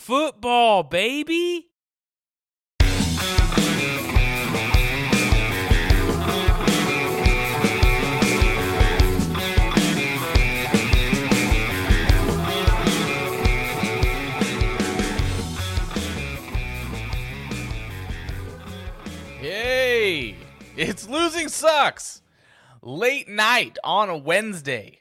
Football, 0.00 0.82
baby. 0.82 1.66
It's 20.76 21.06
losing 21.06 21.48
sucks. 21.48 22.22
Late 22.80 23.28
night 23.28 23.76
on 23.84 24.08
a 24.08 24.16
Wednesday. 24.16 24.99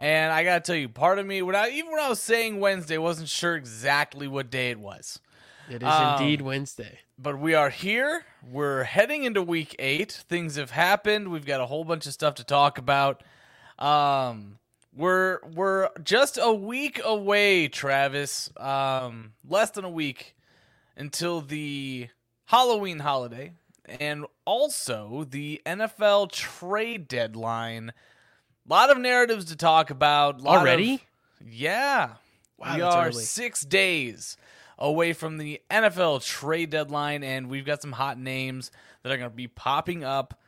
And 0.00 0.32
I 0.32 0.44
gotta 0.44 0.60
tell 0.60 0.76
you, 0.76 0.88
part 0.88 1.18
of 1.18 1.26
me, 1.26 1.42
when 1.42 1.54
I, 1.54 1.68
even 1.68 1.90
when 1.90 2.00
I 2.00 2.08
was 2.08 2.20
saying 2.22 2.58
Wednesday, 2.58 2.96
wasn't 2.96 3.28
sure 3.28 3.54
exactly 3.54 4.26
what 4.26 4.50
day 4.50 4.70
it 4.70 4.80
was. 4.80 5.20
It 5.68 5.82
is 5.82 5.88
Um, 5.88 6.14
indeed 6.20 6.40
Wednesday. 6.40 7.00
But 7.18 7.38
we 7.38 7.54
are 7.54 7.68
here. 7.68 8.24
We're 8.42 8.84
heading 8.84 9.24
into 9.24 9.42
week 9.42 9.76
eight. 9.78 10.10
Things 10.10 10.56
have 10.56 10.70
happened. 10.70 11.28
We've 11.28 11.44
got 11.44 11.60
a 11.60 11.66
whole 11.66 11.84
bunch 11.84 12.06
of 12.06 12.14
stuff 12.14 12.34
to 12.36 12.44
talk 12.44 12.78
about. 12.78 13.22
Um, 13.78 14.58
we're 14.94 15.38
we're 15.54 15.90
just 16.02 16.38
a 16.40 16.52
week 16.52 17.00
away, 17.04 17.68
Travis. 17.68 18.50
Um, 18.56 19.34
less 19.46 19.70
than 19.70 19.84
a 19.84 19.90
week 19.90 20.34
until 20.96 21.42
the 21.42 22.08
Halloween 22.46 23.00
holiday, 23.00 23.52
and 23.86 24.24
also 24.46 25.26
the 25.28 25.60
NFL 25.66 26.32
trade 26.32 27.06
deadline. 27.06 27.92
A 28.66 28.72
lot 28.72 28.90
of 28.90 28.98
narratives 28.98 29.46
to 29.46 29.56
talk 29.56 29.90
about. 29.90 30.40
lot 30.40 30.56
of- 30.56 30.60
Already? 30.62 31.02
yeah. 31.44 32.14
Wow, 32.58 32.74
we 32.76 32.82
are 32.82 33.06
early. 33.08 33.24
six 33.24 33.62
days 33.62 34.36
away 34.78 35.14
from 35.14 35.38
the 35.38 35.60
NFL 35.70 36.22
trade 36.22 36.68
deadline, 36.70 37.24
and 37.24 37.48
we've 37.48 37.64
got 37.64 37.80
some 37.80 37.92
hot 37.92 38.18
names 38.18 38.70
that 39.02 39.10
are 39.12 39.16
going 39.16 39.30
to 39.30 39.34
be 39.36 39.48
popping 39.48 40.04
up. 40.04 40.38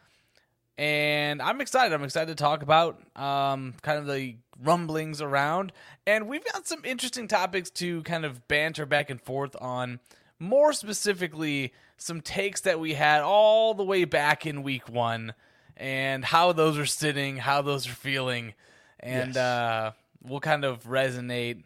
And 0.76 1.40
I'm 1.40 1.60
excited. 1.62 1.94
I'm 1.94 2.04
excited 2.04 2.36
to 2.36 2.42
talk 2.42 2.62
about 2.62 3.00
um, 3.16 3.74
kind 3.82 3.98
of 3.98 4.06
the 4.06 4.36
rumblings 4.62 5.22
around. 5.22 5.72
And 6.06 6.28
we've 6.28 6.44
got 6.52 6.66
some 6.66 6.84
interesting 6.84 7.28
topics 7.28 7.70
to 7.70 8.02
kind 8.02 8.24
of 8.26 8.46
banter 8.48 8.84
back 8.86 9.08
and 9.08 9.20
forth 9.20 9.56
on. 9.60 10.00
More 10.38 10.72
specifically, 10.72 11.72
some 11.96 12.20
takes 12.20 12.62
that 12.62 12.80
we 12.80 12.94
had 12.94 13.22
all 13.22 13.74
the 13.74 13.84
way 13.84 14.04
back 14.04 14.44
in 14.44 14.62
week 14.62 14.88
one 14.88 15.34
and 15.76 16.24
how 16.24 16.52
those 16.52 16.78
are 16.78 16.86
sitting, 16.86 17.38
how 17.38 17.62
those 17.62 17.86
are 17.88 17.92
feeling. 17.94 18.54
And 19.00 19.34
Yes. 19.34 19.36
uh, 19.36 19.92
we'll 20.22 20.40
kind 20.40 20.64
of 20.64 20.84
resonate 20.84 21.64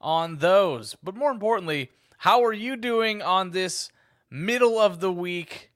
on 0.00 0.38
those. 0.38 0.96
But 1.02 1.14
more 1.14 1.30
importantly, 1.30 1.90
how 2.18 2.44
are 2.44 2.52
you 2.52 2.76
doing 2.76 3.22
on 3.22 3.50
this 3.50 3.90
middle 4.30 4.78
of 4.78 5.00
the 5.00 5.12
week 5.12 5.70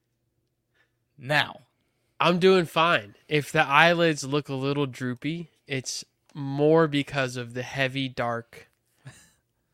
now? 1.18 1.60
I'm 2.18 2.38
doing 2.38 2.64
fine. 2.64 3.14
If 3.28 3.52
the 3.52 3.66
eyelids 3.66 4.24
look 4.24 4.48
a 4.48 4.54
little 4.54 4.86
droopy, 4.86 5.50
it's 5.66 6.04
more 6.34 6.88
because 6.88 7.36
of 7.36 7.54
the 7.54 7.62
heavy, 7.62 8.08
dark 8.08 8.68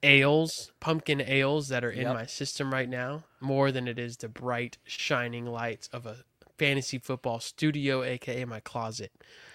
ales, 0.03 0.73
pumpkin 0.80 1.20
ales 1.20 1.69
that 1.69 1.84
are 1.84 1.91
in 1.91 2.03
Yep. 2.03 2.14
my 2.14 2.27
system 2.27 2.73
right 2.73 2.89
now, 2.89 3.25
more 3.41 3.70
than 3.70 3.86
it 3.86 3.98
is 3.98 4.17
the 4.17 4.28
bright, 4.28 4.78
shining 4.84 5.47
lights 5.47 5.89
of 5.92 6.06
a 6.06 6.25
fantasy 6.58 6.98
football 6.98 7.41
studio, 7.41 8.03
aka 8.03 8.45
my 8.45 8.61
closet. 8.61 9.12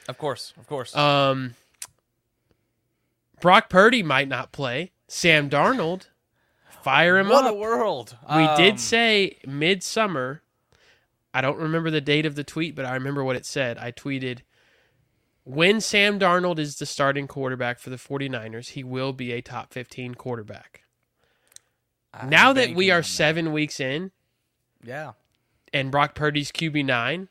Of 0.08 0.18
course, 0.18 0.54
of 0.58 0.68
course. 0.68 0.96
Um, 0.96 1.56
Brock 3.40 3.70
Purdy 3.70 4.04
might 4.04 4.28
not 4.28 4.52
play. 4.52 4.92
Sam 5.08 5.50
Darnold, 5.50 6.08
fire 6.82 7.18
him 7.18 7.30
what 7.30 7.46
up. 7.46 7.52
a 7.54 7.56
world. 7.58 8.18
We 8.30 8.44
Um, 8.44 8.58
did 8.58 8.80
say 8.80 9.38
midsummer. 9.46 10.42
I 11.34 11.42
don't 11.42 11.58
remember 11.60 11.92
the 11.92 12.02
date 12.02 12.26
of 12.26 12.36
the 12.36 12.44
tweet, 12.44 12.76
but 12.76 12.86
I 12.86 12.94
remember 12.96 13.24
what 13.24 13.36
it 13.36 13.46
said. 13.46 13.78
I 13.78 13.92
tweeted 13.92 14.40
when 15.44 15.80
Sam 15.80 16.20
Darnold 16.20 16.58
is 16.60 16.78
the 16.78 16.86
starting 16.86 17.28
quarterback 17.28 17.80
for 17.80 17.90
the 17.90 17.96
49ers, 17.98 18.70
he 18.70 18.84
will 18.84 19.14
be 19.14 19.32
a 19.32 19.42
top 19.42 19.72
15 19.72 20.16
quarterback. 20.16 20.84
I'm 22.14 22.30
now 22.30 22.54
that 22.54 22.74
we 22.74 22.90
are 22.90 22.98
on 22.98 23.02
that. 23.02 23.08
7 23.08 23.54
weeks 23.54 23.80
in 23.80 24.12
Yeah. 24.84 25.12
And 25.74 25.92
Brock 25.92 26.16
Purdy's 26.16 26.52
QB9, 26.52 27.28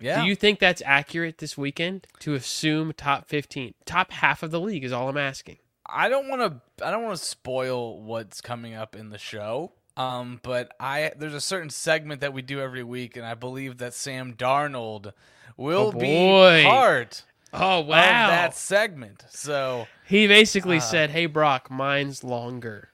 Yeah. 0.00 0.20
do 0.22 0.26
you 0.28 0.34
think 0.34 0.58
that's 0.58 0.82
accurate 0.84 1.38
this 1.38 1.56
weekend 1.58 2.06
to 2.20 2.34
assume 2.34 2.92
top 2.96 3.28
15? 3.28 3.74
Top 3.84 4.12
half 4.12 4.42
of 4.42 4.50
the 4.50 4.60
league 4.60 4.84
is 4.84 4.92
all 4.92 5.08
I'm 5.08 5.16
asking. 5.16 5.58
I 5.86 6.08
don't 6.08 6.28
want 6.28 6.40
to 6.78 6.84
I 6.86 6.90
don't 6.90 7.02
want 7.04 7.18
to 7.18 7.24
spoil 7.24 8.00
what's 8.00 8.40
coming 8.40 8.74
up 8.74 8.96
in 8.96 9.10
the 9.10 9.18
show. 9.18 9.72
Um, 9.96 10.40
but 10.42 10.72
I 10.80 11.12
there's 11.16 11.34
a 11.34 11.40
certain 11.40 11.70
segment 11.70 12.20
that 12.22 12.32
we 12.32 12.42
do 12.42 12.58
every 12.60 12.82
week, 12.82 13.16
and 13.16 13.24
I 13.24 13.34
believe 13.34 13.78
that 13.78 13.94
Sam 13.94 14.34
Darnold 14.34 15.12
will 15.56 15.92
Oh, 15.94 15.98
be 15.98 16.64
part 16.64 17.22
Oh, 17.52 17.80
of 17.80 17.86
wow. 17.86 18.26
that 18.28 18.56
segment. 18.56 19.24
So 19.28 19.86
he 20.06 20.26
basically 20.26 20.78
Uh, 20.78 20.80
said, 20.80 21.10
"Hey 21.10 21.26
Brock, 21.26 21.70
mine's 21.70 22.24
longer. 22.24 22.88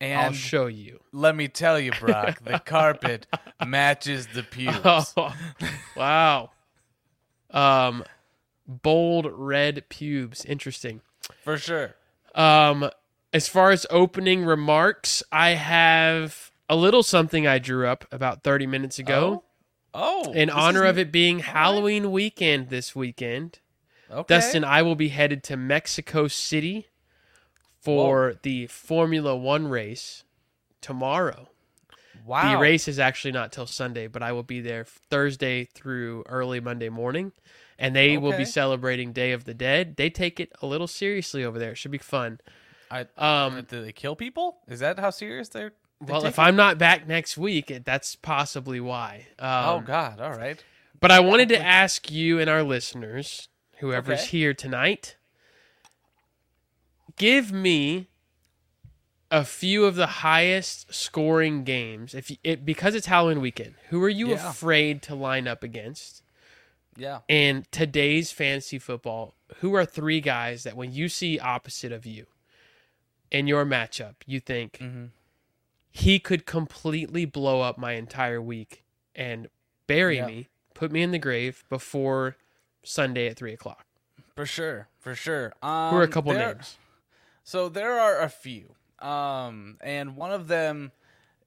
I'll 0.00 0.32
show 0.32 0.66
you." 0.66 1.00
let 1.12 1.34
me 1.34 1.48
tell 1.48 1.80
you, 1.80 1.92
Brock, 1.98 2.44
the 2.44 2.58
carpet 2.64 3.26
matches 3.64 4.26
the 4.28 4.42
pews. 4.42 4.74
Oh, 4.84 5.34
wow. 5.96 6.50
Um, 7.50 8.04
bold 8.66 9.26
red 9.32 9.88
pubes. 9.88 10.44
Interesting. 10.44 11.00
For 11.42 11.56
sure. 11.56 11.94
Um, 12.34 12.90
as 13.32 13.48
far 13.48 13.70
as 13.70 13.86
opening 13.90 14.44
remarks, 14.44 15.22
I 15.32 15.50
have 15.50 16.52
a 16.68 16.76
little 16.76 17.02
something 17.02 17.46
I 17.46 17.58
drew 17.58 17.86
up 17.86 18.04
about 18.12 18.42
30 18.42 18.66
minutes 18.66 18.98
ago 18.98 19.44
Oh, 19.94 20.32
in 20.32 20.50
honor 20.50 20.84
of 20.84 20.98
it 20.98 21.10
being 21.10 21.38
Halloween 21.38 22.12
weekend 22.12 22.68
this 22.68 22.94
weekend. 22.94 23.60
Okay. 24.10 24.34
Dustin, 24.34 24.62
I 24.62 24.82
will 24.82 24.94
be 24.94 25.08
headed 25.08 25.42
to 25.44 25.56
Mexico 25.56 26.28
City 26.28 26.88
for 27.86 28.34
the 28.42 28.66
Formula 28.66 29.36
One 29.36 29.68
race 29.68 30.24
tomorrow. 30.80 31.48
wow. 32.24 32.52
The 32.52 32.58
race 32.58 32.88
is 32.88 32.98
actually 32.98 33.32
not 33.32 33.52
till 33.52 33.66
Sunday, 33.66 34.06
but 34.06 34.22
I 34.22 34.32
will 34.32 34.42
be 34.42 34.60
there 34.60 34.84
Thursday 34.84 35.64
through 35.64 36.24
early 36.28 36.60
Monday 36.60 36.88
morning, 36.88 37.32
and 37.78 37.94
they 37.94 38.16
will 38.18 38.36
be 38.36 38.44
celebrating 38.44 39.12
Day 39.12 39.32
of 39.32 39.44
the 39.44 39.54
Dead. 39.54 39.96
They 39.96 40.10
take 40.10 40.40
it 40.40 40.52
a 40.62 40.66
little 40.66 40.86
seriously 40.86 41.44
over 41.44 41.58
there. 41.58 41.72
It 41.72 41.76
should 41.78 41.90
be 41.90 41.98
fun. 41.98 42.40
I, 42.90 43.06
Um, 43.16 43.66
do 43.68 43.82
they 43.84 43.92
kill 43.92 44.14
people? 44.16 44.58
Is 44.68 44.80
that 44.80 44.98
how 44.98 45.10
serious 45.10 45.48
they're? 45.48 45.72
they 46.00 46.12
well, 46.12 46.24
if 46.26 46.38
it? 46.38 46.42
I'm 46.42 46.54
not 46.56 46.78
back 46.78 47.08
next 47.08 47.36
week, 47.36 47.72
that's 47.84 48.14
possibly 48.16 48.80
why. 48.80 49.26
Um, 49.38 49.64
oh 49.68 49.82
God! 49.84 50.20
All 50.20 50.30
right. 50.36 50.62
But 51.00 51.10
I 51.10 51.20
wanted 51.20 51.48
to 51.50 51.60
ask 51.60 52.10
you 52.10 52.38
and 52.38 52.48
our 52.48 52.62
listeners, 52.62 53.48
whoever's 53.78 54.20
Okay. 54.20 54.28
here 54.28 54.54
tonight, 54.54 55.16
give 57.16 57.52
me 57.52 58.08
a 59.30 59.44
few 59.44 59.84
of 59.84 59.96
the 59.96 60.06
highest 60.06 60.92
scoring 60.94 61.64
games. 61.64 62.14
If 62.14 62.30
you, 62.30 62.36
it 62.44 62.64
because 62.64 62.94
it's 62.94 63.06
Halloween 63.06 63.40
weekend, 63.40 63.74
who 63.90 64.02
are 64.04 64.08
you 64.08 64.28
Yeah. 64.28 64.50
afraid 64.50 65.02
to 65.02 65.14
line 65.14 65.48
up 65.48 65.62
against? 65.62 66.22
Yeah. 66.96 67.20
And 67.28 67.70
today's 67.72 68.32
fantasy 68.32 68.78
football, 68.78 69.34
who 69.56 69.74
are 69.74 69.84
three 69.84 70.20
guys 70.20 70.62
that 70.62 70.76
when 70.76 70.92
you 70.92 71.08
see 71.08 71.38
opposite 71.38 71.92
of 71.92 72.06
you 72.06 72.26
in 73.30 73.46
your 73.46 73.66
matchup, 73.66 74.14
you 74.26 74.40
think 74.40 74.78
Mhm. 74.80 75.10
he 75.90 76.18
could 76.18 76.46
completely 76.46 77.24
blow 77.24 77.60
up 77.60 77.76
my 77.76 77.92
entire 77.92 78.40
week 78.40 78.84
and 79.14 79.48
bury 79.86 80.16
Yeah. 80.16 80.26
me, 80.26 80.48
put 80.74 80.90
me 80.92 81.02
in 81.02 81.10
the 81.10 81.18
grave 81.18 81.64
before 81.68 82.36
Sunday 82.82 83.26
at 83.26 83.36
three 83.36 83.52
o'clock. 83.52 83.84
For 84.34 84.46
sure. 84.46 84.88
For 85.00 85.14
sure. 85.14 85.52
Um, 85.62 85.90
Who 85.92 85.96
are 86.00 86.02
a 86.02 86.08
couple 86.08 86.32
there- 86.32 86.54
names? 86.54 86.78
So 87.46 87.68
there 87.68 88.00
are 88.00 88.22
a 88.22 88.28
few, 88.28 88.74
um, 88.98 89.76
and 89.80 90.16
one 90.16 90.32
of 90.32 90.48
them 90.48 90.90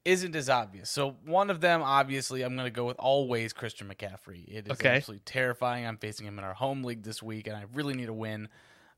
isn't 0.06 0.34
as 0.34 0.50
obvious. 0.50 0.90
So 0.90 1.18
one 1.26 1.50
of 1.50 1.60
them, 1.60 1.82
obviously, 1.84 2.42
I'm 2.42 2.56
going 2.56 2.68
to 2.68 2.72
go 2.72 2.86
with 2.86 2.96
always 2.98 3.52
Christian 3.52 3.90
McCaffrey. 3.90 4.48
It 4.48 4.68
is 4.68 4.72
Okay. 4.72 4.96
absolutely 4.96 5.24
terrifying. 5.26 5.86
I'm 5.86 5.98
facing 5.98 6.26
him 6.26 6.40
in 6.40 6.46
our 6.46 6.54
home 6.54 6.86
league 6.86 7.04
this 7.04 7.22
week, 7.22 7.48
and 7.48 7.58
I 7.58 7.66
really 7.74 7.96
need 7.96 8.08
a 8.08 8.14
win. 8.14 8.48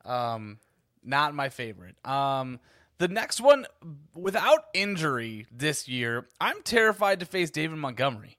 Um, 0.06 0.60
not 1.04 1.34
my 1.34 1.50
favorite. 1.50 1.96
Um, 2.06 2.60
the 3.00 3.08
next 3.08 3.42
one, 3.42 3.66
without 4.14 4.66
injury 4.76 5.48
this 5.52 5.88
year, 5.88 6.28
I'm 6.40 6.62
terrified 6.62 7.20
to 7.22 7.26
face 7.26 7.50
David 7.50 7.78
Montgomery. 7.80 8.38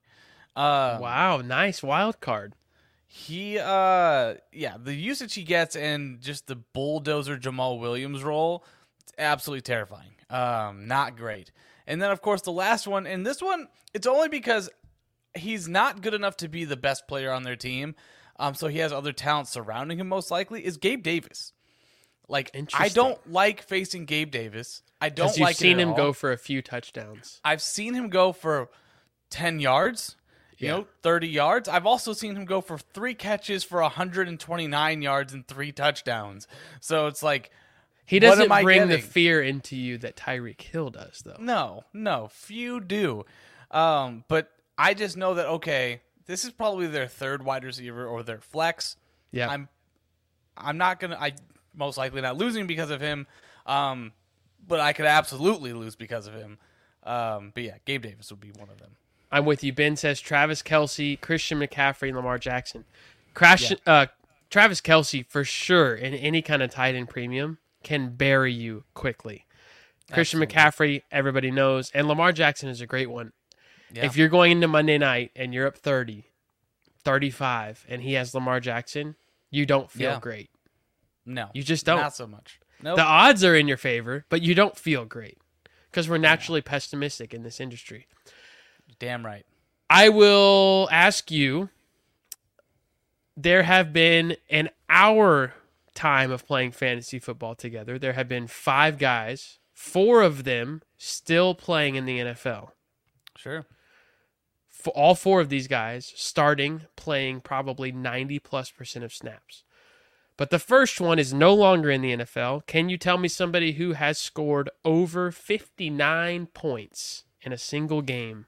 Uh, 0.55 0.99
wow, 1.03 1.39
nice 1.39 1.83
wild 1.83 2.21
card. 2.21 2.55
He, 3.15 3.59
uh, 3.59 4.37
yeah, 4.53 4.77
the 4.83 4.95
usage 4.95 5.35
he 5.35 5.43
gets 5.43 5.77
and 5.77 6.19
just 6.23 6.47
the 6.47 6.57
bulldozer 6.57 7.37
Jamaal 7.37 7.79
Williams 7.79 8.25
role, 8.25 8.65
it's 9.03 9.13
absolutely 9.19 9.61
terrifying. 9.61 10.15
Um, 10.31 10.87
not 10.87 11.15
great. 11.15 11.53
And 11.87 12.01
then, 12.01 12.11
of 12.11 12.23
course, 12.23 12.41
the 12.41 12.53
last 12.53 12.87
one, 12.87 13.07
and 13.07 13.27
this 13.27 13.43
one, 13.43 13.69
it's 13.93 14.07
only 14.07 14.29
because 14.29 14.71
he's 15.35 15.69
not 15.69 16.01
good 16.01 16.15
enough 16.15 16.39
to 16.39 16.49
be 16.49 16.65
the 16.65 16.77
best 16.77 17.07
player 17.07 17.31
on 17.31 17.43
their 17.43 17.55
team. 17.55 17.97
Um, 18.39 18.55
so 18.55 18.69
he 18.69 18.79
has 18.79 18.95
other 18.95 19.13
talent 19.13 19.47
surrounding 19.47 20.01
him, 20.01 20.09
most 20.09 20.31
likely, 20.31 20.65
is 20.65 20.79
Gabe 20.79 21.03
Davis. 21.03 21.53
Like 22.29 22.51
I 22.73 22.89
don't 22.89 23.31
like 23.31 23.61
facing 23.61 24.07
Gabe 24.07 24.31
Davis. 24.31 24.83
I 25.03 25.11
don't 25.11 25.37
you've 25.37 25.45
like 25.45 25.57
seen 25.57 25.79
him 25.79 25.91
all. 25.91 25.97
go 25.97 26.13
for 26.15 26.33
a 26.33 26.39
few 26.39 26.63
touchdowns. 26.63 27.43
I've 27.45 27.61
seen 27.61 27.93
him 27.93 28.09
go 28.09 28.33
for 28.33 28.71
10 29.29 29.61
yards, 29.61 30.17
you 30.63 30.69
Yeah. 30.69 30.77
know, 30.79 30.87
30 31.03 31.29
yards. 31.29 31.69
I've 31.69 31.87
also 31.87 32.13
seen 32.13 32.37
him 32.37 32.45
go 32.45 32.61
for 32.61 32.79
three 32.79 33.15
catches 33.15 33.65
for 33.65 33.81
129 33.83 35.03
yards 35.03 35.33
and 35.33 35.47
three 35.47 35.73
touchdowns. 35.73 36.47
So 36.81 37.07
it's 37.09 37.23
like, 37.23 37.51
He 38.07 38.19
doesn't 38.19 38.49
bring 38.63 38.89
the 38.89 38.99
fear 38.99 39.43
into 39.43 39.77
you 39.77 39.99
that 39.99 40.17
Tyreek 40.17 40.61
Hill 40.61 40.91
does, 40.91 41.23
though. 41.25 41.37
no, 41.39 41.85
no, 41.93 42.29
few 42.33 42.81
do. 42.81 43.25
Um, 43.71 44.25
but 44.29 44.51
I 44.79 44.95
just 44.95 45.17
know 45.17 45.35
that, 45.35 45.47
okay, 45.47 46.01
this 46.27 46.45
is 46.45 46.51
probably 46.53 46.87
their 46.87 47.09
third 47.09 47.45
wide 47.45 47.65
receiver 47.65 48.07
or 48.07 48.23
their 48.23 48.41
flex. 48.41 48.97
Yeah. 49.33 49.49
I'm 49.49 49.69
I'm 50.57 50.77
not 50.77 51.01
gonna 51.01 51.17
I 51.19 51.33
most 51.75 51.97
likely 51.97 52.21
not 52.21 52.37
losing 52.37 52.67
because 52.67 52.91
of 52.91 53.01
him. 53.01 53.27
Um, 53.67 54.13
but 54.67 54.79
I 54.81 54.93
could 54.93 55.07
absolutely 55.07 55.73
lose 55.73 55.97
because 55.97 56.27
of 56.27 56.35
him. 56.35 56.59
Um, 57.03 57.51
but 57.55 57.63
yeah, 57.65 57.77
Gabe 57.85 58.03
Davis 58.03 58.31
would 58.31 58.41
be 58.41 58.51
one 58.53 58.69
of 58.69 58.79
them. 58.79 58.93
I'm 59.33 59.45
with 59.47 59.65
you. 59.65 59.73
Ben 59.73 59.97
says 59.97 60.21
Travis 60.21 60.63
Kelce, 60.63 61.21
Christian 61.21 61.59
McCaffrey, 61.59 62.09
and 62.09 62.17
Lamar 62.17 62.39
Jackson. 62.39 62.85
Crash, 63.35 63.73
uh, 63.87 64.07
Travis 64.51 64.81
Kelce 64.83 65.27
for 65.27 65.43
sure 65.43 65.95
in 65.95 66.13
any 66.15 66.43
kind 66.43 66.63
of 66.63 66.71
tight 66.71 66.95
end 66.95 67.09
premium 67.09 67.59
can 67.83 68.11
bury 68.15 68.53
you 68.53 68.85
quickly. 68.95 69.47
Christian 70.13 70.41
McCaffrey, 70.41 71.03
everybody 71.11 71.51
knows, 71.51 71.91
and 71.95 72.07
Lamar 72.07 72.33
Jackson 72.33 72.69
is 72.69 72.83
a 72.83 72.87
great 72.87 73.09
one. 73.11 73.33
Yeah. 73.91 74.05
If 74.05 74.17
you're 74.17 74.29
going 74.29 74.53
into 74.53 74.69
Monday 74.69 74.99
night 74.99 75.31
and 75.35 75.55
you're 75.55 75.67
up 75.67 75.77
30, 75.79 76.27
35, 77.05 77.87
and 77.89 78.03
he 78.03 78.13
has 78.15 78.35
Lamar 78.35 78.61
Jackson, 78.61 79.17
you 79.51 79.67
don't 79.67 79.91
feel 79.91 80.13
Yeah. 80.13 80.21
great. 80.21 80.51
No, 81.25 81.51
You 81.55 81.63
just 81.63 81.87
don't. 81.87 82.01
Not 82.01 82.15
so 82.17 82.27
much. 82.27 82.59
No, 82.83 82.97
The 82.97 83.03
odds 83.03 83.45
are 83.45 83.55
in 83.55 83.69
your 83.69 83.77
favor, 83.77 84.25
but 84.29 84.43
you 84.43 84.55
don't 84.55 84.77
feel 84.77 85.05
great 85.05 85.39
because 85.91 86.09
we're 86.09 86.19
naturally 86.19 86.61
pessimistic 86.61 87.33
in 87.33 87.45
this 87.45 87.61
industry. 87.61 88.09
Damn 88.99 89.25
right. 89.25 89.47
I 89.91 90.09
will 90.09 90.89
ask 90.91 91.31
you 91.31 91.69
there 93.37 93.63
have 93.63 93.93
been 93.93 94.37
an 94.51 94.71
hour 94.89 95.55
time 95.95 96.31
of 96.31 96.47
playing 96.47 96.73
fantasy 96.73 97.19
football 97.19 97.55
together. 97.55 97.99
There 97.99 98.15
have 98.15 98.29
been 98.29 98.47
five 98.47 98.99
guys, 98.99 99.59
four 99.75 100.23
of 100.23 100.45
them 100.45 100.83
still 100.97 101.55
playing 101.55 101.97
in 101.97 102.07
the 102.07 102.19
NFL. 102.19 102.71
Sure. 103.37 103.67
For 104.69 104.91
all 104.91 105.15
four 105.15 105.41
of 105.41 105.49
these 105.49 105.69
guys 105.69 106.13
starting 106.17 106.83
playing 106.97 107.41
probably 107.41 107.93
90 107.93 108.39
plus 108.41 108.71
percent 108.71 109.05
of 109.05 109.13
snaps. 109.13 109.65
But 110.37 110.51
the 110.51 110.59
first 110.59 111.01
one 111.01 111.19
is 111.19 111.35
no 111.35 111.55
longer 111.55 111.91
in 111.91 112.01
the 112.01 112.17
NFL. 112.17 112.67
Can 112.67 112.89
you 112.89 112.97
tell 112.97 113.19
me 113.19 113.29
somebody 113.29 113.73
who 113.73 113.93
has 113.93 114.19
scored 114.19 114.71
over 114.85 115.31
59 115.31 116.47
points 116.47 117.25
in 117.43 117.53
a 117.53 117.59
single 117.59 118.03
game 118.03 118.47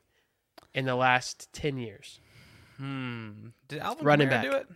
in 0.74 0.84
the 0.86 0.94
last 0.94 1.52
10 1.52 1.78
years? 1.78 2.20
Hmm. 2.76 3.48
Did 3.68 3.78
Alvin 3.80 4.04
Running 4.04 4.28
Kamara 4.28 4.30
back. 4.30 4.42
do 4.44 4.52
it? 4.52 4.66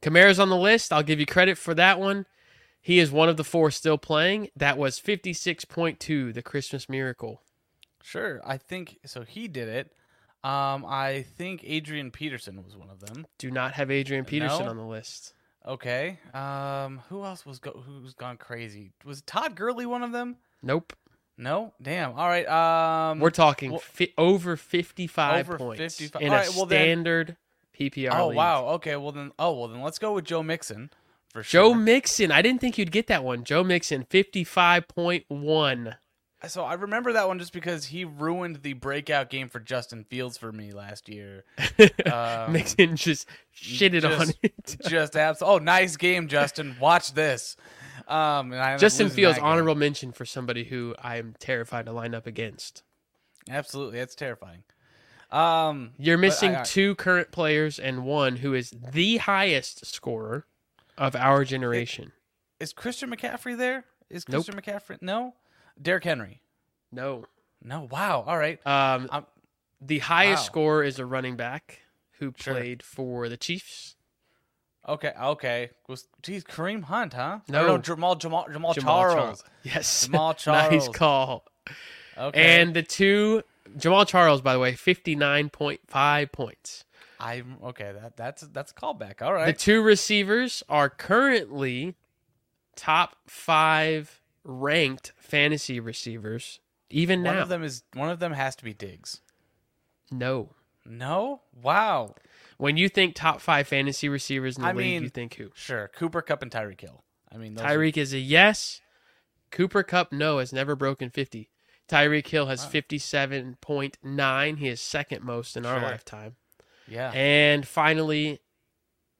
Kamara's 0.00 0.38
on 0.40 0.48
the 0.48 0.56
list. 0.56 0.92
I'll 0.92 1.02
give 1.02 1.20
you 1.20 1.26
credit 1.26 1.58
for 1.58 1.74
that 1.74 1.98
one. 2.00 2.26
He 2.80 2.98
is 2.98 3.10
one 3.12 3.28
of 3.28 3.36
the 3.36 3.44
four 3.44 3.70
still 3.70 3.98
playing. 3.98 4.48
That 4.56 4.76
was 4.76 4.98
56.2, 5.00 6.34
the 6.34 6.42
Christmas 6.42 6.88
miracle. 6.88 7.42
Sure. 8.02 8.40
I 8.44 8.56
think 8.56 8.98
so. 9.06 9.22
He 9.22 9.46
did 9.46 9.68
it. 9.68 9.92
Um, 10.42 10.84
I 10.84 11.24
think 11.38 11.62
Adrian 11.64 12.10
Peterson 12.10 12.64
was 12.64 12.76
one 12.76 12.90
of 12.90 12.98
them. 12.98 13.26
Do 13.38 13.50
not 13.52 13.74
have 13.74 13.92
Adrian 13.92 14.24
Peterson 14.24 14.64
No. 14.64 14.70
on 14.70 14.76
the 14.76 14.84
list. 14.84 15.34
Okay. 15.64 16.18
Um, 16.34 17.02
who 17.08 17.22
else 17.22 17.46
was 17.46 17.60
go- 17.60 17.80
who's 17.86 18.14
gone 18.14 18.36
crazy? 18.36 18.90
Was 19.04 19.22
Todd 19.22 19.54
Gurley 19.54 19.86
one 19.86 20.02
of 20.02 20.10
them? 20.10 20.38
Nope. 20.60 20.92
No. 21.38 21.72
Damn. 21.80 22.12
All 22.18 22.28
right. 22.28 22.46
Um, 22.48 23.18
We're 23.20 23.30
talking 23.30 23.70
well- 23.72 23.80
fi- 23.80 24.12
over 24.18 24.56
55 24.56 25.48
Over 25.48 25.58
points 25.58 25.80
55 25.98 26.22
in 26.22 26.28
All 26.28 26.34
a 26.34 26.38
right, 26.38 26.48
well 26.54 26.66
then- 26.66 26.78
standard 26.78 27.36
PPR 27.78 28.10
Oh 28.18 28.28
league. 28.28 28.36
wow. 28.36 28.66
Okay. 28.74 28.96
Well 28.96 29.12
then. 29.12 29.32
Oh 29.38 29.52
well 29.58 29.68
then. 29.68 29.80
Let's 29.82 29.98
go 29.98 30.12
with 30.14 30.24
Joe 30.24 30.42
Mixon 30.42 30.90
for 31.32 31.42
Joe 31.42 31.70
sure. 31.72 31.76
Mixon. 31.76 32.30
I 32.30 32.42
didn't 32.42 32.60
think 32.60 32.76
you'd 32.78 32.92
get 32.92 33.06
that 33.08 33.24
one. 33.24 33.44
Joe 33.44 33.64
Mixon, 33.64 34.04
55.1. 34.04 35.96
So 36.48 36.64
I 36.64 36.74
remember 36.74 37.12
that 37.12 37.28
one 37.28 37.38
just 37.38 37.52
because 37.52 37.86
he 37.86 38.04
ruined 38.04 38.62
the 38.62 38.72
breakout 38.72 39.30
game 39.30 39.48
for 39.48 39.60
Justin 39.60 40.02
Fields 40.04 40.36
for 40.36 40.50
me 40.52 40.72
last 40.72 41.08
year. 41.08 41.44
Um, 42.12 42.52
Mixon 42.52 42.96
just 42.96 43.26
shitted 43.56 44.04
on 44.04 44.26
just- 44.26 44.38
it. 44.42 44.76
just 44.88 45.16
abs- 45.16 45.40
Oh, 45.40 45.58
nice 45.58 45.96
game, 45.96 46.26
Justin. 46.28 46.76
Watch 46.80 47.14
this. 47.14 47.56
Um, 48.08 48.50
Justin 48.78 49.08
Fields, 49.10 49.38
honorable 49.38 49.74
mention 49.74 50.12
for 50.12 50.24
somebody 50.24 50.64
who 50.64 50.94
I'm 51.02 51.34
terrified 51.38 51.86
to 51.86 51.92
line 51.92 52.14
up 52.14 52.26
against. 52.26 52.82
Absolutely, 53.48 53.98
that's 53.98 54.14
terrifying. 54.14 54.62
Um, 55.30 55.92
You're 55.98 56.18
missing 56.18 56.54
I- 56.54 56.60
I- 56.60 56.64
two 56.64 56.94
current 56.94 57.30
players 57.32 57.78
and 57.78 58.04
one 58.04 58.36
who 58.36 58.52
is 58.54 58.70
the 58.70 59.16
highest 59.18 59.86
scorer 59.86 60.46
of 60.98 61.16
our 61.16 61.44
generation. 61.44 62.12
is 62.60 62.72
Christian 62.72 63.10
McCaffrey 63.10 63.56
there? 63.56 63.84
Is 64.10 64.28
Nope. 64.28 64.44
Christian 64.44 64.60
McCaffrey? 64.60 65.00
No. 65.00 65.34
Derrick 65.80 66.04
Henry. 66.04 66.42
No. 66.92 67.24
No. 67.64 67.88
Wow. 67.90 68.24
All 68.26 68.36
right. 68.36 68.64
Um, 68.66 69.08
I'm- 69.10 69.26
the 69.80 70.00
highest 70.00 70.42
wow. 70.42 70.46
scorer 70.46 70.84
is 70.84 70.98
a 70.98 71.06
running 71.06 71.34
back 71.36 71.80
who 72.18 72.32
Sure. 72.36 72.54
played 72.54 72.82
for 72.82 73.28
the 73.30 73.36
Chiefs. 73.38 73.96
Okay. 74.88 75.12
Okay. 75.20 75.70
Was 75.88 76.08
geez 76.22 76.44
Kareem 76.44 76.84
Hunt? 76.84 77.14
Huh? 77.14 77.38
Or 77.48 77.52
No. 77.52 77.78
Jamal 77.78 78.16
Jamal 78.16 78.46
Jamal, 78.50 78.74
Jamaal 78.74 78.82
Charles. 78.82 79.44
Yes. 79.62 80.08
Jamaal 80.12 80.36
Charles. 80.36 80.72
nice 80.72 80.88
call. 80.88 81.44
Okay. 82.18 82.60
And 82.60 82.74
the 82.74 82.82
two, 82.82 83.42
Jamaal 83.78 84.06
Charles, 84.06 84.42
by 84.42 84.52
the 84.52 84.58
way, 84.58 84.72
59.5 84.72 86.32
points. 86.32 86.84
I'm 87.20 87.56
okay. 87.62 87.92
That 88.00 88.16
that's 88.16 88.42
that's 88.42 88.72
a 88.72 88.74
callback. 88.74 89.22
All 89.22 89.32
right. 89.32 89.46
The 89.46 89.52
two 89.52 89.80
receivers 89.80 90.64
are 90.68 90.90
currently 90.90 91.94
top 92.74 93.16
five 93.26 94.20
ranked 94.42 95.12
fantasy 95.16 95.78
receivers. 95.78 96.58
Even 96.90 97.22
one 97.22 97.36
now. 97.36 97.42
of 97.42 97.48
them 97.48 97.62
is 97.62 97.84
one 97.94 98.08
of 98.10 98.18
them 98.18 98.32
has 98.32 98.56
to 98.56 98.64
be 98.64 98.74
Diggs. 98.74 99.20
no. 100.10 100.50
No. 100.84 101.42
Wow. 101.62 102.16
When 102.58 102.76
you 102.76 102.88
think 102.88 103.14
top 103.14 103.40
five 103.40 103.66
fantasy 103.68 104.08
receivers 104.08 104.56
in 104.56 104.62
the 104.62 104.68
I 104.68 104.72
league, 104.72 104.86
mean, 104.86 105.02
you 105.04 105.08
think 105.08 105.34
who? 105.34 105.50
Sure. 105.54 105.90
Cooper 105.94 106.22
Kupp 106.22 106.42
and 106.42 106.50
Tyreek 106.50 106.80
Hill. 106.80 107.04
I 107.32 107.36
mean, 107.38 107.54
those 107.54 107.64
are- 107.64 107.68
Tyreek 107.70 107.96
is 107.96 108.12
a 108.12 108.18
yes. 108.18 108.80
Cooper 109.50 109.82
Kupp, 109.82 110.12
no, 110.12 110.38
has 110.38 110.52
never 110.52 110.74
broken 110.76 111.10
50. 111.10 111.50
Tyreek 111.88 112.26
Hill 112.28 112.46
has 112.46 112.64
57.9. 112.64 114.56
He 114.58 114.68
is 114.68 114.80
second 114.80 115.24
most 115.24 115.56
in 115.56 115.66
our 115.66 115.80
lifetime. 115.80 116.36
yeah. 116.88 117.10
And 117.12 117.66
finally, 117.66 118.40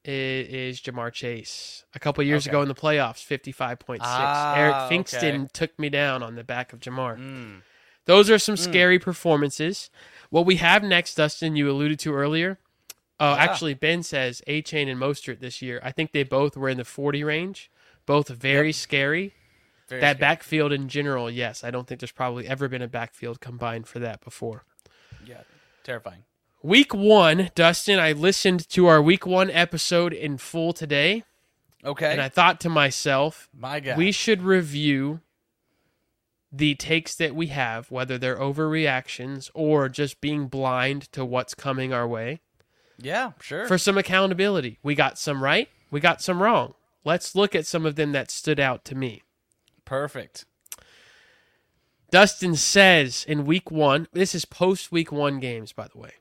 it 0.04 0.10
is 0.12 0.80
Ja'Marr 0.80 1.12
Chase. 1.12 1.84
A 1.94 1.98
couple 1.98 2.24
years 2.24 2.46
Okay. 2.46 2.50
ago 2.50 2.62
in 2.62 2.68
the 2.68 2.74
playoffs, 2.74 3.22
55.6. 3.24 3.98
Ah, 4.02 4.54
Eric 4.56 4.74
okay. 4.74 4.96
Finkston 4.98 5.50
took 5.52 5.78
me 5.78 5.88
down 5.88 6.22
on 6.22 6.34
the 6.34 6.44
back 6.44 6.72
of 6.72 6.80
Ja'Marr. 6.80 7.18
Mm. 7.18 7.62
Those 8.06 8.28
are 8.30 8.38
some 8.38 8.56
scary 8.56 8.98
performances. 8.98 9.90
What 10.30 10.44
we 10.44 10.56
have 10.56 10.82
next, 10.82 11.14
Dustin, 11.14 11.54
you 11.56 11.70
alluded 11.70 11.98
to 12.00 12.14
earlier. 12.14 12.58
Oh, 13.20 13.34
Yeah. 13.34 13.42
actually, 13.42 13.74
Ben 13.74 14.02
says 14.02 14.42
Achane 14.48 14.90
and 14.90 15.00
Mostert 15.00 15.40
this 15.40 15.62
year. 15.62 15.80
I 15.82 15.92
think 15.92 16.12
they 16.12 16.22
both 16.24 16.56
were 16.56 16.68
in 16.68 16.76
the 16.78 16.84
40 16.84 17.22
range. 17.24 17.70
Both 18.06 18.28
very 18.28 18.72
scary. 18.72 19.34
Very 19.88 20.00
that 20.00 20.16
scary. 20.16 20.20
backfield 20.20 20.72
in 20.72 20.88
general, 20.88 21.30
yes. 21.30 21.62
I 21.62 21.70
don't 21.70 21.86
think 21.86 22.00
there's 22.00 22.10
probably 22.12 22.48
ever 22.48 22.68
been 22.68 22.82
a 22.82 22.88
backfield 22.88 23.40
combined 23.40 23.86
for 23.86 23.98
that 24.00 24.20
before. 24.24 24.64
Yeah. 25.24 25.42
Terrifying. 25.84 26.24
Week 26.62 26.94
one, 26.94 27.50
Dustin, 27.54 27.98
I 27.98 28.12
listened 28.12 28.68
to 28.70 28.86
our 28.86 29.02
week 29.02 29.26
one 29.26 29.50
episode 29.50 30.12
in 30.12 30.38
full 30.38 30.72
today, 30.72 31.24
Okay. 31.84 32.10
and 32.12 32.20
I 32.20 32.28
thought 32.28 32.60
to 32.60 32.68
myself, 32.68 33.48
My 33.52 33.80
God. 33.80 33.98
we 33.98 34.12
should 34.12 34.42
review 34.42 35.20
the 36.52 36.74
takes 36.74 37.14
that 37.16 37.34
we 37.34 37.48
have, 37.48 37.90
whether 37.90 38.18
they're 38.18 38.36
overreactions 38.38 39.50
or 39.54 39.88
just 39.88 40.20
being 40.20 40.46
blind 40.48 41.10
to 41.12 41.24
what's 41.24 41.54
coming 41.54 41.92
our 41.92 42.06
way, 42.06 42.40
yeah. 43.02 43.32
Sure. 43.40 43.66
for 43.66 43.78
some 43.78 43.98
accountability. 43.98 44.78
We 44.82 44.94
got 44.94 45.18
some 45.18 45.42
right, 45.42 45.68
we 45.90 46.00
got 46.00 46.22
some 46.22 46.42
wrong. 46.42 46.74
Let's 47.04 47.34
look 47.34 47.54
at 47.54 47.66
some 47.66 47.84
of 47.84 47.96
them 47.96 48.12
that 48.12 48.30
stood 48.30 48.60
out 48.60 48.84
to 48.86 48.94
me. 48.94 49.22
Perfect. 49.84 50.44
Dustin 52.10 52.54
says 52.56 53.24
in 53.26 53.46
week 53.46 53.70
one, 53.70 54.06
this 54.12 54.34
is 54.34 54.44
post 54.44 54.92
week 54.92 55.10
one 55.10 55.40
games, 55.40 55.72
by 55.72 55.88
the 55.88 55.98
way. 55.98 56.12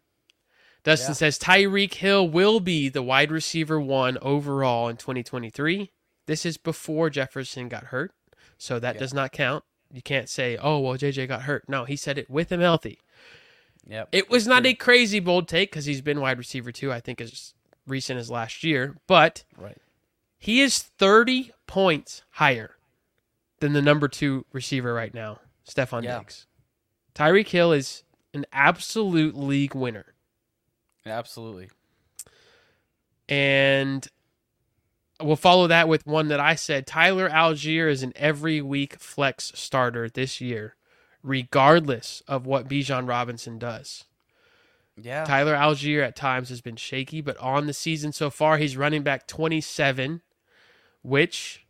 Dustin 0.83 1.11
Yeah. 1.11 1.15
says 1.15 1.38
Tyreek 1.38 1.93
Hill 1.95 2.27
will 2.27 2.59
be 2.59 2.89
the 2.89 3.03
wide 3.03 3.29
receiver 3.31 3.79
one 3.79 4.17
overall 4.21 4.88
in 4.88 4.97
2023. 4.97 5.91
This 6.25 6.45
is 6.45 6.57
before 6.57 7.09
Jefferson 7.09 7.67
got 7.67 7.85
hurt, 7.85 8.13
so 8.57 8.79
that 8.79 8.95
Yeah. 8.95 9.00
does 9.00 9.13
not 9.13 9.31
count. 9.31 9.63
You 9.93 10.01
can't 10.01 10.29
say, 10.29 10.57
oh, 10.57 10.79
well, 10.79 10.97
JJ 10.97 11.27
got 11.27 11.43
hurt. 11.43 11.67
No, 11.67 11.83
he 11.83 11.97
said 11.97 12.17
it 12.17 12.29
with 12.29 12.51
him 12.51 12.61
healthy. 12.61 12.97
Yep. 13.88 14.09
It 14.11 14.29
was 14.29 14.47
not 14.47 14.65
a 14.65 14.73
crazy 14.73 15.19
bold 15.19 15.47
take 15.47 15.71
because 15.71 15.85
he's 15.85 16.01
been 16.01 16.21
wide 16.21 16.38
receiver 16.38 16.71
too, 16.71 16.91
I 16.91 17.00
think, 17.00 17.19
as 17.19 17.53
recent 17.88 18.19
as 18.19 18.29
last 18.29 18.63
year, 18.63 18.95
but 19.07 19.43
Right. 19.57 19.77
He 20.38 20.61
is 20.61 20.79
30 20.79 21.51
points 21.67 22.23
higher 22.31 22.75
than 23.59 23.73
the 23.73 23.81
number 23.81 24.07
two 24.07 24.45
receiver 24.51 24.93
right 24.93 25.13
now, 25.13 25.39
Stefon 25.67 26.03
Yeah. 26.03 26.19
Diggs. 26.19 26.47
Tyreek 27.13 27.47
Hill 27.50 27.71
is 27.73 28.03
an 28.33 28.45
absolute 28.51 29.35
league 29.35 29.75
winner. 29.75 30.13
Absolutely. 31.05 31.69
And 33.27 34.07
we'll 35.19 35.35
follow 35.35 35.67
that 35.67 35.88
with 35.88 36.05
one 36.07 36.27
that 36.29 36.39
I 36.39 36.55
said 36.55 36.88
Tyler 36.88 37.29
Allgeier 37.29 37.89
is 37.89 38.03
an 38.03 38.13
every 38.15 38.61
week 38.61 38.95
flex 39.00 39.51
starter 39.55 40.09
this 40.09 40.41
year, 40.41 40.75
regardless 41.23 42.21
of 42.27 42.45
what 42.45 42.67
Bijan 42.67 43.07
Robinson 43.07 43.57
does. 43.59 44.05
Yeah. 44.95 45.23
Tyler 45.23 45.55
Allgeier 45.55 46.03
at 46.03 46.15
times 46.15 46.49
has 46.49 46.61
been 46.61 46.75
shaky, 46.75 47.21
but 47.21 47.37
on 47.37 47.67
the 47.67 47.73
season 47.73 48.11
so 48.11 48.29
far, 48.29 48.57
he's 48.57 48.77
running 48.77 49.03
back 49.03 49.27
27, 49.27 50.21
which 51.01 51.65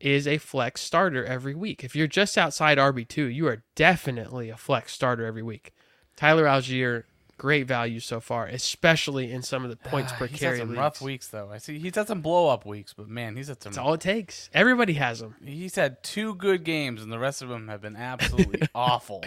is 0.00 0.26
a 0.26 0.38
flex 0.38 0.80
starter 0.80 1.24
every 1.24 1.54
week. 1.54 1.84
If 1.84 1.96
you're 1.96 2.06
just 2.06 2.36
outside 2.36 2.76
RB2, 2.78 3.34
you 3.34 3.46
are 3.46 3.62
definitely 3.74 4.50
a 4.50 4.56
flex 4.56 4.92
starter 4.92 5.24
every 5.24 5.42
week. 5.42 5.72
Tyler 6.16 6.44
Allgeier, 6.44 7.04
great 7.36 7.66
value 7.66 8.00
so 8.00 8.20
far, 8.20 8.46
especially 8.46 9.32
in 9.32 9.42
some 9.42 9.64
of 9.64 9.70
the 9.70 9.78
ah, 9.84 9.88
points 9.88 10.12
per 10.12 10.26
he's 10.26 10.38
carry 10.40 10.58
had 10.58 10.62
some 10.62 10.68
leagues. 10.70 10.78
rough 10.78 11.00
weeks 11.02 11.28
though. 11.28 11.50
I 11.52 11.58
see 11.58 11.78
he's 11.78 11.94
had 11.94 12.08
some 12.08 12.20
blow 12.20 12.48
up 12.48 12.64
weeks, 12.66 12.92
but 12.94 13.08
man, 13.08 13.36
he's 13.36 13.48
had 13.48 13.62
some. 13.62 13.72
That's 13.72 13.78
all 13.78 13.94
it 13.94 14.00
takes. 14.00 14.50
Everybody 14.52 14.94
has 14.94 15.20
them. 15.20 15.36
He's 15.44 15.74
had 15.74 16.02
two 16.02 16.34
good 16.34 16.64
games, 16.64 17.02
and 17.02 17.12
the 17.12 17.18
rest 17.18 17.42
of 17.42 17.48
them 17.48 17.68
have 17.68 17.80
been 17.82 17.96
absolutely 17.96 18.68
awful. 18.74 19.24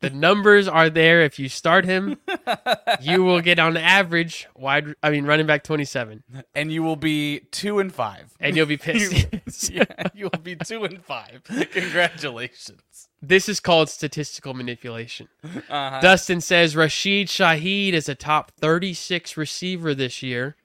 The 0.00 0.10
numbers 0.10 0.68
are 0.68 0.90
there. 0.90 1.22
If 1.22 1.38
you 1.38 1.48
start 1.48 1.86
him, 1.86 2.18
you 3.00 3.24
will 3.24 3.40
get 3.40 3.58
on 3.58 3.78
average 3.78 4.46
wide. 4.54 4.94
I 5.02 5.08
mean, 5.08 5.24
running 5.24 5.46
back 5.46 5.64
27, 5.64 6.22
And 6.54 6.70
you 6.70 6.82
will 6.82 6.96
be 6.96 7.40
two 7.50 7.78
and 7.78 7.90
five. 7.90 8.30
and 8.38 8.54
you'll 8.54 8.66
be 8.66 8.76
pissed. 8.78 9.70
yeah, 9.70 9.84
you 10.12 10.28
will 10.30 10.40
be 10.42 10.56
two 10.56 10.84
and 10.84 11.02
five. 11.02 11.40
Congratulations. 11.44 13.08
This 13.28 13.48
is 13.48 13.60
called 13.60 13.88
statistical 13.88 14.54
manipulation. 14.54 15.28
Uh-huh. 15.42 16.00
Dustin 16.00 16.40
says 16.40 16.76
Rashid 16.76 17.28
Shaheed 17.28 17.92
is 17.92 18.08
a 18.08 18.14
top 18.14 18.52
36 18.52 19.36
receiver 19.36 19.94
this 19.94 20.22
year 20.22 20.56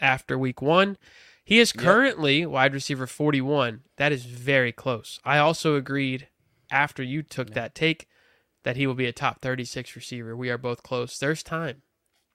after 0.00 0.38
week 0.38 0.62
one. 0.62 0.96
He 1.44 1.58
is 1.58 1.72
Yep. 1.74 1.84
currently 1.84 2.46
wide 2.46 2.72
receiver 2.74 3.06
41. 3.06 3.82
That 3.96 4.12
is 4.12 4.24
very 4.24 4.72
close. 4.72 5.18
I 5.24 5.38
also 5.38 5.74
agreed 5.76 6.28
after 6.70 7.02
you 7.02 7.22
took 7.22 7.50
that 7.54 7.74
take 7.74 8.06
that 8.62 8.76
he 8.76 8.86
will 8.86 8.94
be 8.94 9.06
a 9.06 9.12
top 9.12 9.40
36 9.40 9.96
receiver. 9.96 10.36
We 10.36 10.50
are 10.50 10.58
both 10.58 10.82
close. 10.82 11.18
There's 11.18 11.42
time. 11.42 11.82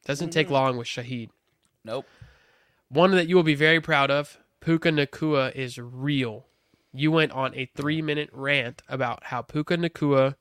Doesn't 0.03 0.31
take 0.31 0.49
long 0.49 0.75
with 0.77 0.87
Shaheed. 0.87 1.29
Nope. 1.83 2.05
One 2.89 3.11
that 3.11 3.27
you 3.27 3.35
will 3.35 3.43
be 3.43 3.55
very 3.55 3.79
proud 3.79 4.11
of, 4.11 4.37
Puka 4.59 4.89
Nacua 4.89 5.53
is 5.55 5.77
real. 5.77 6.47
You 6.95 7.11
went 7.11 7.31
on 7.33 7.53
a 7.55 7.65
three 7.75 8.01
minute 8.01 8.29
rant 8.31 8.81
about 8.87 9.25
how 9.25 9.41
Puka 9.41 9.77
Nacua 9.77 10.35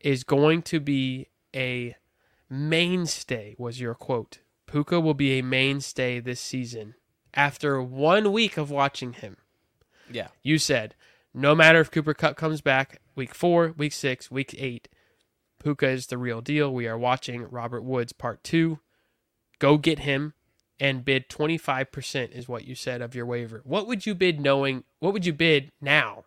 is 0.00 0.24
going 0.24 0.62
to 0.62 0.80
be 0.80 1.28
a 1.54 1.96
mainstay, 2.50 3.54
was 3.58 3.80
your 3.80 3.94
quote. 3.94 4.38
Puka 4.66 5.00
will 5.00 5.14
be 5.14 5.38
a 5.38 5.42
mainstay 5.42 6.20
this 6.20 6.40
season. 6.40 6.94
After 7.34 7.82
one 7.82 8.32
week 8.32 8.56
of 8.56 8.70
watching 8.70 9.12
him, 9.12 9.36
Yeah. 10.10 10.28
you 10.42 10.58
said, 10.58 10.94
no 11.34 11.54
matter 11.54 11.80
if 11.80 11.90
Cooper 11.90 12.14
Kupp 12.14 12.36
comes 12.36 12.60
back 12.60 13.00
week 13.14 13.34
four, 13.34 13.74
week 13.76 13.92
six, 13.92 14.30
week 14.30 14.54
eight, 14.58 14.88
Puka 15.62 15.88
is 15.88 16.06
the 16.06 16.18
real 16.18 16.40
deal. 16.40 16.72
We 16.72 16.86
are 16.86 16.98
watching 16.98 17.42
Robert 17.50 17.82
Woods 17.82 18.12
part 18.12 18.42
two. 18.42 18.78
Go 19.58 19.76
get 19.78 20.00
him 20.00 20.34
and 20.78 21.04
bid 21.04 21.28
25% 21.28 22.30
is 22.32 22.48
what 22.48 22.64
you 22.64 22.74
said 22.74 23.02
of 23.02 23.14
your 23.14 23.26
waiver. 23.26 23.60
What 23.64 23.86
would 23.86 24.06
you 24.06 24.14
bid 24.14 24.40
knowing, 24.40 24.84
what 24.98 25.12
would 25.12 25.26
you 25.26 25.32
bid 25.32 25.70
now? 25.80 26.24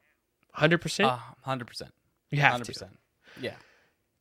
100%? 0.57 1.05
Uh, 1.05 1.19
100%. 1.47 1.89
you 2.31 2.39
have 2.41 2.61
100%. 2.61 2.73
to. 2.77 2.89
Yeah. 3.39 3.55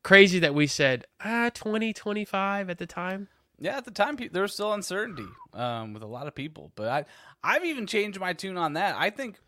Crazy 0.02 0.38
that 0.38 0.54
we 0.54 0.66
said, 0.66 1.06
ah, 1.24 1.50
20, 1.52 1.92
25 1.92 2.70
at 2.70 2.78
the 2.78 2.86
time. 2.86 3.28
Yeah, 3.60 3.76
at 3.76 3.84
the 3.84 3.90
time 3.90 4.16
there 4.30 4.42
was 4.42 4.52
still 4.52 4.72
uncertainty 4.72 5.26
um, 5.52 5.92
with 5.92 6.02
a 6.02 6.06
lot 6.06 6.28
of 6.28 6.34
people, 6.34 6.70
but 6.76 6.88
I 6.88 7.04
I've 7.42 7.64
even 7.64 7.86
changed 7.88 8.20
my 8.20 8.32
tune 8.32 8.56
on 8.56 8.74
that. 8.74 8.94
I 8.96 9.10
think 9.10 9.40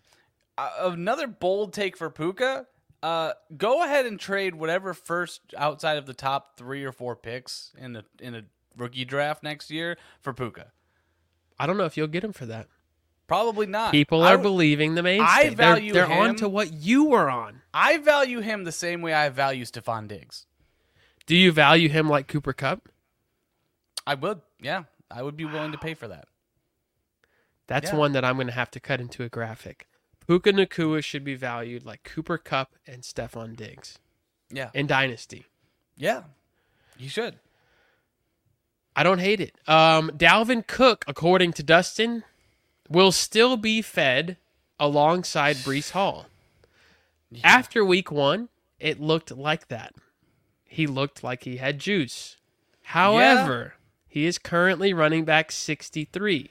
uh, 0.59 0.71
another 0.81 1.29
bold 1.29 1.73
take 1.73 1.97
for 1.97 2.11
Puka. 2.11 2.67
Uh, 3.03 3.33
go 3.57 3.85
ahead 3.85 4.07
and 4.07 4.19
trade 4.19 4.57
whatever 4.57 4.95
first 4.95 5.41
outside 5.57 5.97
of 5.97 6.07
the 6.07 6.13
top 6.13 6.59
three 6.59 6.85
or 6.85 6.93
four 6.93 7.15
picks 7.15 7.73
in 7.79 7.95
a 7.95 8.05
in 8.21 8.35
a 8.35 8.43
rookie 8.77 9.05
draft 9.05 9.43
next 9.43 9.71
year 9.71 9.97
for 10.21 10.33
Puka. 10.33 10.73
I 11.59 11.67
don't 11.67 11.77
know 11.77 11.85
if 11.85 11.97
you'll 11.97 12.07
get 12.07 12.25
him 12.25 12.33
for 12.33 12.47
that. 12.47 12.69
Probably 13.27 13.67
not. 13.67 13.93
People 13.93 14.23
are 14.23 14.37
would- 14.37 14.43
believing 14.43 14.95
the 14.95 15.03
mainstay. 15.03 15.27
I 15.29 15.43
They're- 15.49 15.55
value 15.57 15.93
they're, 15.93 16.07
him- 16.07 16.19
on 16.31 16.37
to 16.37 16.49
what 16.49 16.73
you 16.73 17.05
were 17.05 17.31
on. 17.31 17.63
I 17.73 17.99
value 17.99 18.41
him 18.41 18.65
the 18.65 18.73
same 18.73 19.03
way 19.03 19.13
I 19.15 19.29
value 19.29 19.65
Stefon 19.65 20.09
Diggs. 20.09 20.47
Do 21.27 21.37
you 21.37 21.53
value 21.53 21.89
him 21.89 22.09
like 22.09 22.27
Cooper 22.27 22.53
Kupp? 22.53 22.89
I 24.07 24.15
would, 24.15 24.41
yeah, 24.61 24.85
I 25.11 25.23
would 25.23 25.37
be 25.37 25.45
willing 25.45 25.71
to 25.73 25.79
pay 25.79 25.95
for 25.95 26.09
that. 26.09 26.27
That's 27.69 27.91
Yeah. 27.93 27.97
one 27.99 28.13
that 28.13 28.25
I'm 28.25 28.35
going 28.37 28.49
to 28.49 28.53
have 28.53 28.71
to 28.73 28.81
cut 28.81 29.01
into 29.01 29.23
a 29.23 29.29
graphic. 29.29 29.87
Puka 30.27 30.53
Nacua 30.53 31.05
should 31.05 31.23
be 31.23 31.35
valued 31.35 31.85
like 31.85 32.03
Cooper 32.03 32.39
Kupp 32.39 32.75
and 32.87 33.03
Stefon 33.03 33.55
Diggs 33.57 33.99
Yeah, 34.51 34.71
in 34.75 34.87
Dynasty. 34.89 35.47
yeah, 35.97 36.25
you 36.99 37.09
should. 37.09 37.39
I 39.01 39.03
don't 39.03 39.19
hate 39.19 39.41
it. 39.41 39.55
Um, 39.67 40.11
Dalvin 40.11 40.67
Cook, 40.67 41.07
according 41.09 41.55
to 41.55 41.63
Dustin, 41.63 42.23
will 42.87 43.13
still 43.13 43.57
be 43.57 43.81
fed 43.81 44.37
alongside 44.79 45.57
Breece 45.57 45.93
Hall. 45.93 46.27
After 47.43 47.83
week 47.83 48.13
one, 48.13 48.51
it 48.79 49.01
looked 49.01 49.31
like 49.31 49.69
that. 49.69 49.95
He 50.65 50.87
looked 50.87 51.25
like 51.25 51.45
he 51.45 51.57
had 51.57 51.79
juice. 51.79 52.37
However, 52.83 53.73
he 54.07 54.27
is 54.27 54.37
currently 54.37 54.93
running 54.93 55.25
back 55.25 55.51
63 55.51 56.51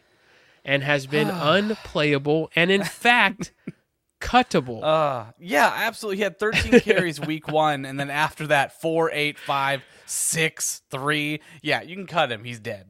and 0.65 0.81
has 0.81 1.05
been 1.05 1.29
unplayable 1.31 2.49
and, 2.55 2.71
in 2.71 2.83
fact, 2.83 3.51
cuttable. 4.19 4.83
Uh, 4.83 5.31
yeah, 5.39 5.71
absolutely. 5.75 6.17
He 6.17 6.23
had 6.23 6.39
13 6.39 6.79
carries 6.81 7.19
week 7.19 7.47
one, 7.47 7.85
and 7.85 7.99
then 7.99 8.09
after 8.09 8.47
that, 8.47 8.79
four, 8.81 9.11
eight, 9.11 9.37
five, 9.39 9.81
six, 10.05 10.81
three. 10.89 11.41
Yeah, 11.61 11.81
you 11.81 11.95
can 11.95 12.07
cut 12.07 12.31
him. 12.31 12.43
He's 12.43 12.59
dead. 12.59 12.87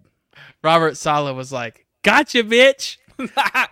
Robert 0.64 0.98
Saleh 0.98 1.36
was 1.36 1.52
like, 1.52 1.86
Gotcha, 2.04 2.44
bitch. 2.44 2.98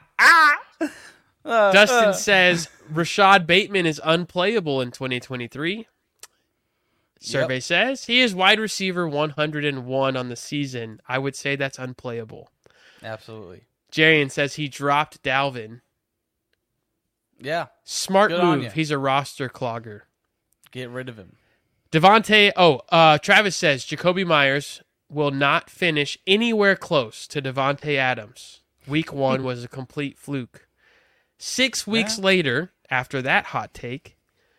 Uh, 1.46 1.72
Dustin 1.72 2.14
says 2.14 2.68
Rashod 2.92 3.48
Bateman 3.48 3.86
is 3.86 4.02
unplayable 4.04 4.82
in 4.82 4.92
2023. 4.92 5.88
Survey 7.22 7.60
says 7.62 8.06
he 8.06 8.20
is 8.20 8.36
wide 8.36 8.60
receiver 8.60 9.08
101 9.08 10.18
on 10.18 10.28
the 10.28 10.36
season. 10.36 11.00
I 11.08 11.18
would 11.20 11.38
say 11.38 11.56
that's 11.56 11.80
unplayable. 11.80 12.50
absolutely. 13.02 13.62
Jarian 13.94 14.30
says 14.30 14.56
he 14.56 14.68
dropped 14.68 15.24
Dalvin. 15.24 15.80
Yeah, 17.40 17.68
Smart 17.84 18.32
Good 18.32 18.40
on 18.40 18.58
move. 18.58 18.66
ya. 18.66 18.72
He's 18.72 18.92
a 18.92 18.98
roster 18.98 19.50
clogger. 19.50 20.02
get 20.72 20.90
rid 20.90 21.10
of 21.10 21.18
him. 21.18 21.36
Davante, 21.92 22.52
oh, 22.58 22.82
uh, 22.90 23.18
Travis 23.18 23.56
says 23.56 23.86
Jakobi 23.86 24.26
Meyers 24.26 24.82
will 25.10 25.32
not 25.32 25.70
finish 25.70 26.18
anywhere 26.28 26.76
close 26.76 27.28
to 27.28 27.42
Davante 27.42 27.96
Adams. 27.96 28.62
Week 28.88 29.14
one 29.14 29.44
was 29.44 29.64
a 29.64 29.68
complete 29.68 30.18
fluke. 30.18 30.68
Six 31.38 31.86
weeks 31.86 32.18
later, 32.18 32.72
after 32.90 33.22
that 33.22 33.46
hot 33.48 33.74
take, 33.74 34.18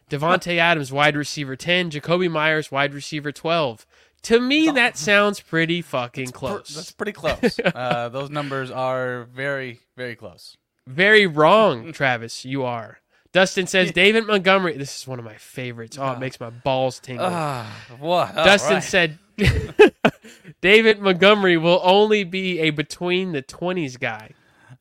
Davante 0.08 0.56
Adams, 0.56 0.92
wide 0.92 1.16
receiver 1.16 1.56
10, 1.56 1.90
Jakobi 1.90 2.30
Meyers, 2.30 2.70
wide 2.70 2.94
receiver 2.94 3.32
12. 3.32 3.86
To 4.22 4.40
me, 4.40 4.70
that 4.70 4.96
sounds 4.96 5.40
pretty 5.40 5.82
fucking 5.82 6.28
Per- 6.28 6.32
close. 6.32 6.74
That's 6.74 6.92
pretty 6.92 7.12
close. 7.12 7.58
uh, 7.64 8.08
those 8.08 8.30
numbers 8.30 8.70
are 8.70 9.24
very, 9.24 9.80
very 9.96 10.16
close. 10.16 10.56
Very 10.88 11.26
wrong, 11.26 11.92
Travis. 11.92 12.44
You 12.44 12.64
are. 12.64 12.98
Dustin 13.32 13.66
says 13.66 13.92
David 14.04 14.26
Montgomery. 14.26 14.76
This 14.78 15.00
is 15.00 15.06
one 15.06 15.18
of 15.18 15.24
my 15.24 15.36
favorites. 15.36 15.98
Oh, 16.00 16.12
it 16.12 16.18
makes 16.18 16.40
my 16.40 16.50
balls 16.50 16.98
tingle. 16.98 17.26
Ah, 17.28 17.70
what? 17.98 18.36
All 18.36 18.44
Dustin 18.44 18.74
right. 18.74 18.82
said 18.82 19.18
David 20.60 21.00
Montgomery 21.00 21.56
will 21.58 21.80
only 21.84 22.24
be 22.24 22.60
a 22.60 22.70
between 22.70 23.32
the 23.32 23.42
20s 23.42 24.00
guy. 24.00 24.30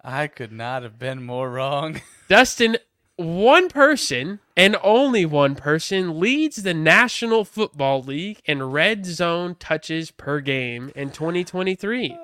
I 0.03 0.27
could 0.27 0.53
not 0.53 0.83
have 0.83 0.97
been 0.97 1.23
more 1.23 1.51
wrong. 1.51 2.01
Dustin, 2.29 2.77
one 3.17 3.67
person 3.67 4.39
and 4.55 4.77
only 4.81 5.25
one 5.25 5.55
person 5.55 6.19
leads 6.19 6.57
the 6.63 6.73
National 6.73 7.43
Football 7.43 8.01
League 8.01 8.41
in 8.45 8.63
red 8.63 9.05
zone 9.05 9.55
touches 9.59 10.09
per 10.11 10.39
game 10.39 10.89
in 10.95 11.09
2023. 11.09 12.17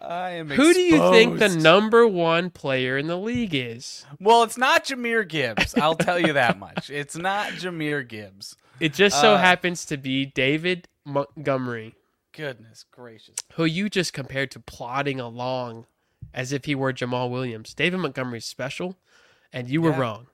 I 0.00 0.30
am. 0.30 0.48
Who 0.50 0.72
do 0.74 0.80
you 0.80 1.10
think 1.10 1.38
the 1.38 1.48
number 1.48 2.06
one 2.06 2.50
player 2.50 2.96
in 2.98 3.06
the 3.06 3.16
league 3.18 3.54
is? 3.54 4.04
Well, 4.20 4.42
it's 4.42 4.58
not 4.58 4.84
Jahmyr 4.84 5.26
Gibbs. 5.28 5.74
I'll 5.76 5.94
tell 5.94 6.18
you 6.18 6.32
that 6.34 6.58
much. 6.58 6.90
It's 6.90 7.16
not 7.16 7.50
Jahmyr 7.52 8.06
Gibbs. 8.06 8.56
It 8.80 8.92
just 8.94 9.20
so 9.20 9.34
Uh, 9.34 9.38
happens 9.38 9.84
to 9.86 9.96
be 9.96 10.26
David 10.26 10.88
Montgomery, 11.04 11.94
Goodness 12.32 12.84
gracious. 12.90 13.36
who 13.54 13.64
you 13.64 13.88
just 13.88 14.12
compared 14.12 14.50
to 14.52 14.60
plodding 14.60 15.18
along 15.20 15.86
as 16.34 16.52
if 16.52 16.64
he 16.66 16.74
were 16.74 16.92
Jamaal 16.92 17.30
Williams. 17.30 17.72
David 17.72 17.98
Montgomery's 18.00 18.44
special, 18.44 18.96
and 19.52 19.68
you 19.70 19.80
were 19.80 19.92
wrong. 19.92 20.26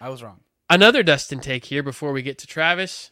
I 0.00 0.10
was 0.10 0.22
wrong. 0.22 0.40
Another 0.70 1.02
Dustin 1.02 1.40
take 1.40 1.64
here 1.66 1.82
before 1.82 2.12
we 2.12 2.22
get 2.22 2.38
to 2.38 2.46
Travis. 2.46 3.10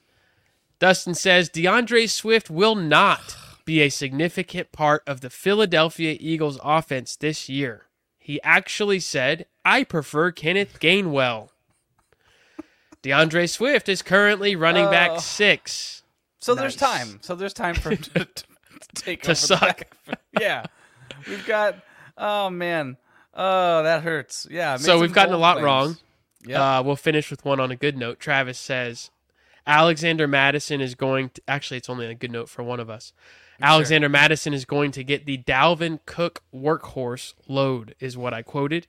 Dustin 0.79 1.15
says 1.15 1.49
D'Andre 1.49 2.07
Swift 2.07 2.51
will 2.51 2.75
not 2.75 3.35
be 3.67 3.83
a 3.83 3.91
significant 3.91 4.73
part 4.73 5.03
of 5.07 5.21
the 5.21 5.29
Philadelphia 5.29 6.17
Eagles 6.19 6.59
offense 6.65 7.15
this 7.17 7.49
year. 7.51 7.83
He 8.19 8.41
actually 8.43 9.01
said, 9.01 9.45
I 9.65 9.85
prefer 9.85 10.33
Kenneth 10.33 10.81
Gainwell. 10.81 11.51
D'Andre 13.03 13.47
Swift 13.47 13.89
is 13.89 14.03
currently 14.03 14.57
running 14.57 14.87
Oh. 14.87 14.91
back 14.91 15.21
six. 15.21 16.03
So 16.39 16.55
there's 16.55 16.77
time. 16.77 17.19
So 17.23 17.35
there's 17.35 17.53
time 17.53 17.75
for 17.75 17.91
him 17.91 17.99
to, 17.99 18.25
to 18.25 18.45
take 18.95 19.23
To 19.23 19.31
over 19.31 19.35
suck. 19.37 19.83
back- 20.07 20.21
Yeah, 20.41 20.65
we've 21.29 21.47
got. 21.47 21.77
Oh 22.19 22.51
man, 22.51 22.97
oh 23.35 23.83
that 23.83 24.03
hurts. 24.03 24.47
Yeah. 24.51 24.77
So 24.77 24.99
we've 24.99 25.13
gotten 25.13 25.35
a 25.35 25.39
lot 25.39 25.55
claims. 25.55 25.65
wrong. 25.65 25.97
Yep. 26.47 26.61
Uh, 26.61 26.83
we'll 26.85 26.97
finish 26.97 27.31
with 27.31 27.45
one 27.45 27.59
on 27.61 27.71
a 27.71 27.77
good 27.77 27.97
note. 27.97 28.19
Travis 28.21 28.59
says 28.59 29.11
Alexander 29.67 30.29
Mattison 30.29 30.81
is 30.81 30.95
going 30.95 31.31
to 31.31 31.43
actually 31.49 31.79
it's 31.79 31.91
only 31.91 32.07
a 32.07 32.15
good 32.15 32.31
note 32.31 32.49
for 32.49 32.63
one 32.63 32.81
of 32.81 32.89
us. 32.91 33.13
Alexander 33.61 34.09
Mattison 34.09 34.53
is 34.53 34.65
going 34.67 34.91
to 34.93 35.03
get 35.03 35.25
the 35.27 35.39
Dalvin 35.39 36.01
Cook 36.07 36.43
workhorse 36.55 37.33
load, 37.49 37.95
is 37.99 38.17
what 38.17 38.35
I 38.35 38.43
quoted 38.43 38.87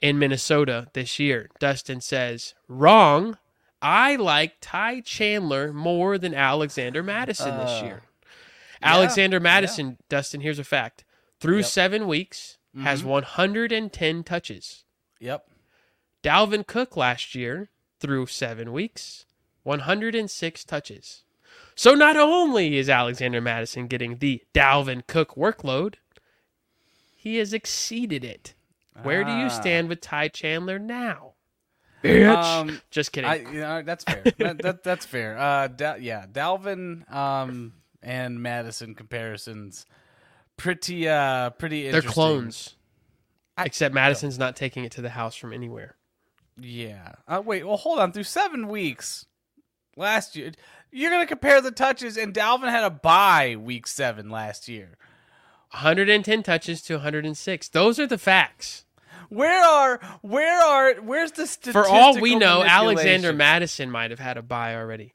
in 0.00 0.18
Minnesota 0.18 0.88
this 0.94 1.18
year. 1.18 1.50
Dustin 1.60 2.00
says, 2.00 2.54
Wrong. 2.66 3.36
I 3.82 4.16
like 4.16 4.54
Ty 4.62 5.00
Chandler 5.02 5.70
more 5.72 6.16
than 6.16 6.34
Alexander 6.34 7.02
Mattison 7.02 7.58
this 7.58 7.70
Uh, 7.70 7.84
year. 7.84 8.02
yeah, 8.80 8.94
Alexander 8.94 9.38
Mattison, 9.38 9.98
Dustin, 10.08 10.40
here's 10.40 10.58
a 10.58 10.64
fact. 10.64 11.04
Through 11.40 11.56
Yep. 11.58 11.64
Mm-hmm. 11.64 11.70
seven 11.70 12.06
weeks, 12.08 12.58
has 12.82 13.04
110 13.04 14.24
touches. 14.24 14.84
Yep. 15.20 15.46
Dalvin 16.22 16.66
Cook 16.66 16.96
last 16.96 17.34
year, 17.34 17.68
through 18.00 18.26
seven 18.26 18.72
weeks, 18.72 19.25
106 19.66 20.64
touches. 20.64 21.24
So 21.74 21.94
not 21.94 22.16
only 22.16 22.78
is 22.78 22.88
Alexander 22.88 23.40
Mattison 23.40 23.86
getting 23.86 24.16
the 24.18 24.42
Dalvin 24.54 25.06
Cook 25.06 25.34
workload, 25.34 25.96
he 27.14 27.36
has 27.36 27.52
exceeded 27.52 28.24
it. 28.24 28.54
Where 29.02 29.24
do 29.24 29.30
you 29.32 29.46
Ah. 29.46 29.48
stand 29.48 29.88
with 29.90 30.00
Ty 30.00 30.28
Chandler 30.28 30.78
now? 30.78 31.34
Bitch. 32.02 32.34
Um, 32.34 32.80
Just 32.90 33.12
kidding. 33.12 33.28
I, 33.28 33.36
you 33.36 33.60
know, 33.60 33.82
that's 33.82 34.04
fair. 34.04 34.22
that, 34.38 34.58
that, 34.62 34.82
that's 34.82 35.04
fair. 35.04 35.36
Uh, 35.36 35.66
da- 35.68 35.96
yeah, 35.96 36.24
Dalvin 36.30 37.10
um, 37.12 37.74
and 38.02 38.40
Mattison 38.42 38.94
comparisons, 38.94 39.84
pretty 40.56 41.08
uh, 41.08 41.50
pretty. 41.50 41.82
They're 41.84 41.96
Interesting. 41.96 42.12
clones. 42.12 42.74
Except 43.58 43.94
Mattison's 43.94 44.38
not 44.38 44.54
taking 44.54 44.84
it 44.84 44.92
to 44.92 45.02
the 45.02 45.10
house 45.10 45.34
from 45.34 45.52
anywhere. 45.52 45.96
Yeah. 46.60 47.12
Uh, 47.26 47.42
wait. 47.44 47.66
Well, 47.66 47.78
hold 47.78 47.98
on. 47.98 48.12
Through 48.12 48.24
seven 48.24 48.68
weeks 48.68 49.24
last 49.96 50.36
year, 50.36 50.52
you're 50.90 51.10
gonna 51.10 51.26
compare 51.26 51.60
the 51.60 51.70
touches, 51.70 52.16
and 52.16 52.32
Dalvin 52.32 52.70
had 52.70 52.84
a 52.84 52.90
bye 52.90 53.56
week 53.58 53.86
seven 53.86 54.30
last 54.30 54.68
year. 54.68 54.96
110 55.72 56.42
touches 56.42 56.80
to 56.82 56.94
106. 56.94 57.68
Those 57.68 57.98
are 57.98 58.06
the 58.06 58.18
facts. 58.18 58.84
Where 59.28 59.64
are 59.64 60.00
where 60.22 60.64
are 60.64 60.94
where's 61.02 61.32
the 61.32 61.46
statistical 61.46 61.82
For 61.82 61.88
all 61.88 62.20
we 62.20 62.36
know, 62.36 62.62
Alexander? 62.62 63.32
Mattison 63.32 63.90
might 63.90 64.10
have 64.10 64.20
had 64.20 64.36
a 64.36 64.42
buy 64.42 64.76
already. 64.76 65.12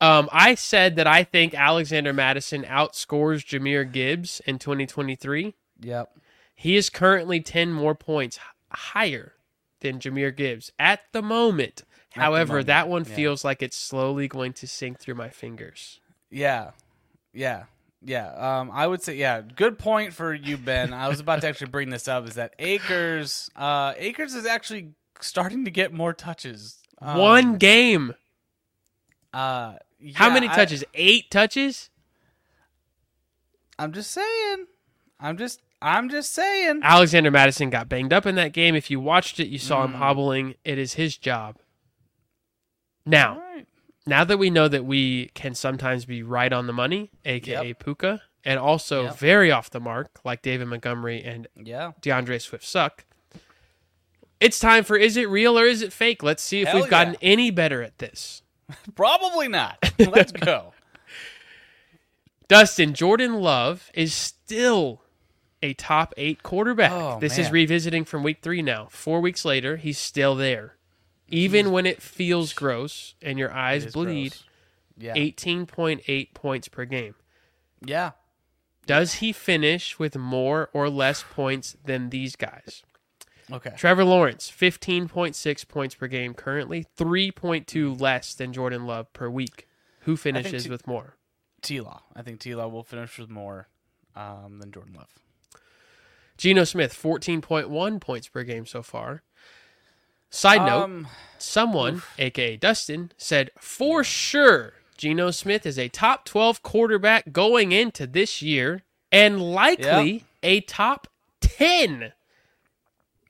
Um, 0.00 0.28
I 0.32 0.54
said 0.54 0.96
that 0.96 1.06
I 1.06 1.24
think 1.24 1.54
Alexander 1.54 2.12
Mattison 2.12 2.64
outscores 2.64 3.44
Jahmyr 3.44 3.90
Gibbs 3.90 4.40
in 4.46 4.58
2023. 4.58 5.54
Yep. 5.82 6.18
He 6.54 6.76
is 6.76 6.90
currently 6.90 7.40
10 7.40 7.72
more 7.72 7.94
points 7.94 8.38
higher 8.70 9.34
than 9.80 9.98
Jahmyr 9.98 10.34
Gibbs 10.34 10.72
at 10.78 11.00
the 11.12 11.22
moment. 11.22 11.84
However, 12.12 12.62
that 12.64 12.88
one 12.88 13.04
yeah. 13.08 13.14
feels 13.14 13.44
like 13.44 13.62
it's 13.62 13.76
slowly 13.76 14.26
going 14.28 14.52
to 14.54 14.66
sink 14.66 14.98
through 14.98 15.14
my 15.14 15.28
fingers. 15.28 16.00
Yeah. 16.30 16.70
Yeah. 17.32 17.64
Yeah. 18.02 18.32
Um, 18.34 18.70
I 18.72 18.86
would 18.86 19.02
say 19.02 19.16
yeah. 19.16 19.42
Good 19.42 19.78
point 19.78 20.12
for 20.12 20.34
you, 20.34 20.56
Ben. 20.56 20.92
I 20.92 21.08
was 21.08 21.20
about 21.20 21.40
to 21.42 21.48
actually 21.48 21.70
bring 21.70 21.90
this 21.90 22.08
up. 22.08 22.26
Is 22.28 22.34
that 22.34 22.54
Akers? 22.58 23.50
Uh, 23.54 23.94
Akers 23.96 24.34
is 24.34 24.46
actually 24.46 24.90
starting 25.20 25.64
to 25.66 25.70
get 25.70 25.92
more 25.92 26.12
touches. 26.12 26.78
Um, 27.00 27.18
one 27.18 27.56
game. 27.58 28.14
Uh, 29.32 29.74
How 30.14 30.28
yeah, 30.28 30.34
many 30.34 30.48
I- 30.48 30.54
touches? 30.54 30.82
Eight 30.94 31.30
touches? 31.30 31.90
I'm 33.78 33.92
just 33.92 34.10
saying. 34.10 34.66
I'm 35.18 35.36
just. 35.38 35.62
I'm 35.82 36.10
just 36.10 36.32
saying. 36.34 36.80
Alexander 36.82 37.30
Mattison 37.30 37.70
got 37.70 37.88
banged 37.88 38.12
up 38.12 38.26
in 38.26 38.34
that 38.34 38.52
game. 38.52 38.74
If 38.74 38.90
you 38.90 39.00
watched 39.00 39.40
it, 39.40 39.48
you 39.48 39.58
saw 39.58 39.84
him 39.84 39.92
Mm. 39.92 39.96
hobbling. 39.96 40.54
It 40.64 40.76
is 40.78 40.94
his 40.94 41.16
job. 41.16 41.56
Now, 43.06 43.38
right. 43.38 43.66
now 44.06 44.24
that 44.24 44.38
we 44.38 44.50
know 44.50 44.68
that 44.68 44.84
we 44.84 45.30
can 45.34 45.54
sometimes 45.54 46.04
be 46.04 46.22
right 46.22 46.52
on 46.52 46.66
the 46.66 46.72
money, 46.72 47.10
aka 47.24 47.68
Yep. 47.68 47.78
Puka, 47.84 48.22
and 48.44 48.58
also 48.58 49.04
Yep. 49.04 49.18
very 49.18 49.50
off 49.50 49.70
the 49.70 49.80
mark, 49.80 50.20
like 50.24 50.42
David 50.42 50.66
Montgomery 50.68 51.22
and 51.22 51.48
Yeah. 51.56 51.92
D'Andre 52.00 52.38
Swift 52.38 52.64
suck. 52.64 53.04
It's 54.40 54.58
time 54.58 54.84
for 54.84 54.96
is 54.96 55.16
it 55.16 55.28
real 55.28 55.58
or 55.58 55.66
is 55.66 55.82
it 55.82 55.92
fake? 55.92 56.22
Let's 56.22 56.42
see 56.42 56.62
if 56.62 56.68
Hell 56.68 56.80
we've 56.80 56.90
gotten 56.90 57.16
any 57.20 57.50
better 57.50 57.82
at 57.82 57.98
this. 57.98 58.42
Probably 58.94 59.48
not. 59.48 59.78
Let's 59.98 60.32
go. 60.32 60.72
Dustin 62.48 62.94
Jordan 62.94 63.34
Love 63.40 63.90
is 63.94 64.12
still 64.14 65.02
a 65.62 65.74
top 65.74 66.14
eight 66.16 66.42
quarterback. 66.42 66.90
Oh, 66.90 67.18
this 67.20 67.38
is 67.38 67.50
revisiting 67.50 68.04
from 68.04 68.22
week 68.22 68.38
three 68.42 68.62
now. 68.62 68.88
Four 68.90 69.20
weeks 69.20 69.44
later, 69.44 69.76
he's 69.76 69.98
still 69.98 70.34
there. 70.34 70.76
Even 71.30 71.70
when 71.70 71.86
it 71.86 72.02
feels 72.02 72.52
gross 72.52 73.14
and 73.22 73.38
your 73.38 73.52
eyes 73.52 73.86
is 73.86 73.94
bleed, 73.94 74.32
gross. 74.32 74.44
Yeah. 74.98 75.14
18.8 75.14 76.34
points 76.34 76.68
per 76.68 76.84
game. 76.84 77.14
Yeah. 77.84 78.12
Does 78.86 79.14
he 79.14 79.32
finish 79.32 79.98
with 79.98 80.16
more 80.16 80.68
or 80.72 80.90
less 80.90 81.22
points 81.22 81.76
than 81.84 82.10
these 82.10 82.36
guys? 82.36 82.82
Okay. 83.52 83.72
Trevor 83.76 84.04
Lawrence, 84.04 84.50
15.6 84.50 85.68
points 85.68 85.94
per 85.94 86.06
game 86.06 86.34
currently, 86.34 86.86
3.2 86.96 88.00
less 88.00 88.34
than 88.34 88.52
Jordan 88.52 88.86
Love 88.86 89.12
per 89.12 89.28
week. 89.28 89.66
Who 90.00 90.16
finishes 90.16 90.64
t- 90.64 90.70
with 90.70 90.86
more? 90.86 91.16
T 91.62 91.80
Law. 91.80 92.02
I 92.14 92.22
think 92.22 92.40
T 92.40 92.54
Law 92.54 92.68
will 92.68 92.84
finish 92.84 93.18
with 93.18 93.28
more 93.28 93.68
um, 94.16 94.58
than 94.60 94.72
Jordan 94.72 94.94
Love. 94.94 95.10
Geno 96.36 96.64
Smith, 96.64 96.94
14.1 96.94 98.00
points 98.00 98.28
per 98.28 98.44
game 98.44 98.64
so 98.64 98.82
far. 98.82 99.22
Side 100.30 100.64
note, 100.64 100.84
Um, 100.84 101.08
someone, 101.38 102.02
aka 102.18 102.56
Dustin, 102.56 103.12
said 103.16 103.50
for 103.58 104.04
sure 104.04 104.74
Geno 104.96 105.30
Smith 105.30 105.66
is 105.66 105.78
a 105.78 105.88
top 105.88 106.24
12 106.24 106.62
quarterback 106.62 107.32
going 107.32 107.72
into 107.72 108.06
this 108.06 108.40
year 108.42 108.82
and 109.10 109.42
likely 109.42 110.24
a 110.42 110.60
top 110.60 111.08
10. 111.40 112.12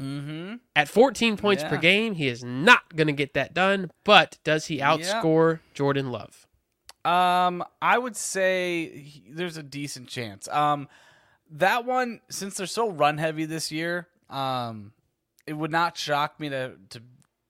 mm-hmm. 0.00 0.54
At 0.76 0.88
14 0.88 1.36
points 1.36 1.62
per 1.64 1.76
game, 1.76 2.14
he 2.14 2.28
is 2.28 2.42
not 2.44 2.94
going 2.96 3.06
to 3.06 3.12
get 3.12 3.34
that 3.34 3.54
done, 3.54 3.90
but 4.04 4.38
does 4.44 4.66
he 4.66 4.78
outscore 4.78 5.60
Jordan 5.74 6.10
Love? 6.10 6.46
Um, 7.04 7.64
I 7.80 7.96
would 7.98 8.16
say 8.16 8.90
he- 8.98 9.24
there's 9.30 9.56
a 9.56 9.62
decent 9.62 10.08
chance. 10.08 10.48
Um, 10.48 10.88
that 11.50 11.84
one, 11.86 12.20
since 12.28 12.56
they're 12.56 12.66
so 12.66 12.90
run 12.90 13.18
heavy 13.18 13.46
this 13.46 13.72
year, 13.72 14.08
um, 14.28 14.92
it 15.46 15.52
would 15.54 15.70
not 15.70 15.96
shock 15.96 16.38
me 16.40 16.48
to 16.50 16.72
to 16.90 17.02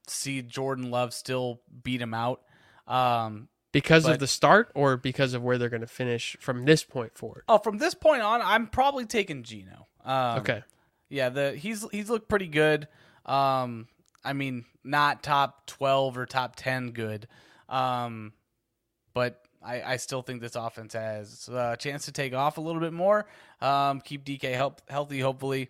see 0.07 0.41
Jordan 0.41 0.91
Love 0.91 1.13
still 1.13 1.61
beat 1.83 2.01
him 2.01 2.13
out. 2.13 2.41
Um, 2.87 3.47
Because 3.71 4.05
of 4.07 4.19
the 4.19 4.27
start 4.27 4.71
or 4.75 4.97
because 4.97 5.33
of 5.33 5.41
where 5.43 5.57
they're 5.57 5.69
going 5.69 5.81
to 5.81 5.87
finish 5.87 6.35
from 6.41 6.65
this 6.65 6.83
point 6.83 7.17
forward? 7.17 7.43
oh, 7.47 7.57
from 7.59 7.77
this 7.77 7.93
point 7.93 8.21
on, 8.21 8.41
I'm 8.41 8.67
probably 8.67 9.05
taking 9.05 9.43
Geno. 9.43 9.87
Um, 10.03 10.39
Okay. 10.39 10.63
Yeah, 11.09 11.29
the 11.29 11.51
he's 11.55 11.85
he's 11.91 12.09
looked 12.09 12.29
pretty 12.29 12.47
good. 12.47 12.87
Um, 13.25 13.87
I 14.23 14.33
mean, 14.33 14.65
not 14.83 15.23
top 15.23 15.67
twelve 15.67 16.17
or 16.17 16.25
top 16.25 16.55
ten 16.55 16.91
good, 16.91 17.27
um, 17.69 18.33
but 19.13 19.41
I, 19.63 19.81
I 19.81 19.97
still 19.97 20.21
think 20.21 20.41
this 20.41 20.55
offense 20.55 20.93
has 20.93 21.49
a 21.51 21.75
chance 21.77 22.05
to 22.05 22.11
take 22.11 22.33
off 22.33 22.57
a 22.57 22.61
little 22.61 22.79
bit 22.81 22.93
more. 22.93 23.27
Um, 23.61 24.01
keep 24.01 24.23
DK 24.25 24.53
help, 24.55 24.81
healthy, 24.89 25.19
hopefully. 25.19 25.69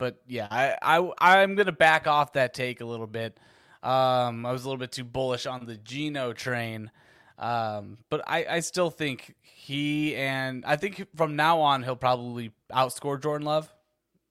But 0.00 0.20
yeah, 0.26 0.48
I, 0.50 0.74
I 1.20 1.42
I'm 1.42 1.54
gonna 1.56 1.72
back 1.72 2.06
off 2.06 2.32
that 2.32 2.54
take 2.54 2.80
a 2.80 2.86
little 2.86 3.06
bit. 3.06 3.38
Um, 3.82 4.46
I 4.46 4.50
was 4.52 4.64
a 4.64 4.68
little 4.68 4.78
bit 4.80 4.92
too 4.92 5.04
bullish 5.04 5.44
on 5.46 5.66
the 5.66 5.76
Geno 5.76 6.32
train. 6.32 6.90
Um, 7.38 7.98
but 8.08 8.22
I, 8.26 8.46
I 8.48 8.60
still 8.60 8.88
think 8.90 9.34
he 9.42 10.16
and 10.16 10.64
I 10.64 10.76
think 10.76 11.06
from 11.16 11.36
now 11.36 11.60
on 11.60 11.82
he'll 11.82 11.96
probably 11.96 12.50
outscore 12.72 13.22
Jordan 13.22 13.46
Love. 13.46 13.70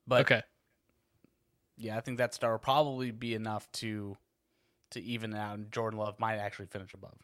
But 0.08 0.22
Okay. 0.22 0.42
yeah, 1.78 1.98
I 1.98 2.02
think 2.02 2.18
that 2.18 2.34
star 2.34 2.52
will 2.54 2.60
probably 2.60 3.12
be 3.12 3.34
enough 3.36 3.72
to 3.74 4.18
to 4.92 5.02
even 5.04 5.36
out. 5.36 5.56
And 5.60 5.72
Jordan 5.72 6.00
Love 6.00 6.20
might 6.20 6.38
actually 6.38 6.66
finish 6.66 6.94
above. 6.96 7.16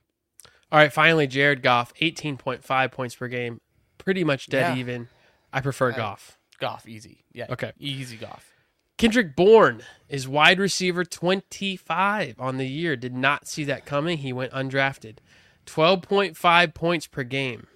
All 0.71 0.79
right, 0.79 0.93
finally, 0.93 1.25
Jared 1.25 1.61
Goff, 1.63 1.93
18.5 1.95 2.91
points 2.91 3.15
per 3.15 3.27
game. 3.27 3.59
Pretty 3.97 4.23
much 4.23 4.47
dead 4.47 4.75
Yeah. 4.75 4.75
even. 4.75 5.07
I 5.53 5.61
prefer 5.61 5.91
Uh, 5.91 5.95
Goff. 5.97 6.37
Goff, 6.59 6.87
easy. 6.87 7.23
Yeah. 7.33 7.47
Okay. 7.49 7.71
Easy 7.79 8.17
Goff. 8.17 8.51
Kendrick 8.97 9.35
Bourne 9.35 9.81
is 10.07 10.27
wide 10.27 10.57
receiver 10.59 11.03
25 11.03 12.39
on 12.39 12.57
the 12.57 12.67
year. 12.67 12.95
Did 12.95 13.13
not 13.13 13.47
see 13.47 13.63
that 13.65 13.85
coming. 13.85 14.19
He 14.19 14.31
went 14.31 14.53
undrafted. 14.53 15.17
12.5 15.65 16.73
points 16.73 17.07
per 17.07 17.23
game 17.23 17.67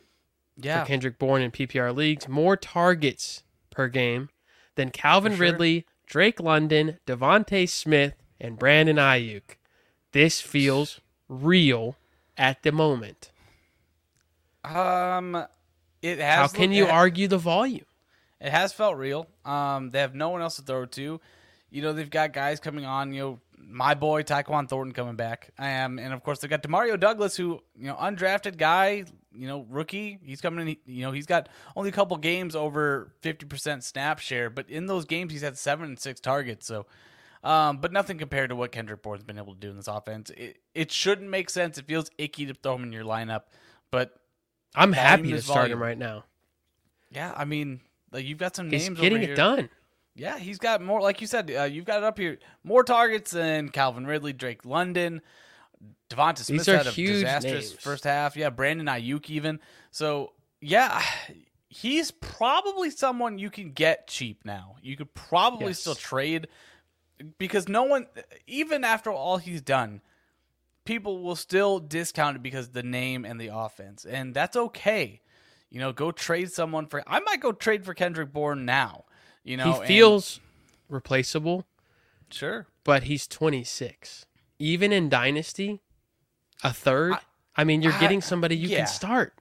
Yeah. 0.55 0.81
for 0.81 0.87
Kendrick 0.87 1.19
Bourne 1.19 1.41
in 1.41 1.51
PPR 1.51 1.93
leagues. 1.93 2.27
More 2.29 2.55
targets 2.55 3.43
per 3.69 3.87
game 3.89 4.29
than 4.75 4.91
Calvin 4.91 5.33
sure. 5.33 5.41
Ridley, 5.41 5.85
Drake 6.05 6.39
London, 6.39 6.99
DeVonta 7.05 7.67
Smith, 7.67 8.13
and 8.39 8.57
Brandon 8.57 8.95
Aiyuk. 8.95 9.57
This 10.13 10.39
feels 10.39 11.01
real 11.27 11.97
at 12.37 12.63
the 12.63 12.71
moment. 12.71 13.31
Um, 14.63 15.35
it 16.01 16.19
has. 16.19 16.35
How 16.35 16.47
can 16.47 16.71
you 16.71 16.85
it- 16.85 16.89
argue 16.91 17.27
the 17.27 17.37
volume? 17.37 17.85
It 18.41 18.51
has 18.51 18.71
felt 18.71 18.97
real. 18.97 19.27
Um, 19.45 19.89
they 19.89 19.99
have 19.99 20.15
no 20.15 20.29
one 20.29 20.41
else 20.41 20.55
to 20.55 20.61
throw 20.61 20.85
to. 20.85 21.19
You 21.71 21.81
know, 21.81 21.93
they've 21.93 22.09
got 22.09 22.33
guys 22.33 22.59
coming 22.59 22.85
on. 22.85 23.13
You 23.13 23.21
know, 23.21 23.39
my 23.57 23.93
boy 23.93 24.23
Tyquan 24.23 24.67
Thornton 24.67 24.93
coming 24.93 25.15
back. 25.15 25.51
Um, 25.59 25.99
and 25.99 26.13
of 26.13 26.23
course 26.23 26.39
they've 26.39 26.49
got 26.49 26.63
Demario 26.63 26.99
Douglas, 26.99 27.35
who 27.35 27.61
you 27.77 27.87
know, 27.87 27.95
undrafted 27.95 28.57
guy. 28.57 29.03
You 29.31 29.47
know, 29.47 29.65
rookie. 29.69 30.19
He's 30.23 30.41
coming 30.41 30.67
in. 30.67 30.77
You 30.85 31.03
know, 31.03 31.11
he's 31.11 31.27
got 31.27 31.49
only 31.75 31.89
a 31.89 31.93
couple 31.93 32.17
games 32.17 32.55
over 32.55 33.13
fifty 33.21 33.45
percent 33.45 33.83
snap 33.83 34.19
share, 34.19 34.49
but 34.49 34.69
in 34.69 34.87
those 34.87 35.05
games 35.05 35.31
he's 35.31 35.41
had 35.41 35.57
seven 35.57 35.85
and 35.85 35.99
six 35.99 36.19
targets. 36.19 36.65
So. 36.65 36.85
Um, 37.41 37.77
but 37.77 37.93
nothing 37.93 38.17
compared 38.17 38.49
to 38.49 38.55
what 38.57 38.73
Kendrick 38.73 39.01
Bourne's 39.01 39.23
been 39.23 39.37
able 39.37 39.53
to 39.53 39.59
do 39.61 39.69
in 39.69 39.77
this 39.77 39.87
offense. 39.87 40.29
It, 40.31 40.57
it 40.75 40.91
shouldn't 40.91 41.29
make 41.29 41.49
sense. 41.49 41.77
It 41.77 41.87
feels 41.87 42.11
icky 42.17 42.45
to 42.47 42.53
throw 42.53 42.75
him 42.75 42.83
in 42.83 42.91
your 42.91 43.05
lineup, 43.05 43.43
but 43.91 44.13
I'm 44.75 44.91
happy 44.91 45.31
to 45.31 45.41
start 45.41 45.69
volume. 45.69 45.77
him 45.77 45.81
right 45.81 45.97
now. 45.97 46.25
yeah, 47.11 47.33
I 47.37 47.45
mean, 47.45 47.79
like 48.11 48.25
you've 48.25 48.37
got 48.37 48.55
some 48.55 48.69
names. 48.69 48.83
He's 48.83 48.89
names 48.89 48.99
getting 49.01 49.21
it 49.23 49.27
here. 49.27 49.35
done. 49.35 49.69
Yeah, 50.15 50.37
he's 50.37 50.57
got 50.57 50.81
more. 50.81 51.01
Like 51.01 51.21
you 51.21 51.27
said, 51.27 51.49
uh, 51.51 51.63
you've 51.63 51.85
got 51.85 51.97
it 51.99 52.03
up 52.03 52.17
here. 52.17 52.39
More 52.63 52.83
targets 52.83 53.31
than 53.31 53.69
Calvin 53.69 54.05
Ridley, 54.05 54.33
Drake 54.33 54.65
London, 54.65 55.21
DeVonta 56.09 56.39
Smith 56.39 56.67
are 56.67 56.77
had 56.77 56.87
a 56.87 56.91
huge 56.91 57.21
disastrous 57.21 57.69
names. 57.71 57.81
first 57.81 58.03
half. 58.03 58.35
Yeah, 58.35 58.49
Brandon 58.49 58.87
Aiyuk 58.87 59.29
even. 59.29 59.59
So 59.91 60.33
yeah, 60.59 61.01
he's 61.69 62.11
probably 62.11 62.89
someone 62.89 63.37
you 63.37 63.49
can 63.49 63.71
get 63.71 64.07
cheap 64.07 64.41
now. 64.43 64.75
You 64.81 64.97
could 64.97 65.13
probably 65.13 65.67
Yes. 65.67 65.79
still 65.79 65.95
trade 65.95 66.47
because 67.37 67.69
no 67.69 67.83
one, 67.83 68.07
even 68.47 68.83
after 68.83 69.11
all 69.11 69.37
he's 69.37 69.61
done, 69.61 70.01
people 70.83 71.21
will 71.21 71.35
still 71.35 71.79
discount 71.79 72.35
it 72.37 72.43
because 72.43 72.69
the 72.69 72.83
name 72.83 73.23
and 73.23 73.39
the 73.39 73.49
offense, 73.53 74.03
and 74.05 74.33
that's 74.33 74.57
okay. 74.57 75.21
You 75.69 75.79
know, 75.79 75.91
go 75.93 76.11
trade 76.11 76.51
someone 76.51 76.87
for. 76.87 77.03
I 77.07 77.19
might 77.19 77.41
go 77.41 77.51
trade 77.51 77.85
for 77.85 77.93
Kendrick 77.93 78.33
Bourne 78.33 78.65
now. 78.65 79.05
You 79.43 79.57
know, 79.57 79.71
he 79.73 79.77
and- 79.79 79.87
feels 79.87 80.39
replaceable, 80.89 81.65
sure. 82.29 82.67
but 82.83 83.03
he's 83.03 83.27
26. 83.27 84.25
Even 84.57 84.91
in 84.91 85.09
Dynasty, 85.09 85.81
a 86.63 86.73
third. 86.73 87.13
I, 87.13 87.19
I- 87.57 87.63
mean, 87.63 87.81
you're 87.81 87.93
I- 87.93 87.99
getting 87.99 88.21
somebody 88.21 88.55
you 88.57 88.67
yeah. 88.69 88.77
can 88.79 88.87
start. 88.87 89.33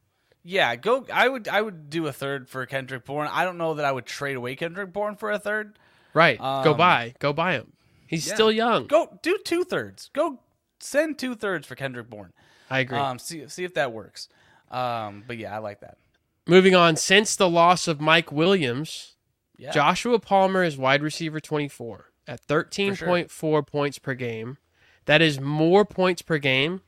Yeah, 0.45 0.77
go. 0.77 1.05
I 1.13 1.29
would. 1.29 1.49
I 1.49 1.61
would 1.61 1.91
do 1.91 2.07
a 2.07 2.13
third 2.13 2.49
for 2.49 2.65
Kendrick 2.67 3.05
Bourne. 3.05 3.29
I 3.31 3.45
don't 3.45 3.59
know 3.59 3.75
that 3.75 3.85
I 3.85 3.93
would 3.93 4.07
trade 4.07 4.37
away 4.37 4.55
Kendrick 4.57 4.93
Bourne 4.93 5.17
for 5.17 5.31
a 5.31 5.39
third. 5.39 5.79
Right. 6.15 6.39
go 6.39 6.71
Um, 6.73 6.77
buy. 6.77 7.15
Go 7.19 7.33
buy 7.33 7.53
him. 7.55 7.73
He's 8.07 8.27
yeah. 8.27 8.35
still 8.35 8.51
young. 8.53 8.87
Go 8.87 9.19
do 9.23 9.39
two 9.45 9.65
thirds. 9.65 10.11
Go 10.15 10.41
send 10.81 11.19
two 11.19 11.35
thirds 11.35 11.67
for 11.67 11.75
Kendrick 11.75 12.09
Bourne. 12.09 12.33
I 12.71 12.79
agree. 12.81 12.97
Um, 12.99 13.19
see 13.19 13.47
see 13.49 13.65
if 13.65 13.75
that 13.75 13.93
works. 13.93 14.29
Um, 14.71 15.25
but 15.27 15.37
yeah, 15.39 15.55
I 15.55 15.59
like 15.59 15.81
that. 15.81 15.99
Moving 16.49 16.75
on, 16.75 16.97
since 16.97 17.37
the 17.37 17.49
loss 17.49 17.87
of 17.87 18.01
Mike 18.01 18.33
Williams, 18.33 19.15
Yeah, 19.57 19.71
Joshua 19.71 20.19
Palmer 20.19 20.65
is 20.65 20.77
wide 20.79 21.03
receiver 21.03 21.41
24 21.41 22.07
at 22.27 22.45
13.4 22.47 23.67
points 23.67 23.99
per 23.99 24.15
game. 24.15 24.59
That 25.05 25.21
is 25.23 25.41
more 25.41 25.85
points 25.85 26.23
per 26.23 26.39
game. 26.39 26.81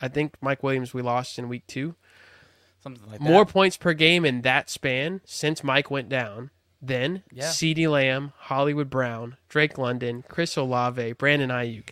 I 0.00 0.08
think 0.08 0.34
Mike 0.40 0.62
Williams 0.62 0.94
we 0.94 1.02
lost 1.02 1.38
in 1.38 1.48
week 1.48 1.66
two. 1.66 1.94
something 2.82 3.06
like 3.10 3.20
More 3.20 3.44
that. 3.44 3.52
points 3.52 3.76
per 3.76 3.92
game 3.92 4.24
in 4.24 4.40
that 4.40 4.70
span 4.70 5.20
since 5.26 5.62
Mike 5.62 5.90
went 5.90 6.08
down 6.08 6.50
than 6.80 7.22
Yeah. 7.30 7.48
CeeDee 7.48 7.90
Lamb, 7.90 8.32
Hollywood 8.38 8.88
Brown, 8.88 9.36
Drake 9.50 9.76
London, 9.76 10.24
Chris 10.26 10.56
Olave, 10.56 11.12
Brandon 11.12 11.50
Aiyuk. 11.50 11.90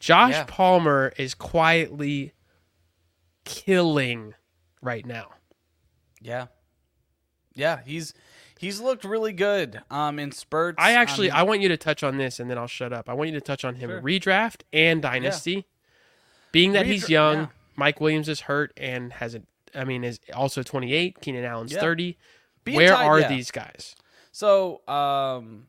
Josh 0.00 0.32
Yeah. 0.32 0.44
Palmer 0.48 1.12
is 1.16 1.34
quietly 1.34 2.32
killing 3.44 4.34
right 4.82 5.06
now. 5.06 5.30
Yeah, 6.24 6.46
yeah. 7.54 7.80
He's 7.84 8.14
he's 8.58 8.80
looked 8.80 9.04
really 9.04 9.32
good. 9.32 9.80
Um, 9.90 10.18
in 10.18 10.32
spurts. 10.32 10.76
I 10.80 10.92
actually 10.94 11.30
Um, 11.30 11.36
I 11.38 11.42
want 11.44 11.60
you 11.60 11.68
to 11.68 11.76
touch 11.76 12.02
on 12.02 12.16
this 12.18 12.40
and 12.40 12.50
then 12.50 12.58
I'll 12.58 12.66
shut 12.66 12.92
up. 12.92 13.08
I 13.08 13.12
want 13.14 13.30
you 13.30 13.34
to 13.38 13.40
touch 13.40 13.64
on 13.64 13.76
him 13.76 13.90
Sure. 13.90 14.00
redraft 14.02 14.62
and 14.72 15.00
dynasty. 15.02 15.66
Being 16.50 16.72
that 16.72 16.86
he's 16.86 17.08
young, 17.10 17.36
yeah. 17.36 17.46
Mike 17.76 18.00
Williams 18.00 18.28
is 18.28 18.40
hurt 18.42 18.72
and 18.76 19.12
has 19.14 19.34
a 19.34 19.42
I 19.74 19.84
mean 19.84 20.02
is 20.04 20.18
also 20.34 20.62
28, 20.62 21.20
Keenan 21.20 21.44
Allen's 21.44 21.72
Yeah. 21.72 21.80
30. 21.80 22.16
being 22.64 22.76
Where 22.76 22.94
tied- 22.94 23.06
are 23.06 23.20
yeah. 23.20 23.28
these 23.28 23.50
guys? 23.50 23.94
So, 24.32 24.80
um, 24.88 25.66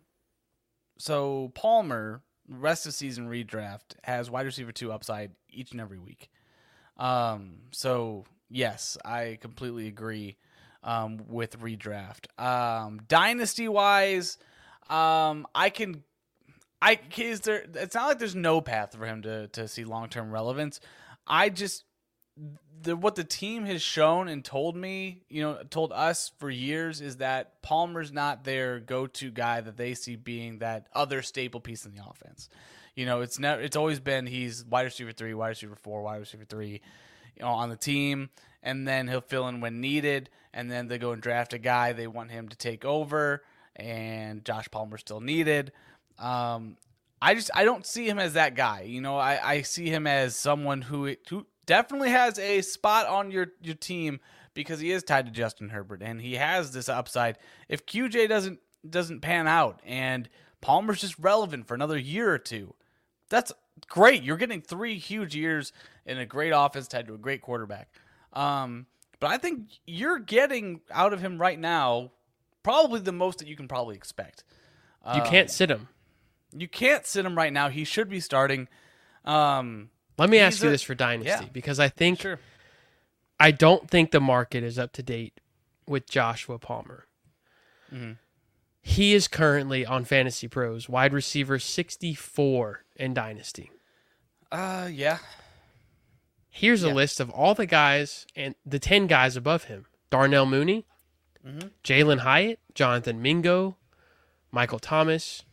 so 0.98 1.52
Palmer, 1.56 2.22
rest 2.48 2.86
of 2.86 2.94
season 2.94 3.28
redraft 3.28 3.96
has 4.04 4.30
wide 4.32 4.46
receiver 4.46 4.72
two 4.72 4.91
upside 4.94 5.32
each 5.50 5.72
and 5.72 5.82
every 5.82 6.00
week. 6.00 6.30
Um, 6.98 7.63
so 7.72 8.26
yes, 8.50 8.98
I 9.04 9.38
completely 9.41 9.88
agree. 9.88 10.38
Um, 10.86 11.24
with 11.28 11.60
redraft. 11.60 12.28
Um, 12.39 13.02
dynasty 13.08 13.67
wise, 13.67 14.38
um, 14.88 15.48
I 15.56 15.71
can. 15.71 16.04
I 16.80 17.00
is 17.17 17.39
there. 17.41 17.65
It's 17.74 17.95
not 17.95 18.08
like 18.08 18.19
there's 18.19 18.36
no 18.36 18.62
path 18.62 18.95
for 18.95 19.08
him 19.08 19.24
to 19.24 19.48
to 19.48 19.67
see 19.67 19.84
long 19.84 20.10
term 20.10 20.30
relevance. 20.32 20.80
I 21.26 21.50
just 21.50 21.86
the 22.82 22.95
what 22.95 23.15
the 23.15 23.24
team 23.24 23.65
has 23.65 23.82
shown 23.82 24.28
and 24.28 24.43
told 24.43 24.76
me, 24.76 25.24
you 25.30 25.41
know, 25.41 25.58
told 25.69 25.91
us 25.91 26.32
for 26.39 26.50
years 26.50 27.02
is 27.02 27.17
that 27.17 27.62
Palmer's 27.62 28.12
not 28.12 28.43
their 28.43 28.80
go-to 28.80 29.32
guy 29.32 29.62
that 29.62 29.78
they 29.78 29.93
see 29.93 30.15
being 30.15 30.60
that 30.60 30.88
other 30.93 31.21
staple 31.21 31.60
piece 31.60 31.86
in 31.86 31.93
the 31.95 32.04
offense. 32.08 32.50
You 32.95 33.06
know, 33.06 33.21
it's 33.21 33.39
never 33.39 33.62
it's 33.62 33.76
always 33.76 34.00
been 34.00 34.26
he's 34.26 34.65
wide 34.65 34.84
receiver 34.84 35.12
3, 35.12 35.34
wide 35.34 35.50
receiver 35.50 35.76
4, 35.76 36.02
wide 36.02 36.17
receiver 36.17 36.45
3, 36.45 36.69
you 36.69 36.80
know, 37.39 37.48
on 37.48 37.69
the 37.69 37.76
team 37.76 38.30
and 38.65 38.86
then 38.86 39.08
he'll 39.08 39.21
fill 39.21 39.47
in 39.47 39.62
when 39.62 39.80
needed 39.80 40.30
and 40.54 40.69
then 40.69 40.89
they 40.89 40.97
go 40.97 41.12
and 41.12 41.21
draft 41.21 41.54
a 41.54 41.58
guy 41.58 41.93
they 41.93 42.08
want 42.08 42.32
him 42.32 42.49
to 42.49 42.58
take 42.58 42.84
over 42.84 43.43
and 43.78 44.43
Josh 44.43 44.67
Palmer's 44.69 45.01
still 45.01 45.21
needed. 45.21 45.71
Um 46.19 46.75
I 47.21 47.34
just 47.34 47.49
I 47.56 47.63
don't 47.63 47.86
see 47.86 48.08
him 48.10 48.19
as 48.19 48.34
that 48.34 48.56
guy. 48.56 48.82
You 48.82 49.01
know, 49.01 49.17
I, 49.17 49.39
I 49.41 49.62
see 49.62 49.89
him 49.89 50.06
as 50.06 50.36
someone 50.36 50.82
who 50.82 51.15
who 51.30 51.45
definitely 51.65 52.10
has 52.10 52.38
a 52.38 52.62
spot 52.62 53.08
on 53.08 53.32
your 53.32 53.47
your 53.62 53.75
team 53.75 54.19
because 54.54 54.80
he 54.80 54.91
is 54.91 55.04
tied 55.04 55.25
to 55.25 55.32
Justin 55.32 55.69
Herbert 55.69 56.01
and 56.01 56.21
he 56.21 56.36
has 56.36 56.71
this 56.71 56.89
upside. 56.89 57.38
If 57.69 57.86
QJ 57.86 58.28
doesn't 58.28 58.60
doesn't 58.88 59.21
pan 59.21 59.47
out 59.47 59.80
and 59.86 60.30
Palmer's 60.62 61.01
just 61.01 61.17
relevant 61.19 61.67
for 61.67 61.75
another 61.75 61.97
year 61.97 62.32
or 62.32 62.39
two, 62.39 62.75
that's 63.30 63.51
great. 63.88 64.23
You're 64.23 64.38
getting 64.38 64.62
three 64.62 64.97
huge 64.97 65.36
years 65.36 65.71
in 66.06 66.17
a 66.17 66.25
great 66.25 66.51
offense 66.56 66.88
tied 66.88 67.08
to 67.08 67.13
a 67.13 67.19
great 67.19 67.41
quarterback. 67.41 67.89
Um, 68.36 68.86
but 69.19 69.28
I 69.32 69.38
think 69.38 69.69
you're 69.88 70.19
getting 70.19 70.82
out 70.91 71.13
of 71.13 71.21
him 71.21 71.39
right 71.39 71.58
now 71.60 72.12
probably 72.63 73.00
the 73.00 73.12
most 73.12 73.39
that 73.39 73.48
you 73.48 73.56
can 73.56 73.67
probably 73.67 73.95
expect. 73.95 74.43
You 75.06 75.21
Um, 75.21 75.28
can't 75.28 75.50
sit 75.52 75.69
him. 75.69 75.88
you 76.52 76.67
can't 76.67 77.06
sit 77.06 77.26
him 77.26 77.36
right 77.38 77.54
now. 77.54 77.69
He 77.69 77.84
should 77.84 78.10
be 78.10 78.19
starting. 78.19 78.67
Um, 79.24 79.89
Let 80.17 80.30
me 80.30 80.39
ask 80.39 80.62
you 80.62 80.67
a- 80.69 80.71
this 80.71 80.82
for 80.84 80.95
dynasty 80.95 81.45
yeah. 81.45 81.50
because 81.52 81.80
I 81.80 81.89
think 81.89 82.21
sure. 82.21 82.39
I 83.39 83.52
don't 83.52 83.89
think 83.89 84.12
the 84.12 84.21
market 84.21 84.63
is 84.63 84.80
up 84.80 84.93
to 84.93 85.04
date 85.04 85.39
with 85.88 86.10
Joshua 86.10 86.58
Palmer. 86.58 87.06
Mhm. 87.91 88.17
He 88.82 89.13
is 89.13 89.28
currently 89.28 89.86
on 89.86 90.06
Fantasy 90.06 90.48
Pros 90.48 90.88
wide 90.89 91.12
receiver 91.13 91.60
64 91.60 92.86
in 92.95 93.13
dynasty. 93.13 93.71
Uh, 94.52 94.88
yeah. 94.91 95.17
Here's 96.58 96.84
a 96.84 96.88
Yeah. 96.88 96.94
list 96.94 97.20
of 97.20 97.30
all 97.32 97.54
the 97.54 97.65
guys 97.65 98.26
and 98.36 98.56
the 98.65 98.80
10 98.80 99.08
guys 99.08 99.36
above 99.36 99.65
him 99.65 99.88
Darnell 100.10 100.46
Mooney, 100.46 100.86
Mhm. 101.46 101.72
Jalin 101.84 102.20
Hyatt, 102.20 102.60
Jonathan 102.74 103.22
Mingo, 103.22 103.78
Michael 104.52 104.80
Thomas, 104.80 105.44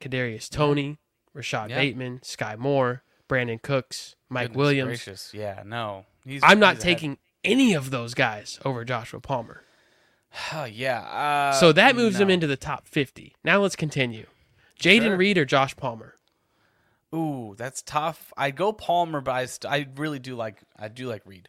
Kadarius 0.00 0.48
Toney, 0.48 0.98
Rashod 1.32 1.70
Yeah. 1.70 1.76
Bateman, 1.78 2.20
Skyy 2.20 2.56
Moore, 2.56 3.02
Brandin 3.28 3.60
Cooks, 3.60 4.14
Mike 4.28 4.48
Goodness 4.48 4.56
Williams. 4.58 4.88
Gracious. 4.88 5.34
Yeah. 5.34 5.62
No. 5.66 6.06
He's. 6.24 6.40
I'm 6.44 6.60
not 6.60 6.76
he's 6.76 6.84
ahead. 6.84 6.96
taking 6.98 7.18
any 7.42 7.74
of 7.74 7.90
those 7.90 8.14
guys 8.14 8.60
over 8.64 8.84
Joshua 8.84 9.20
Palmer. 9.20 9.62
Oh, 10.52 10.64
yeah. 10.64 11.00
Uh, 11.00 11.52
so 11.52 11.72
that 11.72 11.94
moves 11.94 12.18
him 12.20 12.28
into 12.30 12.46
the 12.48 12.56
top 12.56 12.86
50. 12.88 13.34
Now 13.44 13.60
let's 13.60 13.76
continue. 13.76 14.26
Jayden 14.80 15.02
Sure. 15.02 15.16
Reed 15.16 15.38
or 15.38 15.44
Josh 15.44 15.76
Palmer? 15.76 16.14
Ooh, 17.14 17.54
that's 17.56 17.80
tough. 17.82 18.32
I'd 18.36 18.56
go 18.56 18.72
Palmer, 18.72 19.20
but 19.20 19.32
I, 19.32 19.44
st- 19.46 19.72
I 19.72 19.86
really 19.96 20.18
do 20.18 20.34
like. 20.34 20.58
I 20.76 20.88
do 20.88 21.08
like 21.08 21.22
Reed. 21.24 21.48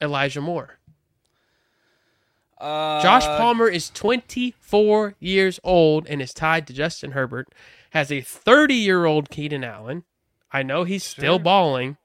Elijah 0.00 0.40
Moore. 0.40 0.78
Uh, 2.58 3.02
Josh 3.02 3.24
Palmer 3.24 3.68
is 3.68 3.90
24 3.90 5.14
years 5.20 5.60
old 5.62 6.06
and 6.08 6.22
is 6.22 6.32
tied 6.32 6.66
to 6.66 6.72
Justin 6.72 7.10
Herbert. 7.12 7.48
Has 7.90 8.10
a 8.10 8.20
30 8.20 8.74
year 8.74 9.04
old 9.04 9.30
Keenan 9.30 9.64
Allen. 9.64 10.04
I 10.52 10.62
know 10.62 10.84
he's 10.84 11.04
still 11.04 11.34
Sure. 11.36 11.38
balling, 11.42 11.96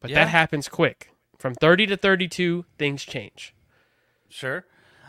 but 0.00 0.10
Yeah. 0.10 0.16
that 0.24 0.28
happens 0.28 0.68
quick. 0.68 1.10
From 1.38 1.54
30 1.54 1.86
to 1.86 1.96
32, 1.96 2.66
things 2.78 3.04
change. 3.04 3.54
Sure. 4.28 4.66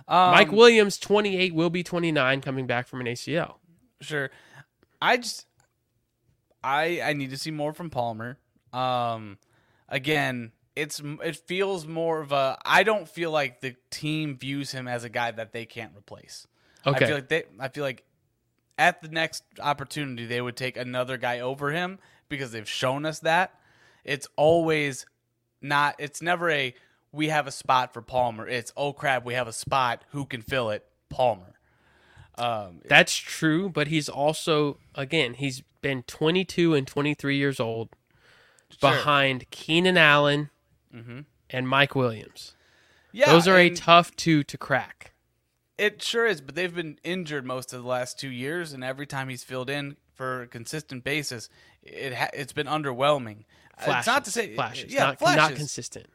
Um, 0.07 0.31
Mike 0.31 0.51
Williams, 0.51 0.97
28, 0.97 1.53
will 1.53 1.69
be 1.69 1.83
29, 1.83 2.41
coming 2.41 2.65
back 2.67 2.88
from 2.88 3.01
an 3.01 3.07
ACL. 3.07 3.59
Sure. 4.01 4.29
I 5.01 5.17
just 5.17 5.45
I 6.63 7.02
I 7.02 7.13
need 7.13 7.32
to 7.32 7.38
see 7.38 7.52
more 7.52 7.73
from 7.73 7.89
Palmer. 7.89 8.38
Um 8.71 9.38
again, 9.89 10.52
it's 10.76 11.02
it 11.23 11.36
feels 11.36 11.86
more 11.86 12.21
of 12.21 12.32
a 12.32 12.58
I 12.65 12.84
don't 12.84 13.08
feel 13.08 13.32
like 13.32 13.62
the 13.62 13.76
team 13.89 14.38
views 14.38 14.71
him 14.71 14.88
as 14.88 15.04
a 15.04 15.10
guy 15.10 15.32
that 15.32 15.52
they 15.52 15.65
can't 15.65 15.91
replace. 15.97 16.47
Okay. 16.86 17.06
I 17.06 17.08
feel 17.08 17.15
like 17.15 17.28
they 17.28 17.43
I 17.60 17.67
feel 17.69 17.84
like 17.84 18.04
at 18.78 19.02
the 19.02 19.10
next 19.10 19.43
opportunity 19.60 20.26
they 20.26 20.41
would 20.41 20.56
take 20.56 20.78
another 20.78 21.17
guy 21.17 21.39
over 21.39 21.71
him 21.71 21.99
because 22.30 22.52
they've 22.52 22.69
shown 22.69 23.06
us 23.06 23.19
that. 23.19 23.54
It's 24.04 24.28
always 24.36 25.06
not 25.62 25.95
it's 25.99 26.21
never 26.21 26.49
a 26.49 26.73
we 27.12 27.28
have 27.30 27.45
a 27.45 27.52
spot 27.52 27.93
for 27.93 28.02
Palmer. 28.02 28.47
It's 28.47 28.73
oh 28.76 28.93
crap, 28.93 29.26
we 29.26 29.36
have 29.36 29.47
a 29.47 29.54
spot, 29.54 30.04
who 30.10 30.26
can 30.26 30.41
fill 30.41 30.71
it? 30.71 30.86
Palmer. 31.10 31.60
Um 32.36 32.82
That's 32.86 33.15
true, 33.15 33.69
but 33.69 33.88
he's 33.88 34.10
also 34.10 34.80
again 34.95 35.36
he's 35.36 35.62
been 35.83 36.01
22 36.03 36.73
and 36.73 36.87
23 36.87 37.37
years 37.37 37.59
old 37.59 37.89
Sure. 38.71 38.89
behind 38.89 39.47
Keenan 39.51 39.97
Allen 39.97 40.49
Mhm. 40.91 41.25
and 41.51 41.67
Mike 41.69 41.93
Williams. 41.93 42.55
Yeah, 43.11 43.27
Those 43.31 43.47
are 43.47 43.57
a 43.59 43.69
tough 43.69 44.15
two 44.15 44.43
to 44.45 44.57
crack. 44.57 45.11
it 45.77 46.01
sure 46.01 46.25
is, 46.25 46.41
but 46.41 46.55
they've 46.55 46.73
been 46.73 46.97
injured 47.03 47.45
most 47.45 47.71
of 47.73 47.81
the 47.83 47.87
last 47.87 48.17
two 48.19 48.29
years, 48.29 48.73
and 48.73 48.83
every 48.83 49.05
time 49.05 49.29
he's 49.29 49.43
filled 49.43 49.69
in 49.69 49.97
for 50.15 50.41
a 50.43 50.47
consistent 50.47 51.03
basis, 51.03 51.49
it 51.83 52.13
ha- 52.15 52.29
it's 52.33 52.53
been 52.53 52.67
underwhelming. 52.67 53.43
Flashes, 53.77 53.97
it's 53.99 54.07
not 54.07 54.25
to 54.25 54.31
say 54.31 54.55
flashes, 54.55 54.91
yeah, 54.93 55.03
not, 55.05 55.19
flashes. 55.19 55.37
not 55.37 55.55
consistent. 55.55 56.07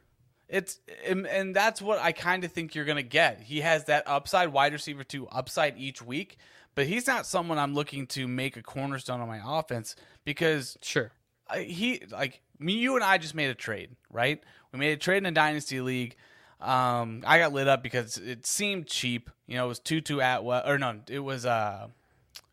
It's 0.47 0.79
and, 1.05 1.27
and 1.27 1.55
that's 1.55 1.81
what 1.81 1.99
I 1.99 2.11
kind 2.13 2.43
of 2.43 2.51
think 2.51 2.73
you're 2.73 2.85
gonna 2.85 3.03
get. 3.03 3.41
He 3.41 3.61
has 3.61 3.85
that 3.85 4.03
upside, 4.07 4.49
wide 4.49 4.73
receiver 4.73 5.03
two 5.03 5.27
upside 5.27 5.77
each 5.77 6.01
week, 6.01 6.37
but 6.79 6.87
he's 6.87 7.07
not 7.07 7.25
someone 7.25 7.57
I'm 7.59 7.73
looking 7.73 8.07
to 8.07 8.25
make 8.25 8.55
a 8.55 8.61
cornerstone 8.63 9.19
on 9.19 9.27
my 9.27 9.41
offense 9.43 9.97
because 10.23 10.77
Sure. 10.81 11.11
I- 11.49 11.63
he 11.63 12.03
like 12.09 12.39
me 12.57 12.71
you 12.71 12.95
and 12.95 13.03
I 13.03 13.17
just 13.17 13.35
made 13.35 13.49
a 13.49 13.53
trade, 13.53 13.97
right? 14.09 14.41
We 14.71 14.79
made 14.79 14.93
a 14.93 14.97
trade 14.97 15.17
in 15.17 15.25
a 15.25 15.31
dynasty 15.31 15.81
league. 15.81 16.15
Um, 16.61 17.21
I 17.27 17.37
got 17.37 17.51
lit 17.51 17.67
up 17.67 17.83
because 17.83 18.15
it 18.17 18.45
seemed 18.45 18.87
cheap. 18.87 19.29
You 19.45 19.57
know, 19.57 19.65
it 19.65 19.67
was 19.67 19.79
Tutu 19.79 20.19
Atwell 20.21 20.63
or 20.65 20.77
no, 20.77 21.01
it 21.09 21.19
was 21.19 21.45
uh, 21.45 21.87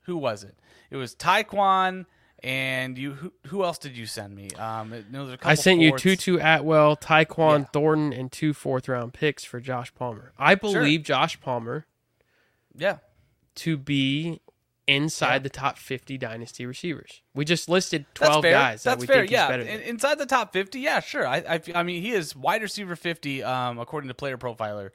who 0.06 0.16
was 0.16 0.42
it? 0.42 0.56
It 0.90 0.96
was 0.96 1.14
Tyquan 1.14 2.06
and 2.42 2.98
you. 2.98 3.12
Who, 3.12 3.32
who 3.46 3.62
else 3.62 3.78
did 3.78 3.96
you 3.96 4.06
send 4.06 4.34
me? 4.34 4.50
Um, 4.58 4.92
it, 4.92 5.08
no, 5.08 5.20
there's 5.24 5.34
a 5.34 5.38
couple 5.38 5.52
I 5.52 5.54
sent 5.54 5.80
you 5.80 5.90
fourths. 5.90 6.02
Tutu 6.02 6.38
Atwell, 6.40 6.96
Tyquan 6.96 7.60
Yeah. 7.60 7.64
Thornton, 7.72 8.12
and 8.12 8.32
two 8.32 8.52
fourth 8.54 8.88
round 8.88 9.14
picks 9.14 9.44
for 9.44 9.60
Josh 9.60 9.94
Palmer. 9.94 10.32
I 10.36 10.56
believe 10.56 11.04
Josh 11.04 11.40
Palmer 11.40 11.86
Yeah, 12.76 12.98
to 13.56 13.76
be 13.76 14.40
inside 14.86 15.32
Yeah. 15.34 15.38
the 15.40 15.50
top 15.50 15.78
50 15.78 16.16
dynasty 16.16 16.64
receivers. 16.64 17.20
We 17.34 17.44
just 17.44 17.68
listed 17.68 18.06
12 18.14 18.42
fair. 18.42 18.52
guys 18.52 18.82
that 18.84 18.90
that's 18.90 19.00
we 19.00 19.06
fair. 19.08 19.20
think 19.22 19.32
yeah, 19.32 19.48
better 19.48 19.62
inside 19.64 20.18
the 20.18 20.26
top 20.26 20.52
fifty. 20.52 20.78
Yeah, 20.80 21.00
sure. 21.00 21.26
I, 21.26 21.38
I, 21.38 21.60
I 21.74 21.82
mean, 21.82 22.02
he 22.02 22.12
is 22.12 22.36
wide 22.36 22.62
receiver 22.62 22.94
fifty, 22.94 23.42
um, 23.42 23.78
according 23.80 24.08
to 24.08 24.14
Player 24.14 24.38
Profiler. 24.38 24.90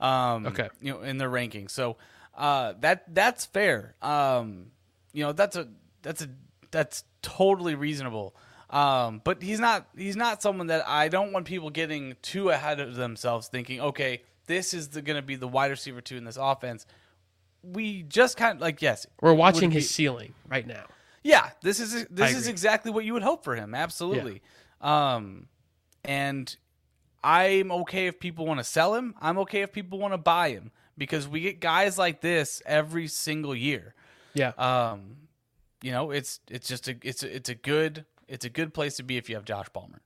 Um, 0.00 0.46
Okay. 0.46 0.68
you 0.80 0.92
know, 0.92 1.02
in 1.02 1.18
their 1.18 1.30
rankings. 1.30 1.70
So, 1.72 1.96
uh, 2.34 2.72
that 2.80 3.14
that's 3.14 3.44
fair. 3.44 3.94
Um, 4.02 4.68
you 5.12 5.22
know, 5.24 5.32
that's 5.32 5.56
a 5.56 5.68
that's 6.02 6.22
a 6.22 6.28
that's 6.70 7.04
totally 7.22 7.74
reasonable. 7.74 8.34
Um, 8.70 9.20
but 9.24 9.42
he's 9.42 9.60
not 9.60 9.86
he's 9.96 10.16
not 10.16 10.40
someone 10.42 10.66
that 10.68 10.88
I 10.88 11.08
don't 11.08 11.32
want 11.32 11.44
people 11.46 11.70
getting 11.70 12.16
too 12.22 12.48
ahead 12.48 12.80
of 12.80 12.94
themselves, 12.96 13.48
thinking, 13.48 13.80
okay, 13.80 14.22
this 14.46 14.72
is 14.74 14.88
going 14.88 15.16
to 15.16 15.22
be 15.22 15.36
the 15.36 15.46
wide 15.46 15.70
receiver 15.70 16.00
two 16.00 16.16
in 16.16 16.24
this 16.24 16.38
offense. 16.40 16.86
We 17.72 18.02
just 18.02 18.36
kind 18.36 18.56
of 18.56 18.60
like 18.60 18.82
yes, 18.82 19.06
We're 19.20 19.32
watching 19.34 19.70
be- 19.70 19.76
his 19.76 19.90
ceiling 19.90 20.34
right 20.48 20.66
now. 20.66 20.84
yeah, 21.22 21.50
this 21.62 21.80
is 21.80 22.06
this 22.10 22.34
is 22.36 22.46
exactly 22.48 22.90
what 22.90 23.04
you 23.04 23.12
would 23.14 23.22
hope 23.22 23.44
for 23.44 23.56
him. 23.56 23.74
Absolutely. 23.74 24.42
Um, 24.80 25.46
and 26.04 26.54
I'm 27.22 27.72
okay 27.72 28.06
if 28.06 28.20
people 28.20 28.46
want 28.46 28.60
to 28.60 28.64
sell 28.64 28.94
him. 28.94 29.14
I'm 29.20 29.38
okay 29.38 29.62
if 29.62 29.72
people 29.72 29.98
want 29.98 30.12
to 30.12 30.18
buy 30.18 30.50
him 30.50 30.70
because 30.98 31.26
we 31.26 31.40
get 31.40 31.60
guys 31.60 31.96
like 31.98 32.20
this 32.20 32.60
every 32.66 33.06
single 33.08 33.54
year. 33.54 33.94
Yeah. 34.34 34.52
Um, 34.58 35.16
you 35.82 35.90
know, 35.92 36.10
it's 36.10 36.40
it's 36.50 36.68
just 36.68 36.88
a 36.88 36.96
it's 37.02 37.22
a, 37.22 37.34
it's 37.34 37.48
a 37.48 37.54
good 37.54 38.04
it's 38.28 38.44
a 38.44 38.50
good 38.50 38.74
place 38.74 38.96
to 38.96 39.02
be 39.02 39.16
if 39.16 39.28
you 39.28 39.36
have 39.36 39.44
Josh 39.44 39.66
Palmer. 39.72 40.00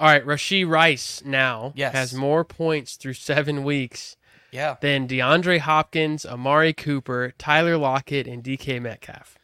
All 0.00 0.08
right, 0.08 0.24
Rashee 0.26 0.68
Rice 0.68 1.22
now 1.24 1.72
Yes. 1.76 1.92
has 1.94 2.14
more 2.14 2.44
points 2.44 2.96
through 2.96 3.14
seven 3.14 3.62
weeks 3.62 4.16
Yeah. 4.54 4.76
than 4.80 5.08
DeAndre 5.08 5.58
Hopkins, 5.58 6.24
Amari 6.24 6.72
Cooper, 6.72 7.32
Tyler 7.38 7.76
Lockett, 7.76 8.28
and 8.28 8.42
DK 8.42 8.80
Metcalf. 8.80 9.36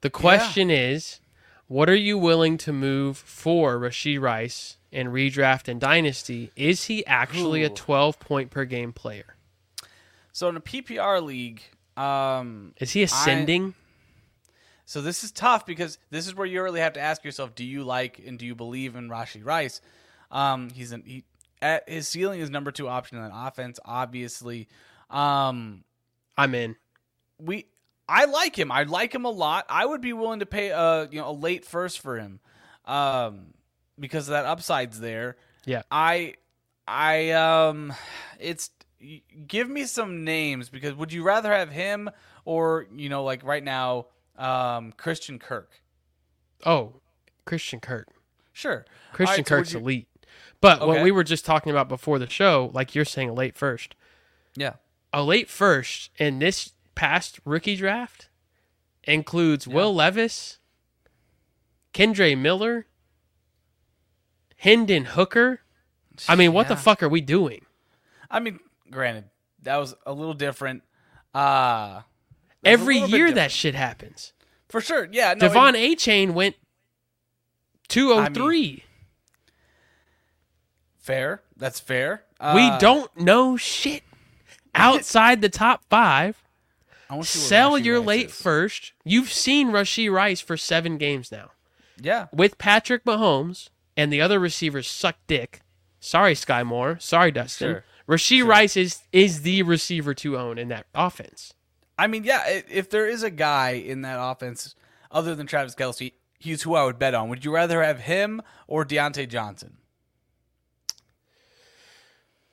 The 0.00 0.08
question 0.08 0.70
is, 0.70 1.20
what 1.66 1.90
are 1.90 1.94
you 1.94 2.16
willing 2.16 2.56
to 2.58 2.72
move 2.72 3.18
for 3.18 3.78
Rashee 3.78 4.18
Rice 4.18 4.78
in 4.90 5.08
redraft 5.08 5.68
and 5.68 5.78
dynasty? 5.78 6.50
Is 6.56 6.84
he 6.86 7.04
actually 7.04 7.62
a 7.62 7.68
12 7.68 8.18
point 8.18 8.50
per 8.50 8.64
game 8.64 8.94
player? 8.94 9.36
So 10.32 10.48
in 10.48 10.56
a 10.56 10.62
PPR 10.62 11.22
league, 11.22 11.62
um, 11.98 12.72
Is 12.78 12.92
he 12.92 13.02
ascending? 13.02 13.74
So 14.86 15.02
this 15.02 15.24
is 15.24 15.30
tough 15.30 15.66
because 15.66 15.98
this 16.08 16.26
is 16.26 16.34
where 16.34 16.46
you 16.46 16.62
really 16.62 16.80
have 16.80 16.94
to 16.94 17.00
ask 17.00 17.22
yourself: 17.22 17.54
Do 17.54 17.64
you 17.64 17.84
like 17.84 18.18
and 18.24 18.38
do 18.38 18.46
you 18.46 18.54
believe 18.54 18.96
in 18.96 19.10
Rashee 19.10 19.44
Rice? 19.44 19.82
Um, 20.30 20.70
he's 20.70 20.92
an 20.92 21.02
he, 21.04 21.24
at 21.62 21.88
his 21.88 22.08
ceiling 22.08 22.40
is 22.40 22.50
number 22.50 22.70
two 22.70 22.88
option 22.88 23.18
on 23.18 23.30
offense. 23.32 23.78
Obviously, 23.84 24.68
um, 25.10 25.84
I'm 26.36 26.54
in. 26.54 26.76
we 27.38 27.66
I 28.08 28.24
like 28.24 28.56
him. 28.58 28.72
I 28.72 28.84
like 28.84 29.14
him 29.14 29.24
a 29.24 29.30
lot. 29.30 29.66
I 29.68 29.84
would 29.84 30.00
be 30.00 30.12
willing 30.12 30.40
to 30.40 30.46
pay 30.46 30.68
a 30.70 31.08
you 31.10 31.20
know 31.20 31.30
a 31.30 31.32
late 31.32 31.64
first 31.64 32.00
for 32.00 32.16
him, 32.18 32.40
um, 32.86 33.48
because 33.98 34.28
that 34.28 34.46
upside's 34.46 34.98
there. 35.00 35.36
Yeah. 35.66 35.82
I 35.90 36.34
I 36.86 37.30
um, 37.32 37.92
it's 38.40 38.70
give 39.46 39.68
me 39.68 39.84
some 39.84 40.24
names 40.24 40.70
because 40.70 40.94
would 40.94 41.12
you 41.12 41.22
rather 41.22 41.52
have 41.52 41.70
him 41.70 42.08
or 42.44 42.86
you 42.94 43.08
know 43.08 43.24
like 43.24 43.44
right 43.44 43.62
now 43.62 44.06
um 44.36 44.92
Christian 44.92 45.38
Kirk? 45.38 45.70
Oh, 46.64 46.94
Christian 47.44 47.80
Kirk. 47.80 48.08
Sure. 48.52 48.84
Christian 49.12 49.38
right, 49.40 49.46
so 49.48 49.56
Kirk's 49.56 49.72
you- 49.74 49.78
elite. 49.80 50.07
But 50.60 50.86
what 50.86 51.02
we 51.02 51.10
were 51.12 51.24
just 51.24 51.44
talking 51.44 51.70
about 51.70 51.88
before 51.88 52.18
the 52.18 52.28
show, 52.28 52.70
like 52.74 52.94
you're 52.94 53.04
saying, 53.04 53.28
a 53.30 53.32
late 53.32 53.56
first. 53.56 53.94
Yeah. 54.56 54.74
A 55.12 55.22
late 55.22 55.48
first 55.48 56.10
in 56.16 56.40
this 56.40 56.72
past 56.94 57.38
rookie 57.44 57.76
draft 57.76 58.28
includes 59.04 59.68
Will 59.68 59.94
Levis, 59.94 60.58
Kendre 61.94 62.36
Miller, 62.36 62.86
Hendon 64.56 65.04
Hooker. 65.04 65.60
I 66.28 66.34
mean, 66.34 66.52
what 66.52 66.66
the 66.68 66.76
fuck 66.76 67.02
are 67.02 67.08
we 67.08 67.20
doing? 67.20 67.64
I 68.28 68.40
mean, 68.40 68.58
granted, 68.90 69.24
that 69.62 69.76
was 69.76 69.94
a 70.04 70.12
little 70.12 70.34
different. 70.34 70.82
Uh 71.32 72.02
Every 72.64 72.98
year 72.98 73.30
that 73.30 73.52
shit 73.52 73.76
happens. 73.76 74.32
for 74.68 74.80
sure. 74.80 75.08
Yeah. 75.12 75.34
No, 75.34 75.46
Devon 75.46 75.76
A 75.76 75.94
Chain 75.94 76.34
went 76.34 76.56
203. 77.88 78.84
Fair. 81.08 81.40
That's 81.56 81.80
fair. 81.80 82.24
we 82.54 82.68
Uh, 82.68 82.78
don't 82.78 83.16
know 83.16 83.56
shit 83.56 84.02
outside 84.74 85.40
the 85.40 85.48
top 85.48 85.82
five. 85.88 86.42
Sell 87.22 87.78
your 87.78 87.98
Rice 88.00 88.06
late 88.06 88.26
is. 88.26 88.40
first. 88.42 88.92
You've 89.04 89.32
seen 89.32 89.68
Rashee 89.70 90.12
Rice 90.12 90.42
for 90.42 90.58
seven 90.58 90.98
games 90.98 91.32
now. 91.32 91.52
Yeah. 91.98 92.26
With 92.30 92.58
Patrick 92.58 93.04
Mahomes 93.06 93.70
and 93.96 94.12
the 94.12 94.20
other 94.20 94.38
receivers 94.38 94.86
suck 94.86 95.16
dick. 95.26 95.62
Sorry, 95.98 96.34
Skyy 96.34 96.66
Moore. 96.66 96.98
Sorry, 97.00 97.30
Dustin. 97.32 97.72
Sure. 97.72 97.84
Rashee 98.06 98.44
Rice 98.46 98.76
is 98.76 99.00
is 99.10 99.40
the 99.42 99.62
receiver 99.62 100.12
to 100.12 100.36
own 100.36 100.58
in 100.58 100.68
that 100.68 100.86
offense. 100.94 101.54
I 101.98 102.06
mean, 102.06 102.24
yeah. 102.24 102.44
If 102.70 102.90
there 102.90 103.06
is 103.08 103.22
a 103.22 103.30
guy 103.30 103.70
in 103.70 104.02
that 104.02 104.18
offense 104.20 104.74
other 105.10 105.34
than 105.34 105.46
Travis 105.46 105.74
Kelce, 105.74 106.12
he's 106.38 106.62
who 106.64 106.74
I 106.74 106.84
would 106.84 106.98
bet 106.98 107.14
on. 107.14 107.30
Would 107.30 107.46
you 107.46 107.50
rather 107.54 107.82
have 107.82 108.00
him 108.00 108.42
or 108.66 108.84
Diontae 108.84 109.26
Johnson? 109.28 109.78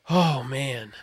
Oh 0.10 0.44
man, 0.44 0.94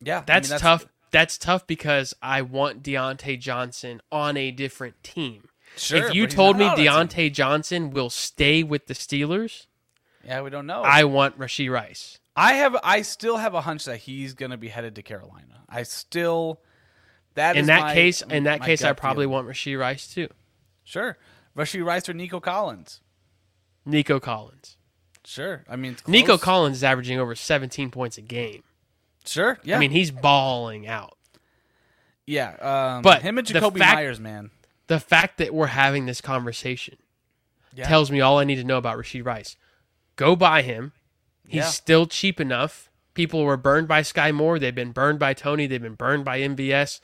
Yeah, 0.00 0.18
I 0.18 0.22
that's, 0.22 0.48
tough. 0.60 0.86
That's 1.10 1.38
tough 1.38 1.66
because 1.66 2.14
I 2.22 2.42
want 2.42 2.82
Diontae 2.82 3.38
Johnson 3.40 4.00
on 4.12 4.36
a 4.36 4.50
different 4.50 5.02
team. 5.02 5.48
Sure, 5.76 6.06
if 6.06 6.14
you 6.14 6.26
told 6.26 6.56
me 6.58 6.64
on. 6.66 6.76
Diontae 6.78 7.32
Johnson 7.32 7.90
will 7.90 8.10
stay 8.10 8.62
with 8.62 8.86
the 8.86 8.94
Steelers, 8.94 9.66
Yeah, 10.24 10.40
we 10.42 10.50
don't 10.50 10.66
know. 10.66 10.82
I 10.82 11.04
want 11.04 11.38
Rashee 11.38 11.70
Rice. 11.70 12.18
I 12.34 12.54
have 12.54 12.76
I 12.82 13.02
still 13.02 13.36
have 13.38 13.54
a 13.54 13.62
hunch 13.62 13.84
that 13.86 13.98
he's 13.98 14.34
going 14.34 14.50
to 14.50 14.56
be 14.56 14.68
headed 14.68 14.94
to 14.96 15.02
Carolina. 15.02 15.64
I 15.68 15.82
still 15.84 16.60
that 17.34 17.56
in 17.56 17.62
is 17.62 17.66
that 17.68 17.80
my- 17.80 17.94
case, 17.94 18.22
in 18.22 18.44
that 18.44 18.62
case, 18.62 18.82
I 18.84 18.92
probably 18.92 19.24
feeling. 19.24 19.46
want 19.46 19.48
Rashee 19.48 19.78
Rice 19.78 20.06
too. 20.12 20.28
sure 20.84 21.18
Rashee 21.56 21.84
Rice 21.84 22.08
or 22.08 22.14
Nico 22.14 22.40
Collins. 22.40 23.00
Nico 23.84 24.18
Collins. 24.20 24.76
Sure, 25.28 25.64
I 25.68 25.74
mean 25.76 25.92
it's 25.92 26.06
Nico. 26.06 26.38
Collins 26.38 26.76
is 26.78 26.84
averaging 26.84 27.18
over 27.18 27.34
17 27.34 27.90
points 27.90 28.16
a 28.16 28.22
game. 28.22 28.62
Sure, 29.24 29.58
yeah, 29.64 29.76
I 29.76 29.80
mean, 29.80 29.90
he's 29.90 30.10
balling 30.12 30.86
out. 30.86 31.16
yeah. 32.26 32.50
Um, 32.96 33.02
But 33.02 33.22
him 33.22 33.38
and 33.38 33.46
Jakobi 33.46 33.78
fact- 33.78 33.96
Meyers, 33.96 34.20
man. 34.20 34.50
The 34.86 35.00
fact 35.00 35.38
that 35.38 35.52
we're 35.52 35.66
having 35.66 36.06
this 36.06 36.20
conversation 36.20 36.96
Yeah. 37.74 37.88
tells 37.88 38.10
me 38.10 38.20
all 38.20 38.38
I 38.38 38.44
need 38.44 38.54
to 38.56 38.64
know 38.64 38.78
about 38.78 38.96
Rashee 38.98 39.24
Rice. 39.24 39.56
Go 40.14 40.36
buy 40.36 40.62
him. 40.62 40.92
He's 41.48 41.56
Yeah. 41.64 41.68
still 41.70 42.06
cheap 42.06 42.40
enough. 42.40 42.88
People 43.14 43.42
were 43.44 43.56
burned 43.56 43.88
by 43.88 44.02
Skyy 44.02 44.32
Moore. 44.32 44.58
They've 44.60 44.74
been 44.74 44.92
burned 44.92 45.18
by 45.18 45.34
Toney. 45.34 45.66
They've 45.66 45.82
been 45.82 45.94
burned 45.94 46.24
by 46.24 46.38
MVS. 46.40 47.00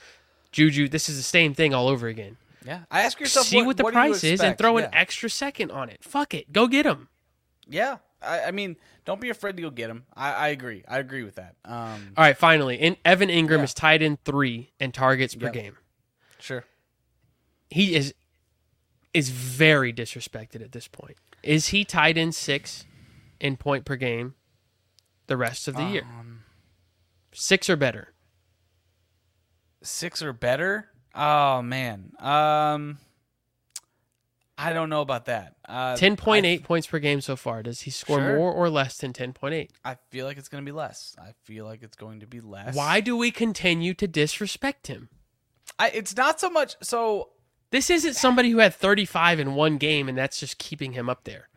Juju. 0.53 0.89
This 0.89 1.09
is 1.09 1.17
the 1.17 1.23
same 1.25 1.55
thing 1.55 1.75
all 1.75 1.89
over 1.89 2.07
again. 2.07 2.37
Yeah, 2.65 2.81
I 2.91 3.03
ask 3.03 3.19
yourself, 3.19 3.47
See 3.47 3.57
what, 3.57 3.67
what, 3.67 3.77
the 3.79 3.83
what 3.85 3.95
price 3.95 4.23
is 4.23 4.41
and 4.41 4.57
throw 4.57 4.79
yeah. 4.79 4.85
an 4.85 4.95
extra 4.95 5.29
second 5.29 5.73
on 5.73 5.89
it. 5.89 6.05
Fuck 6.05 6.35
it. 6.35 6.53
Go 6.53 6.69
get 6.69 6.87
him. 6.87 7.09
Yeah, 7.67 7.99
I, 8.25 8.45
I 8.45 8.51
mean, 8.51 8.77
don't 9.05 9.21
be 9.21 9.31
afraid 9.31 9.57
to 9.57 9.63
go 9.63 9.71
get 9.71 9.91
him. 9.91 10.05
I, 10.17 10.33
I 10.33 10.49
agree. 10.49 10.85
I 10.89 10.99
agree 10.99 11.23
with 11.25 11.35
that. 11.37 11.57
Um, 11.65 12.13
All 12.17 12.25
right, 12.25 12.37
finally. 12.37 12.77
In, 12.77 12.97
Evan 13.05 13.29
Engram 13.29 13.59
Yeah. 13.59 13.63
is 13.65 13.75
tied 13.75 14.03
in 14.03 14.17
three 14.25 14.73
and 14.81 14.93
targets 14.95 15.35
per 15.35 15.47
Yep. 15.47 15.53
game. 15.55 15.77
sure. 16.39 16.65
He 17.71 17.95
is 17.95 18.15
is 19.15 19.29
very 19.31 19.93
disrespected 19.93 20.63
at 20.63 20.73
this 20.73 20.89
point. 20.89 21.17
Is 21.43 21.69
he 21.69 21.85
tied 21.85 22.17
in 22.17 22.33
six 22.33 22.85
in 23.41 23.57
point 23.59 23.85
per 23.85 23.97
game 23.97 24.35
the 25.27 25.37
rest 25.37 25.69
of 25.69 25.77
the 25.77 25.85
year? 25.85 26.03
Um, 26.05 26.45
Six 27.33 27.69
or 27.71 27.77
better. 27.77 28.13
six 29.83 30.23
or 30.23 30.33
better. 30.33 30.89
Oh 31.15 31.63
man. 31.63 32.13
Um, 32.19 32.99
I 34.65 34.73
don't 34.73 34.89
know 34.91 35.01
about 35.01 35.27
that. 35.27 35.57
Uh, 35.69 35.97
Ten 35.97 36.17
point 36.17 36.47
eight 36.47 36.63
points 36.65 36.87
per 36.87 36.99
game 36.99 37.21
so 37.21 37.37
far. 37.37 37.63
Does 37.63 37.83
he 37.83 37.91
score 37.91 38.19
Sure. 38.19 38.37
more 38.37 38.53
or 38.53 38.69
less 38.71 38.99
than 38.99 39.13
ten 39.13 39.33
point 39.33 39.55
eight? 39.55 39.73
I 39.85 39.97
feel 40.11 40.27
like 40.27 40.37
it's 40.39 40.49
going 40.49 40.65
to 40.65 40.69
be 40.69 40.75
less. 40.75 41.17
I 41.19 41.33
feel 41.45 41.65
like 41.65 41.83
it's 41.83 41.97
going 41.97 42.21
to 42.21 42.27
be 42.27 42.41
less. 42.41 42.75
Why 42.75 43.01
do 43.01 43.17
we 43.17 43.31
continue 43.31 43.95
to 43.95 44.07
disrespect 44.07 44.87
him? 44.87 45.09
I, 45.79 45.89
it's 45.91 46.17
not 46.17 46.39
so 46.41 46.51
much. 46.51 46.77
So 46.83 47.31
This 47.71 47.89
isn't 47.91 48.15
somebody 48.15 48.51
who 48.51 48.59
had 48.59 48.75
35 48.75 49.41
in 49.41 49.55
one 49.55 49.79
game 49.79 50.09
and 50.09 50.17
that's 50.19 50.39
just 50.39 50.59
keeping 50.59 50.93
him 50.93 51.09
up 51.09 51.25
there. 51.25 51.49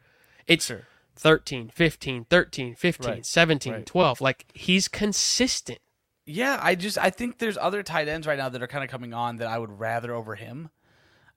It's 0.47 0.65
Sure. 0.65 0.87
13, 1.17 1.69
15, 1.69 2.25
13, 2.25 2.75
15, 2.75 3.09
Right. 3.11 3.25
17, 3.25 3.73
Right. 3.73 3.85
12. 3.85 4.21
Like 4.21 4.45
he's 4.53 4.87
consistent. 4.87 5.79
yeah, 6.25 6.59
I 6.61 6.75
just 6.75 6.97
I 6.97 7.09
think 7.09 7.37
there's 7.39 7.57
other 7.57 7.83
tight 7.83 8.07
ends 8.07 8.25
right 8.27 8.37
now 8.37 8.49
that 8.49 8.61
are 8.63 8.67
kind 8.67 8.83
of 8.83 8.89
coming 8.89 9.13
on 9.13 9.37
that 9.37 9.47
I 9.47 9.57
would 9.59 9.79
rather 9.79 10.13
over 10.13 10.35
him. 10.35 10.69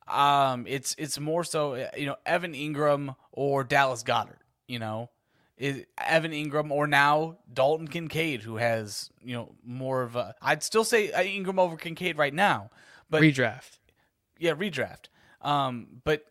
Um, 0.08 0.66
it's 0.66 0.94
it's 0.98 1.18
more 1.18 1.44
so 1.44 1.88
you 1.96 2.06
know 2.06 2.16
Evan 2.24 2.54
Engram 2.54 3.14
or 3.32 3.64
Dallas 3.64 4.02
Goedert. 4.02 4.38
You 4.66 4.78
know, 4.78 5.10
is 5.56 5.84
Evan 5.98 6.32
Engram 6.32 6.70
or 6.70 6.86
now 6.86 7.38
Dalton 7.52 7.88
Kincaid, 7.88 8.42
who 8.42 8.56
has 8.56 9.10
you 9.22 9.34
know 9.34 9.54
more 9.64 10.02
of 10.02 10.16
a. 10.16 10.34
I'd 10.40 10.62
still 10.62 10.84
say 10.84 11.08
Engram 11.08 11.58
over 11.58 11.76
Kincaid 11.76 12.16
right 12.16 12.34
now, 12.34 12.70
but 13.10 13.22
Redraft. 13.22 13.78
yeah, 14.38 14.52
redraft. 14.52 15.06
Um, 15.40 15.86
but 16.04 16.24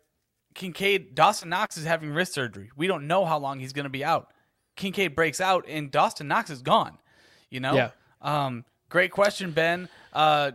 Kincaid, 0.53 1.15
Dawson 1.15 1.49
Knox 1.49 1.77
is 1.77 1.85
having 1.85 2.11
wrist 2.11 2.33
surgery. 2.33 2.71
We 2.75 2.87
don't 2.87 3.07
know 3.07 3.25
how 3.25 3.37
long 3.37 3.59
he's 3.59 3.73
going 3.73 3.83
to 3.85 3.89
be 3.89 4.03
out. 4.03 4.33
Kincaid 4.75 5.15
breaks 5.15 5.39
out, 5.41 5.65
and 5.67 5.91
Dawson 5.91 6.27
Knox 6.27 6.49
is 6.49 6.61
gone. 6.61 6.97
You 7.49 7.59
know. 7.59 7.73
Yeah. 7.73 7.89
Um, 8.21 8.65
great 8.89 9.11
question, 9.11 9.51
Ben. 9.51 9.89
Uh, 10.13 10.51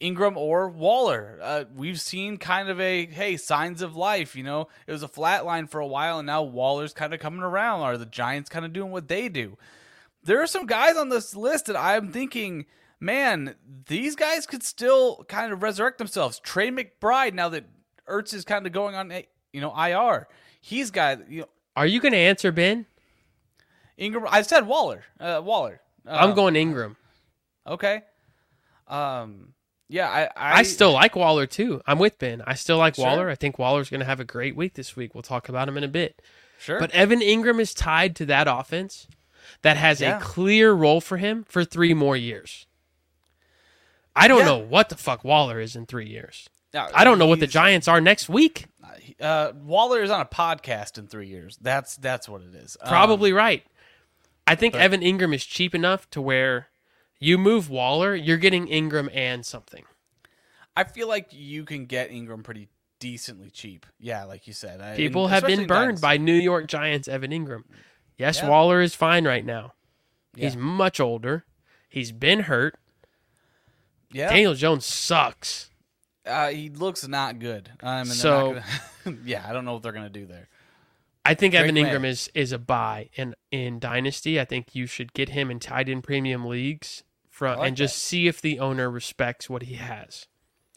Engram 0.00 0.36
or 0.36 0.68
Waller. 0.68 1.38
Uh, 1.42 1.64
we've 1.74 2.00
seen 2.00 2.36
kind 2.36 2.68
of 2.68 2.80
a 2.80 3.06
hey 3.06 3.36
signs 3.36 3.82
of 3.82 3.96
life. 3.96 4.36
You 4.36 4.42
know, 4.42 4.68
it 4.86 4.92
was 4.92 5.02
a 5.02 5.08
flat 5.08 5.44
line 5.44 5.66
for 5.66 5.80
a 5.80 5.86
while, 5.86 6.18
and 6.18 6.26
now 6.26 6.42
Waller's 6.42 6.92
kind 6.92 7.14
of 7.14 7.20
coming 7.20 7.40
around. 7.40 7.80
Are 7.80 7.96
the 7.96 8.06
Giants 8.06 8.50
kind 8.50 8.64
of 8.64 8.72
doing 8.72 8.90
what 8.90 9.08
they 9.08 9.28
do? 9.28 9.56
There 10.22 10.42
are 10.42 10.46
some 10.46 10.66
guys 10.66 10.96
on 10.96 11.08
this 11.08 11.36
list 11.36 11.66
that 11.66 11.76
I'm 11.76 12.12
thinking, 12.12 12.66
man, 12.98 13.54
these 13.86 14.16
guys 14.16 14.46
could 14.46 14.62
still 14.62 15.24
kind 15.28 15.52
of 15.52 15.62
resurrect 15.62 15.98
themselves. 15.98 16.40
Trey 16.40 16.70
McBride, 16.70 17.32
now 17.32 17.48
that 17.50 17.64
Ertz 18.08 18.34
is 18.34 18.44
kind 18.44 18.66
of 18.66 18.72
going 18.72 18.94
on, 18.94 19.12
eh, 19.12 19.22
you 19.52 19.60
know, 19.60 19.74
IR, 19.76 20.26
he's 20.60 20.90
got 20.90 21.30
you 21.30 21.42
know 21.42 21.48
Are 21.76 21.86
you 21.86 22.00
going 22.00 22.12
to 22.12 22.18
answer, 22.18 22.52
Ben? 22.52 22.86
Engram. 23.98 24.26
I 24.30 24.42
said 24.42 24.66
Waller. 24.66 25.04
Uh, 25.18 25.40
Waller. 25.42 25.80
Uh, 26.06 26.10
I'm 26.10 26.34
going 26.34 26.54
Engram. 26.54 26.96
Okay. 27.66 28.02
Um. 28.88 29.54
Yeah. 29.88 30.08
I. 30.08 30.22
I, 30.36 30.58
I 30.58 30.62
still 30.64 30.92
like 30.92 31.14
Waller 31.16 31.46
too. 31.46 31.80
I'm 31.86 31.98
with 31.98 32.18
Ben. 32.18 32.42
I 32.46 32.54
still 32.54 32.78
like 32.78 32.94
Sure. 32.96 33.04
Waller. 33.06 33.30
I 33.30 33.34
think 33.34 33.58
Waller's 33.58 33.88
going 33.90 34.00
to 34.00 34.06
have 34.06 34.20
a 34.20 34.24
great 34.24 34.56
week 34.56 34.74
this 34.74 34.96
week. 34.96 35.14
We'll 35.14 35.22
talk 35.22 35.48
about 35.48 35.68
him 35.68 35.76
in 35.76 35.84
a 35.84 35.88
bit. 35.88 36.20
sure. 36.58 36.78
But 36.80 36.90
Evan 36.92 37.20
Engram 37.20 37.60
is 37.60 37.72
tied 37.74 38.16
to 38.16 38.26
that 38.26 38.46
offense 38.48 39.06
that 39.62 39.76
has 39.76 40.00
Yeah. 40.00 40.18
a 40.18 40.20
clear 40.20 40.72
role 40.72 41.00
for 41.00 41.18
him 41.18 41.44
for 41.48 41.64
three 41.64 41.94
more 41.94 42.16
years. 42.16 42.66
I 44.14 44.28
don't 44.28 44.40
Yeah. 44.40 44.44
know 44.46 44.58
what 44.58 44.88
the 44.88 44.96
fuck 44.96 45.24
Waller 45.24 45.60
is 45.60 45.76
in 45.76 45.86
three 45.86 46.08
years. 46.08 46.48
Now, 46.72 46.88
I 46.94 47.04
don't 47.04 47.18
know 47.18 47.26
what 47.26 47.40
the 47.40 47.46
Giants 47.46 47.86
are 47.88 48.00
next 48.00 48.28
week. 48.28 48.66
Uh, 49.20 49.52
Waller 49.54 50.02
is 50.02 50.10
on 50.10 50.20
a 50.20 50.26
podcast 50.26 50.98
in 50.98 51.06
three 51.06 51.28
years. 51.28 51.56
That's 51.60 51.96
that's 51.96 52.28
what 52.28 52.42
it 52.42 52.54
is. 52.54 52.76
Um, 52.80 52.88
Probably 52.88 53.32
right. 53.32 53.64
I 54.46 54.54
think 54.56 54.72
but- 54.72 54.80
Evan 54.82 55.02
Ingram 55.02 55.32
is 55.32 55.44
cheap 55.44 55.74
enough 55.74 56.08
to 56.10 56.20
where 56.20 56.68
you 57.18 57.38
move 57.38 57.68
Waller, 57.70 58.14
you're 58.14 58.36
getting 58.36 58.66
Engram 58.66 59.08
and 59.14 59.44
something. 59.44 59.84
I 60.76 60.84
feel 60.84 61.08
like 61.08 61.28
you 61.32 61.64
can 61.64 61.86
get 61.86 62.10
Engram 62.10 62.42
pretty 62.44 62.68
decently 62.98 63.50
cheap. 63.50 63.86
Yeah, 63.98 64.24
like 64.24 64.46
you 64.46 64.52
said. 64.52 64.80
I- 64.80 64.96
People 64.96 65.28
have 65.28 65.44
been 65.46 65.66
burned 65.66 66.00
by 66.00 66.16
New 66.16 66.34
York 66.34 66.66
Giants 66.66 67.08
Evan 67.08 67.30
Engram. 67.30 67.64
Yes, 68.18 68.38
Yeah. 68.38 68.48
Waller 68.48 68.80
is 68.80 68.94
fine 68.94 69.26
right 69.26 69.44
now. 69.44 69.74
He's 70.34 70.54
Yeah. 70.54 70.60
much 70.60 71.00
older. 71.00 71.44
He's 71.88 72.12
been 72.12 72.40
hurt. 72.40 72.78
Yeah, 74.12 74.28
Daniel 74.30 74.54
Jones 74.54 74.84
sucks. 74.86 75.70
uh, 76.26 76.48
he 76.48 76.68
looks 76.70 77.06
not 77.06 77.38
good. 77.38 77.70
Um, 77.82 78.04
So- 78.06 78.60
gonna, 79.04 79.16
yeah, 79.24 79.46
I 79.48 79.52
don't 79.52 79.64
know 79.64 79.74
what 79.74 79.82
they're 79.82 79.92
gonna 79.92 80.08
do 80.10 80.26
there. 80.26 80.48
I 81.26 81.34
think 81.34 81.54
Evan. 81.54 81.74
Engram 81.76 82.04
is 82.06 82.30
is 82.34 82.52
a 82.52 82.58
buy 82.58 83.10
in 83.14 83.34
in 83.50 83.78
dynasty. 83.78 84.40
I 84.40 84.44
think 84.44 84.74
you 84.74 84.86
should 84.86 85.12
get 85.12 85.30
him 85.30 85.50
in 85.50 85.58
tied 85.60 85.88
in 85.88 86.02
premium 86.02 86.44
leagues 86.46 87.02
from 87.30 87.58
like 87.58 87.68
and 87.68 87.76
just 87.76 87.98
see 87.98 88.26
if 88.28 88.40
the 88.40 88.58
owner 88.58 88.90
respects 88.90 89.48
what 89.50 89.62
he 89.62 89.74
has. 89.74 90.26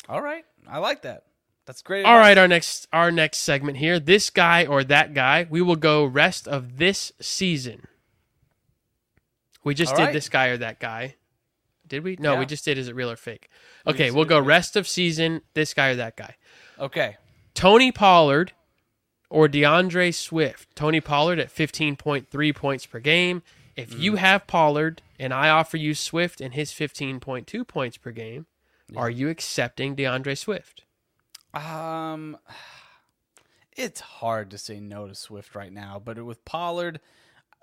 All 0.07 0.21
right, 0.21 0.43
I 0.67 0.79
like 0.79 1.03
that. 1.03 1.23
That's 1.65 1.81
great. 1.83 2.03
All 2.03 2.13
advice. 2.15 2.29
right, 2.29 2.37
our 2.39 2.47
next 2.47 2.87
our 2.91 3.11
next 3.11 3.37
segment 3.39 3.77
here, 3.77 3.99
this 3.99 4.29
guy 4.29 4.65
or 4.65 4.83
that 4.85 5.13
guy, 5.13 5.45
we 5.49 5.61
will 5.61 5.75
go 5.75 6.03
rest 6.03 6.47
of 6.47 6.77
this 6.77 7.11
season. 7.21 7.87
We 9.63 9.73
just 9.75 9.91
All 9.91 9.97
did 9.97 10.03
right. 10.05 10.13
this 10.13 10.29
guy 10.29 10.47
or 10.47 10.57
that 10.57 10.79
guy. 10.79 11.15
Did 11.87 12.03
we? 12.03 12.15
No, 12.19 12.33
Yeah. 12.33 12.39
we 12.39 12.45
just 12.45 12.65
did 12.65 12.77
is 12.77 12.87
it 12.87 12.95
real 12.95 13.11
or 13.11 13.15
fake? 13.15 13.49
Okay, 13.85 14.05
just 14.05 14.15
we'll 14.15 14.25
go 14.25 14.39
rest 14.39 14.75
of 14.75 14.87
season, 14.87 15.41
this 15.53 15.73
guy 15.73 15.89
or 15.89 15.95
that 15.95 16.15
guy. 16.15 16.35
Okay. 16.79 17.17
Tony 17.53 17.91
Pollard 17.91 18.53
or 19.29 19.47
D'Andre 19.47 20.11
Swift. 20.11 20.75
Tony 20.75 20.99
Pollard 21.01 21.39
at 21.39 21.49
15.3 21.53 22.53
points 22.55 22.85
per 22.85 22.99
game. 22.99 23.41
If 23.75 23.93
you 23.97 24.13
Mm. 24.13 24.17
have 24.17 24.47
Pollard 24.47 25.01
and 25.19 25.33
I 25.33 25.49
offer 25.49 25.77
you 25.77 25.93
Swift 25.95 26.41
and 26.41 26.53
his 26.53 26.71
15.2 26.71 27.63
points 27.65 27.97
per 27.97 28.11
game, 28.11 28.47
are 28.95 29.09
you 29.09 29.29
accepting 29.29 29.95
D'Andre 29.95 30.35
Swift? 30.35 30.83
Um, 31.53 32.37
it's 33.75 33.99
hard 34.01 34.51
to 34.51 34.57
say 34.57 34.79
no 34.79 35.07
to 35.07 35.15
Swift 35.15 35.55
right 35.55 35.71
now, 35.71 36.01
but 36.03 36.23
with 36.25 36.43
Pollard, 36.45 36.99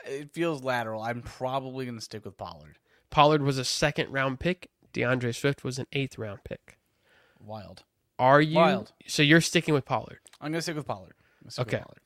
it 0.04 0.32
feels 0.32 0.62
lateral. 0.62 1.02
I'm 1.02 1.22
probably 1.22 1.84
gonna 1.86 2.00
stick 2.00 2.24
with 2.24 2.36
Pollard. 2.38 2.78
Pollard 3.10 3.42
was 3.42 3.58
a 3.58 3.64
second 3.64 4.10
round 4.12 4.40
pick. 4.40 4.70
D'Andre 4.92 5.32
Swift 5.32 5.64
was 5.64 5.78
an 5.78 5.86
eighth 5.92 6.16
round 6.16 6.40
pick. 6.44 6.78
Wild. 7.38 7.82
Are 8.18 8.40
you? 8.40 8.56
Wild. 8.56 8.92
So 9.06 9.22
you're 9.22 9.40
sticking 9.42 9.74
with 9.74 9.84
Pollard. 9.84 10.20
I'm 10.40 10.52
gonna 10.52 10.62
stick 10.62 10.76
with 10.76 10.86
Pollard. 10.86 11.14
I'm 11.46 11.64
gonna 11.64 11.66
stick 11.66 11.66
with 11.66 11.74
Okay. 11.74 11.82
Pollard. 11.82 12.00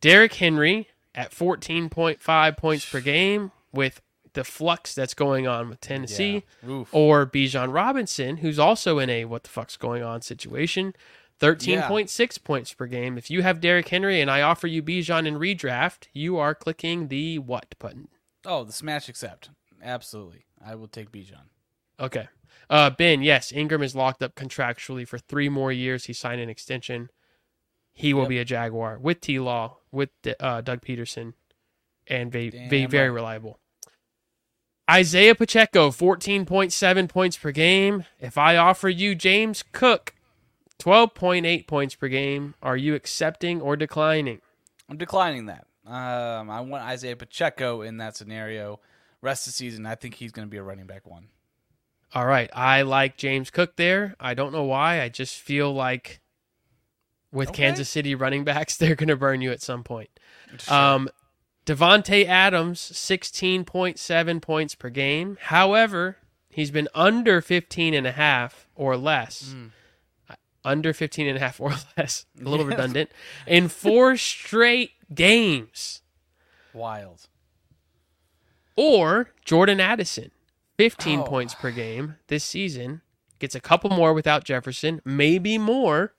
Derrick 0.00 0.34
Henry 0.34 0.88
at 1.14 1.30
14.5 1.32 2.56
points 2.56 2.88
per 2.90 3.00
game 3.00 3.52
with 3.72 4.00
the 4.34 4.44
flux 4.44 4.94
that's 4.94 5.14
going 5.14 5.46
on 5.46 5.68
with 5.68 5.80
Tennessee. 5.80 6.44
Yeah. 6.66 6.84
Or 6.90 7.26
Bijan 7.26 7.72
Robinson, 7.72 8.38
who's 8.38 8.58
also 8.58 8.98
in 8.98 9.10
a 9.10 9.24
what 9.26 9.42
the 9.44 9.50
fuck's 9.50 9.76
going 9.76 10.02
on 10.02 10.22
situation. 10.22 10.94
13.6 11.40 12.42
points 12.44 12.72
per 12.72 12.86
game. 12.86 13.18
If 13.18 13.30
you 13.30 13.42
have 13.42 13.60
Derrick 13.60 13.88
Henry 13.88 14.20
and 14.20 14.30
I 14.30 14.42
offer 14.42 14.66
you 14.68 14.82
Bijan 14.82 15.26
in 15.26 15.34
redraft, 15.38 16.06
you 16.12 16.36
are 16.38 16.54
clicking 16.54 17.08
the 17.08 17.38
what 17.40 17.74
button. 17.78 18.08
Oh, 18.44 18.64
the 18.64 18.72
smash 18.72 19.08
accept. 19.08 19.50
Absolutely. 19.82 20.46
I 20.64 20.76
will 20.76 20.86
take 20.88 21.10
Bijan. 21.10 21.48
Okay. 21.98 22.28
Uh, 22.70 22.90
ben, 22.90 23.22
yes, 23.22 23.52
Engram 23.52 23.82
is 23.82 23.94
locked 23.96 24.22
up 24.22 24.34
contractually 24.34 25.06
for 25.06 25.18
three 25.18 25.48
more 25.48 25.72
years. 25.72 26.04
He 26.04 26.12
signed 26.12 26.40
an 26.40 26.48
extension. 26.48 27.10
He 27.92 28.14
will 28.14 28.22
Yep. 28.22 28.28
be 28.30 28.38
a 28.38 28.44
Jaguar 28.44 28.98
with 28.98 29.20
T 29.20 29.38
Law, 29.38 29.76
with 29.90 30.10
uh, 30.40 30.60
Doug 30.62 30.80
Pederson. 30.80 31.34
and 32.08 32.30
be, 32.32 32.50
be 32.50 32.86
very 32.86 33.08
right. 33.10 33.14
reliable. 33.14 33.58
Isaiah 34.90 35.34
Pacheco, 35.34 35.90
14.7 35.90 37.08
points 37.08 37.36
per 37.36 37.52
game. 37.52 38.04
If 38.20 38.36
I 38.36 38.56
offer 38.56 38.88
you 38.88 39.14
James 39.14 39.62
Cook, 39.72 40.14
12.8 40.78 41.66
points 41.66 41.94
per 41.94 42.08
game, 42.08 42.54
are 42.62 42.76
you 42.76 42.94
accepting 42.94 43.60
or 43.60 43.76
declining? 43.76 44.40
I'm 44.88 44.96
declining 44.98 45.46
that. 45.46 45.66
Um, 45.86 46.50
I 46.50 46.60
want 46.60 46.84
Isaiah 46.84 47.16
Pacheco 47.16 47.82
in 47.82 47.98
that 47.98 48.16
scenario. 48.16 48.80
Rest 49.20 49.46
of 49.46 49.52
the 49.52 49.56
season, 49.56 49.86
I 49.86 49.94
think 49.94 50.14
he's 50.14 50.32
going 50.32 50.46
to 50.48 50.50
be 50.50 50.56
a 50.58 50.62
running 50.62 50.86
back 50.86 51.06
one. 51.06 51.28
All 52.14 52.26
right. 52.26 52.50
I 52.52 52.82
like 52.82 53.16
James 53.16 53.50
Cook 53.50 53.76
there. 53.76 54.16
I 54.18 54.34
don't 54.34 54.52
know 54.52 54.64
why. 54.64 55.00
I 55.00 55.08
just 55.08 55.40
feel 55.40 55.72
like 55.72 56.20
with 57.32 57.48
Okay. 57.50 57.62
Kansas 57.64 57.88
City 57.88 58.14
running 58.14 58.44
backs, 58.44 58.76
they're 58.78 58.94
going 58.94 59.08
to 59.08 59.16
burn 59.16 59.40
you 59.40 59.50
at 59.50 59.60
some 59.62 59.82
point. 59.82 60.10
Sure. 60.58 60.74
Um, 60.74 61.08
Davante 61.66 62.26
Adams, 62.26 62.80
16.7 62.80 64.42
points 64.42 64.74
per 64.74 64.90
game. 64.90 65.38
However, 65.40 66.16
he's 66.48 66.70
been 66.70 66.88
under 66.94 67.40
15 67.40 67.94
and 67.94 68.06
a 68.06 68.12
half 68.12 68.66
or 68.74 68.96
less. 68.96 69.54
Mm. 69.56 69.70
Under 70.64 70.92
15 70.92 71.26
and 71.26 71.36
a 71.36 71.40
half 71.40 71.60
or 71.60 71.72
less. 71.96 72.26
A 72.40 72.48
little 72.48 72.66
redundant. 72.72 73.10
In 73.46 73.68
four 73.68 74.16
straight 74.16 74.92
games. 75.14 76.02
Wild. 76.74 77.28
Or 78.76 79.30
Jordan 79.44 79.80
Addison, 79.80 80.30
15 80.78 81.20
Oh. 81.20 81.24
points 81.24 81.54
per 81.54 81.70
game 81.70 82.16
this 82.28 82.42
season. 82.44 83.02
Gets 83.38 83.54
a 83.54 83.60
couple 83.60 83.90
more 83.90 84.14
without 84.14 84.44
Jefferson, 84.44 85.00
maybe 85.04 85.58
more. 85.58 86.14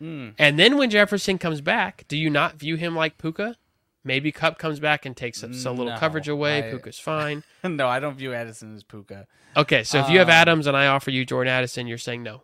Mm. 0.00 0.34
And 0.38 0.58
then 0.58 0.76
when 0.76 0.90
Jefferson 0.90 1.38
comes 1.38 1.60
back, 1.60 2.04
do 2.08 2.16
you 2.16 2.28
not 2.30 2.56
view 2.58 2.76
him 2.76 2.94
like 2.94 3.18
Puka? 3.18 3.56
Maybe 4.04 4.30
Kupp 4.30 4.58
comes 4.58 4.78
back 4.78 5.04
and 5.04 5.16
takes 5.16 5.42
a, 5.42 5.46
a 5.46 5.72
little 5.72 5.96
coverage 5.96 6.28
away. 6.28 6.58
I- 6.68 6.70
Puka's 6.70 6.98
fine. 6.98 7.42
no, 7.64 7.88
I 7.88 7.98
don't 7.98 8.16
view 8.16 8.32
Addison 8.34 8.74
as 8.76 8.84
Puka. 8.84 9.26
Okay, 9.56 9.82
so 9.84 9.98
if 10.00 10.10
you 10.10 10.18
have 10.18 10.28
Um, 10.28 10.32
Adams 10.34 10.66
and 10.66 10.76
I 10.76 10.86
offer 10.86 11.10
you 11.10 11.24
Jordan 11.24 11.50
Addison, 11.52 11.86
you're 11.86 11.98
saying 11.98 12.22
no. 12.22 12.42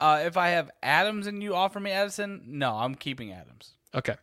Uh, 0.00 0.22
if 0.24 0.36
I 0.36 0.48
have 0.48 0.70
Adams 0.82 1.26
and 1.26 1.42
you 1.42 1.54
offer 1.54 1.78
me 1.78 1.90
Addison, 1.90 2.42
no, 2.46 2.74
I'm 2.74 2.94
keeping 2.94 3.32
Adams. 3.32 3.72
Okay. 3.94 4.16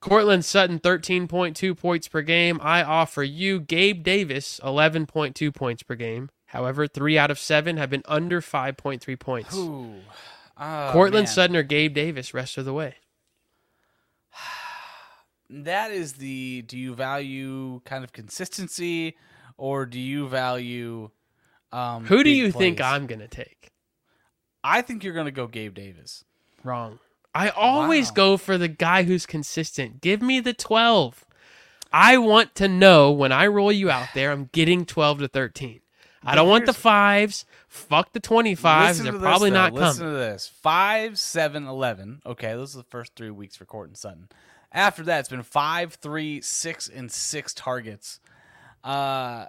Courtland 0.00 0.44
Sutton, 0.44 0.78
13.2 0.80 1.76
points 1.76 2.08
per 2.08 2.22
game. 2.22 2.58
I 2.62 2.82
offer 2.82 3.22
you 3.22 3.60
Gabe 3.60 4.02
Davis, 4.02 4.60
11.2 4.62 5.54
points 5.54 5.82
per 5.82 5.94
game. 5.94 6.30
However, 6.46 6.86
three 6.86 7.18
out 7.18 7.30
of 7.30 7.38
seven 7.38 7.76
have 7.76 7.90
been 7.90 8.02
under 8.06 8.40
5.3 8.40 9.18
points. 9.18 9.56
Ooh. 9.56 9.94
Oh, 10.58 10.90
Courtland 10.92 11.26
man. 11.26 11.32
Sutton 11.32 11.56
or 11.56 11.62
Gabe 11.62 11.94
Davis, 11.94 12.34
rest 12.34 12.58
of 12.58 12.64
the 12.64 12.72
way. 12.72 12.96
That 15.50 15.90
is 15.92 16.14
the. 16.14 16.62
Do 16.62 16.76
you 16.76 16.94
value 16.94 17.80
kind 17.86 18.04
of 18.04 18.12
consistency, 18.12 19.16
or 19.56 19.86
do 19.86 19.98
you 19.98 20.28
value? 20.28 21.10
Um, 21.72 22.04
Who 22.04 22.22
do 22.22 22.28
you 22.28 22.52
think? 22.52 22.82
I'm 22.82 23.06
going 23.06 23.20
to 23.20 23.28
take? 23.28 23.70
I 24.62 24.82
think 24.82 25.02
you're 25.04 25.14
gonna 25.14 25.30
go 25.30 25.46
Gabe 25.46 25.72
Davis. 25.72 26.24
Wrong. 26.64 26.98
I 27.34 27.48
always 27.50 28.08
Wow. 28.10 28.14
go 28.14 28.36
for 28.36 28.58
the 28.58 28.68
guy 28.68 29.04
who's 29.04 29.24
consistent. 29.24 30.00
Give 30.02 30.20
me 30.20 30.40
the 30.40 30.52
12. 30.52 31.24
I 31.92 32.18
want 32.18 32.54
to 32.56 32.68
know 32.68 33.10
when 33.12 33.32
I 33.32 33.46
roll 33.46 33.70
you 33.72 33.88
out 33.90 34.08
there, 34.14 34.32
I'm 34.32 34.50
getting 34.52 34.84
12 34.84 35.20
to 35.20 35.28
13. 35.28 35.80
I 36.24 36.34
don't 36.34 36.48
want 36.48 36.66
the 36.66 36.72
fives. 36.72 37.44
Fuck 37.68 38.12
the 38.12 38.20
25s. 38.20 39.02
They're 39.02 39.12
to 39.12 39.18
this, 39.18 39.20
probably 39.20 39.50
not 39.50 39.72
Listen 39.72 39.98
coming. 40.06 40.14
to 40.14 40.18
this: 40.18 40.48
five, 40.62 41.18
seven, 41.18 41.66
eleven. 41.66 42.20
Okay, 42.26 42.52
those 42.54 42.74
are 42.74 42.78
the 42.78 42.84
first 42.84 43.12
three 43.14 43.30
weeks 43.30 43.56
for 43.56 43.64
Courtland 43.64 43.96
Sutton. 43.96 44.28
After 44.72 45.02
that, 45.04 45.20
it's 45.20 45.28
been 45.28 45.42
five, 45.42 45.94
three, 45.94 46.40
six, 46.40 46.88
and 46.88 47.10
six 47.10 47.54
targets. 47.54 48.20
Uh, 48.84 49.46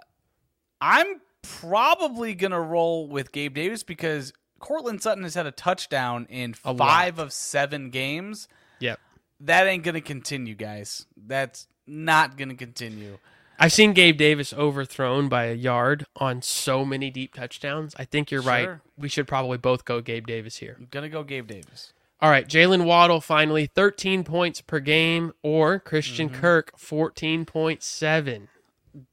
I'm 0.80 1.20
probably 1.42 2.34
gonna 2.34 2.60
roll 2.60 3.06
with 3.08 3.32
Gabe 3.32 3.54
Davis 3.54 3.82
because 3.82 4.32
Courtland 4.60 5.02
Sutton 5.02 5.24
has 5.24 5.34
had 5.34 5.46
a 5.46 5.50
touchdown 5.52 6.26
in 6.30 6.54
A 6.64 6.74
five 6.74 7.18
of 7.18 7.32
seven 7.32 7.90
games. 7.90 8.48
Yep. 8.80 9.00
That 9.40 9.66
ain't 9.66 9.82
gonna 9.84 10.00
continue, 10.00 10.54
guys. 10.54 11.06
That's 11.16 11.66
not 11.86 12.36
gonna 12.36 12.54
continue. 12.54 13.18
I've 13.62 13.72
seen 13.74 13.92
Gabe 13.92 14.16
Davis 14.16 14.54
overthrown 14.54 15.28
by 15.28 15.44
a 15.44 15.54
yard 15.54 16.06
on 16.16 16.40
so 16.40 16.82
many 16.84 17.10
deep 17.10 17.34
touchdowns. 17.34 17.94
I 17.98 18.06
think 18.06 18.30
you're 18.30 18.40
right. 18.40 18.70
We 18.96 19.10
should 19.10 19.28
probably 19.28 19.58
both 19.58 19.84
go 19.84 20.00
Gabe 20.00 20.26
Davis 20.26 20.56
here. 20.56 20.76
I'm 20.78 20.88
gonna 20.90 21.10
go 21.10 21.22
Gabe 21.22 21.46
Davis. 21.46 21.92
All 22.22 22.30
right, 22.30 22.48
Jalen 22.48 22.84
Waddle 22.86 23.20
finally 23.20 23.66
13 23.66 24.24
points 24.24 24.60
per 24.62 24.80
game, 24.80 25.32
or 25.42 25.78
Christian 25.78 26.30
Mm-hmm. 26.30 26.40
Kirk 26.40 26.78
14.7. 26.78 28.48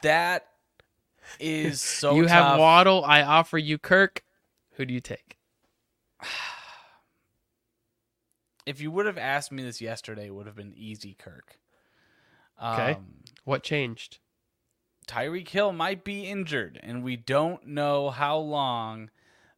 That 0.02 0.46
is 1.40 1.82
so. 2.00 2.16
you 2.16 2.28
have. 2.28 2.58
Waddle. 2.58 3.04
I 3.06 3.22
offer 3.24 3.58
you 3.58 3.78
Kirk. 3.78 4.24
Who 4.76 4.86
do 4.86 4.94
you 4.94 5.02
take? 5.02 5.38
if 8.66 8.80
you 8.80 8.92
would 8.92 9.06
have 9.06 9.18
asked 9.18 9.52
me 9.52 9.62
this 9.64 9.82
yesterday, 9.82 10.28
it 10.28 10.36
would 10.36 10.46
have 10.46 10.56
been 10.56 10.74
easy, 10.76 11.16
Kirk. 11.18 11.58
Okay. 12.62 12.94
Um, 12.94 13.06
What 13.44 13.64
changed? 13.64 14.20
Tyreek 15.08 15.48
Hill 15.48 15.72
might 15.72 16.04
be 16.04 16.26
injured, 16.26 16.80
and 16.84 17.04
we 17.04 17.16
don't 17.16 17.66
know 17.66 18.10
how 18.10 18.38
long 18.38 19.10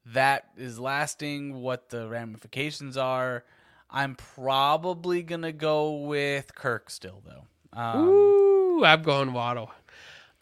that 0.06 0.50
is 0.58 0.80
lasting, 0.80 1.62
what 1.62 1.90
the 1.90 2.08
ramifications 2.08 2.98
are. 2.98 3.44
I'm 3.90 4.16
probably 4.16 5.24
gonna 5.24 5.52
go 5.52 5.94
with 6.04 6.54
Kirk 6.56 6.90
still, 6.90 7.24
though. 7.26 7.80
Um, 7.80 8.08
Ooh, 8.08 8.86
I'm 8.86 9.02
going 9.02 9.34
Waddle. 9.34 9.72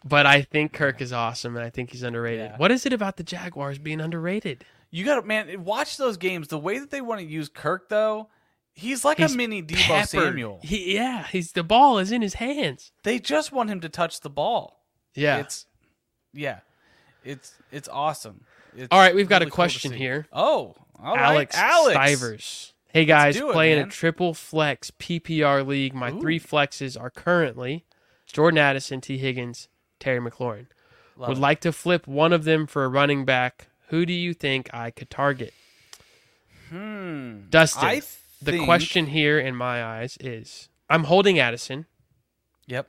But 0.04 0.26
I 0.26 0.42
think 0.42 0.72
Kirk 0.72 1.00
is 1.00 1.12
awesome, 1.12 1.56
and 1.56 1.64
I 1.64 1.70
think 1.70 1.90
he's 1.90 2.02
underrated. 2.02 2.50
Yeah. 2.52 2.56
What 2.56 2.70
is 2.70 2.86
it 2.86 2.92
about 2.92 3.16
the 3.16 3.24
Jaguars 3.24 3.78
being 3.78 4.00
underrated? 4.00 4.64
you 4.90 5.04
got 5.04 5.20
to 5.20 5.26
man 5.26 5.64
watch 5.64 5.96
those 5.96 6.16
games. 6.16 6.48
The 6.48 6.58
way 6.58 6.78
that 6.78 6.90
they 6.90 7.00
want 7.00 7.20
to 7.20 7.26
use 7.26 7.48
Kirk, 7.48 7.88
though, 7.88 8.28
he's 8.72 9.04
like 9.04 9.18
He's 9.18 9.34
a 9.34 9.36
mini 9.36 9.62
Deebo 9.62 9.76
Peppered. 9.76 10.08
Samuel. 10.08 10.60
He, 10.62 10.94
yeah, 10.94 11.26
he's 11.26 11.52
the 11.52 11.62
ball 11.62 11.98
is 11.98 12.12
in 12.12 12.22
his 12.22 12.34
hands. 12.34 12.92
They 13.02 13.18
just 13.18 13.52
want 13.52 13.70
him 13.70 13.80
to 13.80 13.88
touch 13.88 14.20
the 14.20 14.30
ball. 14.30 14.77
Yeah. 15.18 15.38
It's 15.38 15.66
yeah. 16.32 16.60
It's 17.24 17.54
it's 17.72 17.88
awesome. 17.88 18.44
It's 18.76 18.88
All 18.90 18.98
right, 19.00 19.14
we've 19.14 19.28
got 19.28 19.42
a 19.42 19.44
really 19.46 19.50
cool 19.50 19.54
question 19.56 19.92
see. 19.92 19.98
here. 19.98 20.26
Oh, 20.32 20.74
all 21.02 21.14
right, 21.16 21.18
Alex, 21.32 21.56
Alex. 21.56 21.96
Stivers. 21.98 22.72
Hey 22.88 23.04
guys, 23.04 23.36
it, 23.36 23.44
playing 23.52 23.78
man. 23.78 23.88
a 23.88 23.90
triple 23.90 24.34
flex 24.34 24.90
PPR 24.92 25.66
league. 25.66 25.94
My 25.94 26.10
Ooh. 26.10 26.20
three 26.20 26.38
flexes 26.40 26.98
are 27.00 27.10
currently 27.10 27.84
Jordan 28.26 28.58
Addison, 28.58 29.00
Tee. 29.00 29.18
Higgins, 29.18 29.68
Terry 30.00 30.20
McLaurin. 30.20 30.66
Love 31.16 31.28
Would 31.30 31.38
it. 31.38 31.40
like 31.40 31.60
to 31.62 31.72
flip 31.72 32.06
one 32.06 32.32
of 32.32 32.44
them 32.44 32.66
for 32.66 32.84
a 32.84 32.88
running 32.88 33.24
back. 33.24 33.68
Who 33.88 34.06
do 34.06 34.12
you 34.12 34.32
think 34.34 34.72
I 34.72 34.90
could 34.90 35.10
target? 35.10 35.52
Hmm. 36.70 37.48
Dustin, 37.50 37.84
I 37.84 37.94
The 38.42 38.52
think- 38.52 38.64
question 38.64 39.06
here 39.06 39.38
in 39.38 39.54
my 39.56 39.82
eyes 39.82 40.16
is 40.20 40.68
I'm 40.88 41.04
holding 41.04 41.38
Addison. 41.38 41.86
Yep. 42.66 42.88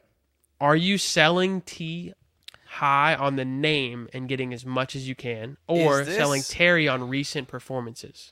Are 0.62 0.76
you 0.76 0.98
selling 0.98 1.62
Tee 1.62 2.14
high 2.70 3.16
on 3.16 3.36
the 3.36 3.46
name 3.46 4.08
and 4.14 4.30
getting 4.30 4.54
as 4.54 4.66
much 4.66 4.96
as 4.96 5.08
you 5.08 5.16
can, 5.16 5.58
or 5.68 6.04
this- 6.04 6.16
selling 6.16 6.42
Terry 6.44 6.88
on 6.88 7.10
recent 7.10 7.48
performances? 7.48 8.32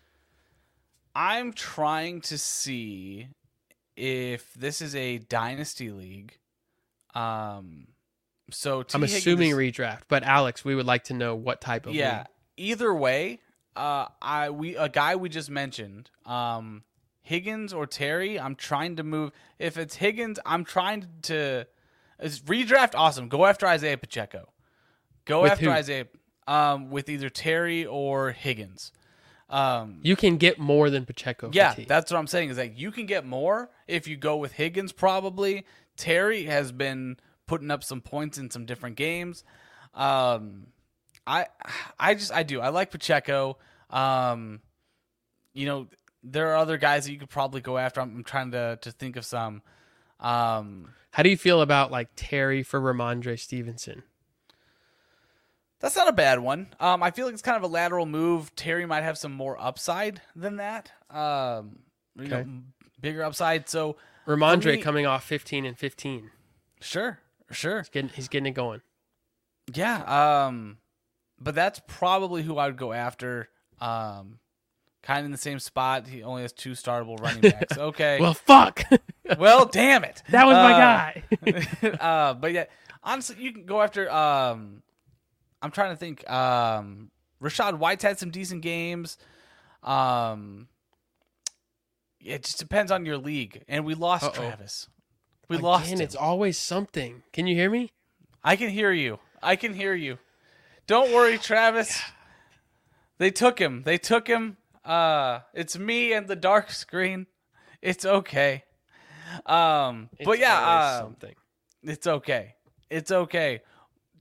I'm 1.15 1.51
trying 1.51 2.21
to 2.21 2.37
see 2.37 3.29
if 3.95 4.53
this 4.53 4.81
is 4.81 4.95
a 4.95 5.17
dynasty 5.17 5.91
league. 5.91 6.37
Um. 7.15 7.87
So 8.51 8.83
Tee. 8.83 8.95
I'm 8.95 9.01
Higgins 9.01 9.17
assuming 9.17 9.51
redraft, 9.51 10.03
but 10.07 10.23
Alex, 10.23 10.63
we 10.63 10.75
would 10.75 10.85
like 10.85 11.05
to 11.05 11.13
know 11.13 11.35
what 11.35 11.59
type 11.59 11.85
of 11.85 11.95
yeah. 11.95 12.19
league. 12.19 12.27
Either 12.57 12.93
way, 12.93 13.39
uh, 13.75 14.07
I 14.21 14.51
we 14.51 14.75
a 14.75 14.87
guy 14.87 15.15
we 15.15 15.27
just 15.27 15.49
mentioned, 15.49 16.11
um, 16.25 16.83
Higgins 17.21 17.73
or 17.73 17.85
Terry. 17.87 18.39
I'm 18.39 18.55
trying 18.55 18.95
to 18.97 19.03
move. 19.03 19.31
If 19.59 19.77
it's 19.77 19.95
Higgins, 19.95 20.39
I'm 20.45 20.63
trying 20.63 21.07
to. 21.23 21.65
Is 22.19 22.41
redraft 22.41 22.93
awesome? 22.95 23.27
Go 23.29 23.45
after 23.45 23.67
Isaiah 23.67 23.97
Pacheco. 23.97 24.49
Go 25.25 25.43
With 25.43 25.51
after 25.53 25.65
who? 25.65 25.71
Isaiah. 25.71 26.07
Um, 26.47 26.89
with 26.89 27.09
either 27.09 27.29
Terry 27.29 27.85
or 27.85 28.31
Higgins. 28.31 28.91
Um, 29.49 29.99
You 30.01 30.15
can 30.15 30.37
get 30.37 30.59
more 30.59 30.89
than 30.89 31.05
Pacheco. 31.05 31.49
yeah, 31.53 31.75
that's 31.87 32.11
what 32.11 32.17
I'm 32.17 32.27
saying. 32.27 32.49
Is 32.49 32.55
that 32.57 32.77
you 32.77 32.91
can 32.91 33.05
get 33.05 33.25
more 33.25 33.69
if 33.87 34.07
you 34.07 34.15
go 34.17 34.37
with 34.37 34.53
Higgins. 34.53 34.91
Probably 34.93 35.65
Terry 35.97 36.45
has 36.45 36.71
been 36.71 37.17
putting 37.47 37.69
up 37.71 37.83
some 37.83 38.01
points 38.01 38.37
in 38.37 38.49
some 38.49 38.65
different 38.65 38.95
games. 38.95 39.43
Um, 39.93 40.67
I 41.25 41.47
I 41.99 42.13
just 42.13 42.31
I 42.33 42.43
do 42.43 42.61
I 42.61 42.69
like 42.69 42.91
Pacheco. 42.91 43.57
Um, 43.89 44.61
you 45.53 45.65
know 45.65 45.87
there 46.23 46.49
are 46.51 46.55
other 46.57 46.77
guys 46.77 47.05
that 47.05 47.11
you 47.13 47.19
could 47.19 47.29
probably 47.29 47.61
go 47.61 47.77
after. 47.77 48.01
I'm, 48.01 48.17
I'm 48.17 48.23
trying 48.23 48.51
to 48.51 48.77
to 48.81 48.91
think 48.91 49.15
of 49.17 49.25
some. 49.25 49.61
Um, 50.19 50.93
How 51.11 51.23
do 51.23 51.29
you 51.29 51.37
feel 51.37 51.61
about 51.61 51.91
like 51.91 52.09
Terry 52.15 52.63
for 52.63 52.79
Rhamondre 52.81 53.39
Stevenson? 53.39 54.03
that's 55.79 55.95
not 55.95 56.07
a 56.07 56.11
bad 56.13 56.39
one. 56.39 56.67
Um, 56.79 57.03
I 57.03 57.11
feel 57.11 57.25
like 57.25 57.33
it's 57.33 57.41
kind 57.43 57.55
of 57.57 57.63
a 57.63 57.67
lateral 57.71 58.05
move. 58.07 58.55
Terry 58.55 58.85
might 58.87 59.03
have 59.03 59.17
some 59.17 59.31
more 59.31 59.61
upside 59.61 60.21
than 60.35 60.55
that. 60.55 60.91
Um, 61.09 61.79
you 62.15 62.27
know, 62.27 62.37
Okay. 62.37 62.49
bigger 62.99 63.23
upside. 63.23 63.69
So 63.69 63.95
Rhamondre 64.25 64.77
me- 64.77 64.81
coming 64.81 65.05
off 65.05 65.23
15 65.23 65.65
and 65.65 65.77
15. 65.77 66.31
Sure, 66.81 67.19
sure. 67.51 67.79
He's 67.79 67.89
getting, 67.89 68.09
he's 68.09 68.27
getting 68.27 68.47
it 68.47 68.51
going. 68.55 68.81
Yeah, 69.73 70.45
um, 70.47 70.79
but 71.39 71.53
that's 71.53 71.79
probably 71.87 72.41
who 72.41 72.57
I 72.57 72.65
would 72.67 72.77
go 72.77 72.91
after. 72.93 73.49
Um, 73.79 74.39
kind 75.07 75.19
of 75.19 75.25
in 75.25 75.31
the 75.31 75.37
same 75.37 75.57
spot. 75.57 76.05
He 76.05 76.21
only 76.21 76.41
has 76.41 76.51
two 76.51 76.71
startable 76.71 77.17
running 77.23 77.39
backs. 77.41 77.77
Okay. 77.77 78.19
Well, 78.19 78.33
fuck. 78.33 78.83
well, 79.39 79.65
damn 79.65 80.03
it. 80.03 80.21
that 80.29 80.45
was 80.45 80.53
my 80.55 80.73
Uh, 80.73 80.77
guy. 80.77 81.97
uh, 82.01 82.33
but 82.33 82.51
yeah, 82.51 82.65
honestly, 83.03 83.37
you 83.39 83.53
can 83.53 83.65
go 83.65 83.81
after. 83.81 84.11
Um, 84.11 84.83
I'm 85.61 85.71
trying 85.71 85.91
to 85.91 85.95
think. 85.95 86.29
Um, 86.29 87.09
Rachaad 87.41 87.77
White's 87.77 88.03
had 88.03 88.19
some 88.19 88.31
decent 88.31 88.61
games. 88.63 89.17
Um, 89.81 90.67
it 92.19 92.43
just 92.43 92.59
depends 92.59 92.91
on 92.91 93.05
your 93.05 93.17
league, 93.17 93.63
and 93.69 93.85
we 93.85 93.93
lost 93.93 94.25
Uh-oh. 94.25 94.31
Travis. 94.33 94.89
We 95.47 95.57
lost 95.57 95.85
Again, 95.85 95.99
him. 95.99 96.03
it's 96.03 96.15
always 96.15 96.57
something. 96.57 97.23
Can 97.31 97.47
you 97.47 97.55
hear 97.55 97.69
me? 97.69 97.91
I 98.43 98.57
can 98.57 98.69
hear 98.69 98.91
you. 98.91 99.19
I 99.41 99.55
can 99.55 99.73
hear 99.73 99.93
you. 99.93 100.17
Don't 100.87 101.13
worry, 101.13 101.37
Travis. 101.37 102.01
They 103.17 103.31
took 103.31 103.59
him. 103.59 103.83
They 103.83 103.97
took 103.97 104.27
him. 104.27 104.57
Uh, 104.87 105.41
it's 105.53 105.77
me 105.77 106.13
and 106.13 106.27
the 106.27 106.35
dark 106.35 106.71
screen. 106.71 107.27
It's 107.81 108.05
okay. 108.05 108.63
Um, 109.45 110.09
but 110.23 110.39
yeah, 110.39 110.57
uh, 110.59 110.99
something. 111.01 111.35
it's 111.83 112.07
okay. 112.07 112.55
It's 112.89 113.11
okay. 113.11 113.61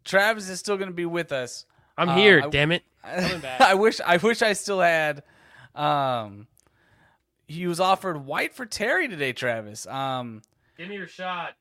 Travis 0.05 0.49
is 0.49 0.59
still 0.59 0.77
going 0.77 0.89
to 0.91 0.95
be 0.95 1.07
with 1.07 1.31
us. 1.33 1.65
I'm 1.97 2.09
uh, 2.11 2.17
here. 2.17 2.43
I- 2.45 2.49
damn 2.49 2.73
it. 2.73 2.83
I, 3.05 3.37
back. 3.37 3.79
wish 3.79 4.01
I 4.05 4.17
wish 4.17 4.43
I 4.43 4.53
still 4.55 4.81
had 4.81 5.23
um 5.77 6.49
he 7.47 7.69
was 7.69 7.79
offered 7.79 8.27
white 8.27 8.53
for 8.53 8.67
Terry 8.67 9.07
today, 9.07 9.33
Travis. 9.33 9.87
Um 9.87 10.43
Give 10.77 10.89
me 10.89 10.97
your 10.97 11.07
shot. 11.07 11.55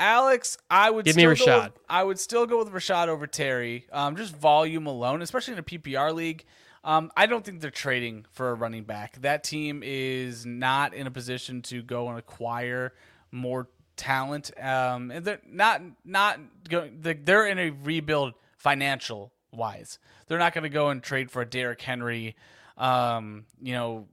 Alex, 0.00 0.58
I 0.68 0.90
would 0.90 1.04
Give 1.04 1.14
me 1.14 1.22
still 1.36 1.46
go 1.46 1.52
Rachaad. 1.52 1.64
with- 1.74 1.82
I 1.88 2.02
would 2.02 2.18
still 2.18 2.46
go 2.46 2.58
with 2.58 2.72
Rachaad 2.72 3.06
over 3.06 3.28
Terry. 3.28 3.86
Um, 3.92 4.16
just 4.16 4.34
volume 4.34 4.86
alone, 4.88 5.22
especially 5.22 5.52
in 5.52 5.60
a 5.60 5.62
PPR 5.62 6.12
league. 6.12 6.44
Um, 6.84 7.12
I 7.16 7.26
don't 7.26 7.44
think 7.44 7.60
they're 7.60 7.70
trading 7.70 8.26
for 8.32 8.50
a 8.50 8.54
running 8.54 8.84
back. 8.84 9.20
That 9.20 9.44
team 9.44 9.82
is 9.84 10.44
not 10.44 10.94
in 10.94 11.06
a 11.06 11.10
position 11.10 11.62
to 11.62 11.82
go 11.82 12.08
and 12.08 12.18
acquire 12.18 12.92
more 13.30 13.68
talent. 13.96 14.50
Um, 14.60 15.10
and 15.10 15.24
they're 15.24 15.40
not 15.46 15.80
not 16.04 16.40
going. 16.68 16.98
They're 17.00 17.46
in 17.46 17.58
a 17.58 17.70
rebuild 17.70 18.34
financial 18.56 19.32
wise. 19.52 19.98
They're 20.26 20.38
not 20.38 20.54
going 20.54 20.64
to 20.64 20.70
go 20.70 20.88
and 20.88 21.02
trade 21.02 21.30
for 21.30 21.42
a 21.42 21.46
Derrick 21.46 21.80
Henry. 21.80 22.34
Um, 22.76 23.44
you 23.60 23.74
know, 23.74 24.08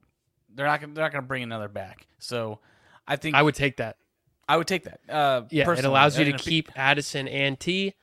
they're 0.53 0.67
not. 0.67 0.79
They're 0.81 1.03
not 1.03 1.11
going 1.11 1.23
to 1.23 1.27
bring 1.27 1.41
another 1.43 1.69
back. 1.69 2.05
So, 2.19 2.59
I 3.07 3.15
think 3.15 3.35
I 3.35 3.41
would 3.41 3.55
take 3.55 3.77
that. 3.77 3.97
I 4.47 4.57
would 4.57 4.67
take 4.67 4.83
that. 4.83 4.99
Uh, 5.09 5.43
Yeah, 5.49 5.71
it 5.71 5.85
allows 5.85 6.17
you 6.19 6.25
to 6.25 6.31
And 6.31 6.39
if 6.39 6.45
he- 6.45 6.51
keep 6.51 6.71
Addison 6.77 7.27
and 7.27 7.59
Tee. 7.59 7.93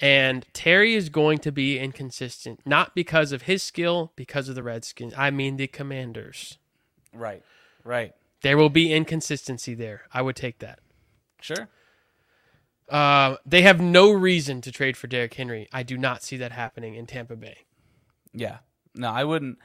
And 0.00 0.46
Terry 0.54 0.94
is 0.94 1.10
going 1.10 1.38
to 1.38 1.52
be 1.52 1.78
inconsistent, 1.78 2.60
not 2.64 2.94
because 2.94 3.32
of 3.32 3.42
his 3.42 3.62
skill, 3.62 4.12
because 4.16 4.48
of 4.48 4.54
the 4.54 4.62
Redskins. 4.62 5.12
I 5.16 5.30
mean 5.30 5.56
the 5.56 5.66
Commanders. 5.66 6.58
right, 7.12 7.42
right, 7.84 8.14
There 8.42 8.56
will 8.56 8.70
be 8.70 8.92
inconsistency 8.92 9.74
there. 9.74 10.02
I 10.12 10.22
would 10.22 10.36
take 10.36 10.58
that. 10.60 10.80
sure. 11.40 11.68
Uh, 12.88 13.36
they 13.46 13.62
have 13.62 13.80
no 13.80 14.10
reason 14.10 14.60
to 14.62 14.72
trade 14.72 14.96
for 14.96 15.06
Derrick 15.06 15.34
Henry. 15.34 15.68
I 15.72 15.84
do 15.84 15.96
not 15.96 16.24
see 16.24 16.36
that 16.38 16.50
happening 16.50 16.94
in 16.96 17.06
Tampa 17.06 17.36
Bay. 17.36 17.58
Yeah, 18.32 18.58
no, 18.94 19.10
I 19.10 19.22
wouldn't. 19.24 19.58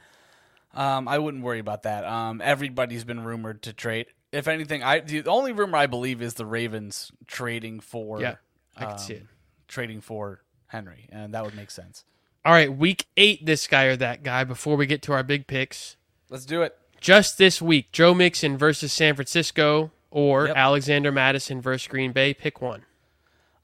Um, 0.72 1.08
I 1.08 1.18
wouldn't 1.18 1.42
worry 1.42 1.58
about 1.58 1.82
that. 1.84 2.04
Um, 2.04 2.40
everybody's 2.40 3.02
been 3.02 3.24
rumored 3.24 3.62
to 3.62 3.72
trade. 3.72 4.06
If 4.30 4.46
anything, 4.46 4.82
I 4.82 5.00
the 5.00 5.24
only 5.26 5.52
rumor 5.52 5.76
I 5.76 5.86
believe 5.86 6.22
is 6.22 6.34
the 6.34 6.46
Ravens 6.46 7.10
trading 7.26 7.80
for. 7.80 8.20
Yeah, 8.20 8.36
I 8.76 8.84
can 8.84 8.98
see 8.98 9.14
um, 9.14 9.20
it. 9.20 9.26
Trading 9.68 10.00
for 10.00 10.42
Henry, 10.68 11.08
and 11.10 11.34
that 11.34 11.44
would 11.44 11.54
make 11.54 11.70
sense. 11.70 12.04
All 12.44 12.52
right, 12.52 12.74
week 12.74 13.06
eight, 13.16 13.44
this 13.44 13.66
guy 13.66 13.84
or 13.84 13.96
that 13.96 14.22
guy. 14.22 14.44
Before 14.44 14.76
we 14.76 14.86
get 14.86 15.02
to 15.02 15.12
our 15.12 15.22
big 15.22 15.46
picks, 15.46 15.96
Let's 16.30 16.44
do 16.46 16.62
it. 16.62 16.76
just 17.00 17.38
this 17.38 17.60
week, 17.60 17.90
Joe 17.92 18.14
Mixon 18.14 18.56
versus 18.56 18.92
San 18.92 19.14
Francisco 19.16 19.90
or 20.10 20.46
Yep. 20.46 20.56
Alexander 20.56 21.10
Mattison 21.12 21.60
versus 21.60 21.88
Green 21.88 22.12
Bay. 22.12 22.32
Pick 22.34 22.60
one. 22.62 22.84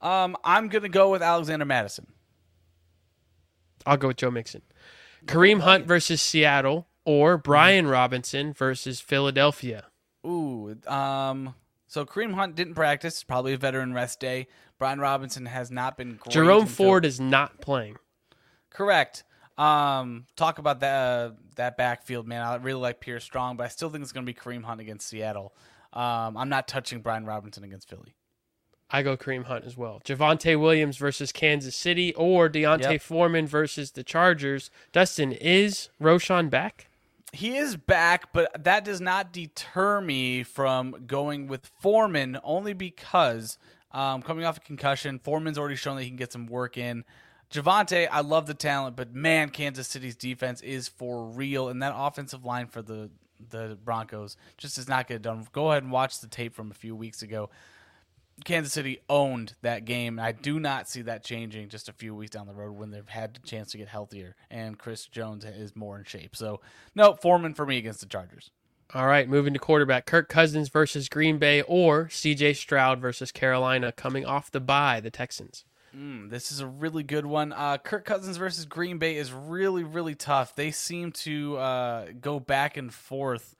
Um, 0.01 0.35
I'm 0.43 0.67
gonna 0.67 0.89
go 0.89 1.09
with 1.11 1.21
Alexander 1.21 1.63
Mattison. 1.65 2.07
I'll 3.85 3.97
go 3.97 4.09
with 4.09 4.17
Joe 4.17 4.31
Mixon. 4.31 4.61
Kareem 5.25 5.61
Hunt 5.61 5.85
versus 5.85 6.21
Seattle 6.21 6.87
or 7.05 7.37
Brian 7.37 7.87
Robinson 7.87 8.53
versus 8.53 8.99
Philadelphia. 8.99 9.85
Ooh, 10.25 10.77
um, 10.87 11.55
so 11.93 12.05
Kareem 12.05 12.33
Hunt 12.33 12.55
didn't 12.55 12.73
practice. 12.73 13.23
Probably 13.23 13.53
a 13.53 13.57
veteran 13.57 13.93
rest 13.93 14.19
day. 14.19 14.47
Brian 14.79 14.99
Robinson 14.99 15.45
has 15.45 15.69
not 15.69 15.95
been 15.95 16.15
great. 16.15 16.33
Jerome 16.33 16.65
Ford 16.65 17.05
is 17.05 17.19
not 17.19 17.61
playing. 17.61 17.97
Correct. 18.71 19.23
Um, 19.59 20.25
talk 20.35 20.57
about 20.57 20.79
that 20.79 20.95
uh, 20.95 21.31
that 21.55 21.77
backfield, 21.77 22.27
man. 22.27 22.41
I 22.41 22.55
really 22.55 22.81
like 22.81 22.99
Pierre 22.99 23.19
Strong, 23.19 23.57
but 23.57 23.65
I 23.65 23.67
still 23.67 23.91
think 23.91 24.01
it's 24.01 24.11
going 24.11 24.25
to 24.25 24.33
be 24.33 24.33
Kareem 24.33 24.63
Hunt 24.63 24.81
against 24.81 25.07
Seattle. 25.07 25.53
Um, 25.93 26.35
I'm 26.35 26.49
not 26.49 26.67
touching 26.67 27.01
Brian 27.01 27.25
Robinson 27.27 27.63
against 27.63 27.87
Philly. 27.87 28.15
I 28.89 29.03
go 29.03 29.15
Kareem 29.15 29.43
Hunt 29.45 29.63
as 29.63 29.77
well. 29.77 30.01
Javonte 30.03 30.59
Williams 30.59 30.97
versus 30.97 31.31
Kansas 31.31 31.75
City 31.75 32.11
or 32.15 32.49
D'Onta 32.49 32.93
Yep. 32.93 33.01
Foreman 33.01 33.45
versus 33.45 33.91
the 33.91 34.03
Chargers. 34.03 34.71
Dustin, 34.91 35.31
is 35.31 35.89
Roschon 36.01 36.49
back? 36.49 36.87
He 37.33 37.57
is 37.57 37.75
back, 37.75 38.31
but 38.31 38.63
that 38.63 38.85
does 38.85 39.01
not 39.01 39.33
deter 39.33 39.99
me 39.99 40.43
from 40.43 41.05
going 41.07 41.47
with 41.47 41.69
Foreman 41.81 42.37
only 42.43 42.73
because 42.73 43.57
um, 43.91 44.21
coming 44.21 44.45
off 44.45 44.57
a 44.57 44.59
concussion, 44.59 45.19
Foreman's 45.19 45.57
already 45.57 45.75
shown 45.75 45.95
that 45.95 46.03
he 46.03 46.09
can 46.09 46.15
get 46.15 46.31
some 46.31 46.45
work 46.45 46.77
in. 46.77 47.03
Javonte, 47.51 48.07
I 48.11 48.21
love 48.21 48.45
the 48.45 48.53
talent, 48.53 48.95
but 48.95 49.13
man, 49.13 49.49
Kansas 49.49 49.87
City's 49.87 50.15
defense 50.15 50.61
is 50.61 50.87
for 50.87 51.25
real, 51.25 51.69
and 51.69 51.81
that 51.81 51.93
offensive 51.95 52.45
line 52.45 52.67
for 52.67 52.81
the 52.81 53.09
the 53.49 53.77
Broncos 53.83 54.37
just 54.57 54.77
does 54.77 54.87
not 54.87 55.07
get 55.07 55.21
done. 55.21 55.45
Go 55.51 55.71
ahead 55.71 55.83
and 55.83 55.91
watch 55.91 56.19
the 56.19 56.27
tape 56.27 56.55
from 56.55 56.71
a 56.71 56.73
few 56.73 56.95
weeks 56.95 57.21
ago. 57.21 57.49
Kansas 58.43 58.73
City 58.73 58.99
owned 59.09 59.55
that 59.61 59.85
game. 59.85 60.19
And 60.19 60.25
I 60.25 60.31
do 60.31 60.59
not 60.59 60.89
see 60.89 61.01
that 61.03 61.23
changing 61.23 61.69
just 61.69 61.89
a 61.89 61.93
few 61.93 62.15
weeks 62.15 62.31
down 62.31 62.47
the 62.47 62.53
road 62.53 62.73
when 62.73 62.91
they've 62.91 63.07
had 63.07 63.35
the 63.35 63.39
chance 63.39 63.71
to 63.71 63.77
get 63.77 63.87
healthier 63.87 64.35
and 64.49 64.77
Chris 64.77 65.07
Jones 65.07 65.45
is 65.45 65.75
more 65.75 65.97
in 65.97 66.03
shape. 66.03 66.35
So, 66.35 66.61
no, 66.95 67.13
Foreman 67.13 67.53
for 67.53 67.65
me 67.65 67.77
against 67.77 68.01
the 68.01 68.05
Chargers. 68.05 68.51
All 68.93 69.07
right, 69.07 69.27
moving 69.27 69.53
to 69.53 69.59
quarterback. 69.59 70.05
Kirk 70.05 70.29
Cousins 70.29 70.69
versus 70.69 71.09
Green 71.09 71.39
Bay 71.39 71.63
or 71.63 72.05
CJ 72.05 72.55
Stroud 72.55 72.99
versus 72.99 73.31
Carolina 73.31 73.91
coming 73.91 74.23
off 74.23 74.51
the 74.51 74.59
bye, 74.59 74.99
the 74.99 75.09
Texans. 75.09 75.65
Mm, 75.95 76.29
this 76.29 76.51
is 76.51 76.59
a 76.59 76.67
really 76.67 77.03
good 77.03 77.25
one. 77.25 77.53
Uh, 77.53 77.77
Kirk 77.77 78.05
Cousins 78.05 78.37
versus 78.37 78.65
Green 78.65 78.97
Bay 78.97 79.15
is 79.15 79.31
really, 79.31 79.83
really 79.83 80.15
tough. 80.15 80.55
They 80.55 80.71
seem 80.71 81.11
to 81.11 81.57
uh, 81.57 82.05
go 82.19 82.39
back 82.39 82.77
and 82.77 82.93
forth. 82.93 83.55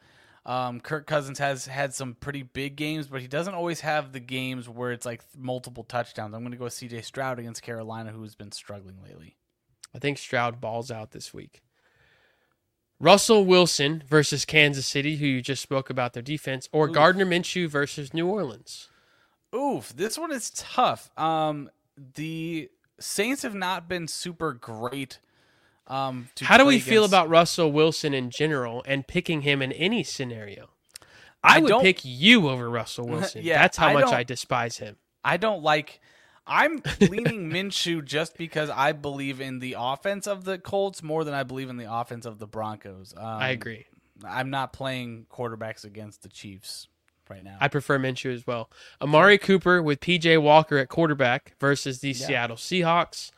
Um, 0.46 0.82
Kirk 0.82 1.08
Cousins 1.08 1.39
has 1.39 1.66
had 1.66 1.94
some 1.94 2.16
pretty 2.16 2.44
big 2.44 2.76
games, 2.76 3.08
but 3.08 3.22
he 3.22 3.28
doesn't 3.28 3.54
always 3.54 3.80
have 3.80 4.12
the 4.12 4.20
games 4.20 4.68
where 4.68 4.91
it's 4.91 5.06
like 5.06 5.22
multiple 5.38 5.84
touchdowns. 5.84 6.34
I'm 6.34 6.41
going 6.41 6.52
to 6.52 6.58
go 6.58 6.66
with 6.66 6.74
CJ 6.74 7.06
Stroud 7.06 7.39
against 7.39 7.62
Carolina, 7.62 8.12
who's 8.12 8.36
been 8.36 8.52
struggling 8.52 8.98
lately. 9.02 9.38
I 9.96 10.00
think 10.00 10.18
Stroud 10.18 10.60
balls 10.60 10.91
out 10.91 11.12
this 11.12 11.34
week. 11.34 11.62
Russell 13.00 13.46
Wilson 13.46 14.04
versus 14.08 14.46
Kansas 14.46 14.86
City, 14.86 15.18
who 15.18 15.26
you 15.26 15.41
just 15.41 15.62
spoke 15.62 15.89
about 15.89 16.14
their 16.14 16.24
defense, 16.24 16.68
or 16.72 16.88
Oof. 16.88 16.94
Gardner 16.94 17.26
Minshew 17.26 17.70
versus 17.70 18.14
New 18.14 18.28
Orleans. 18.28 18.89
Oof, 19.56 19.96
this 19.96 20.18
one 20.18 20.32
is 20.32 20.50
tough. 20.52 21.10
Um, 21.18 21.70
the 22.16 22.70
Saints 23.00 23.44
have 23.44 23.56
not 23.56 23.88
been 23.88 24.08
super 24.08 24.54
great. 24.54 25.20
Um, 25.88 26.30
How 26.42 26.58
do 26.58 26.66
we 26.66 26.80
feel 26.80 27.04
about 27.06 27.30
Russell 27.30 27.72
Wilson 27.72 28.14
in 28.14 28.30
general 28.30 28.84
and 28.88 29.06
picking 29.08 29.42
him 29.42 29.62
in 29.62 29.72
any 29.74 30.04
scenario? 30.04 30.70
I, 31.44 31.58
I 31.58 31.60
would 31.60 31.70
don't- 31.70 31.82
pick 31.82 32.06
you 32.06 32.50
over 32.50 32.70
Russell 32.70 33.06
Wilson. 33.10 33.42
Yeah, 33.44 33.62
That's 33.62 33.78
how 33.78 33.88
I 33.88 33.94
much 33.94 34.06
don't- 34.06 34.14
I 34.14 34.24
despise 34.24 34.78
him. 34.78 34.96
I 35.26 35.38
don't 35.38 35.62
like. 35.64 36.00
I'm 36.46 36.82
leaning 37.02 37.50
Minshew 37.50 38.04
just 38.04 38.38
because 38.38 38.70
I 38.70 38.92
believe 38.92 39.40
in 39.40 39.60
the 39.60 39.76
offense 39.80 40.28
of 40.28 40.44
the 40.44 40.58
Colts 40.58 41.02
more 41.02 41.24
than 41.24 41.34
I 41.34 41.44
believe 41.44 41.70
in 41.70 41.78
the 41.78 41.92
offense 41.94 42.26
of 42.26 42.40
the 42.40 42.48
Broncos. 42.48 43.14
Um, 43.16 43.24
I 43.26 43.50
agree. 43.50 43.86
I'm 44.28 44.50
not 44.50 44.74
playing 44.74 45.26
quarterbacks 45.32 45.84
against 45.86 46.22
the 46.24 46.30
Chiefs 46.30 46.88
right 47.30 47.44
now. 47.44 47.58
I 47.62 47.68
prefer 47.70 47.98
Minshew 47.98 48.34
as 48.34 48.46
well. 48.46 48.70
Amari 49.02 49.38
Cooper 49.38 49.82
with 49.82 50.02
PJ 50.02 50.42
Walker 50.42 50.78
at 50.78 50.90
quarterback 50.90 51.56
versus 51.60 52.00
the 52.00 52.14
Seattle 52.14 52.58
Seahawks, 52.58 53.32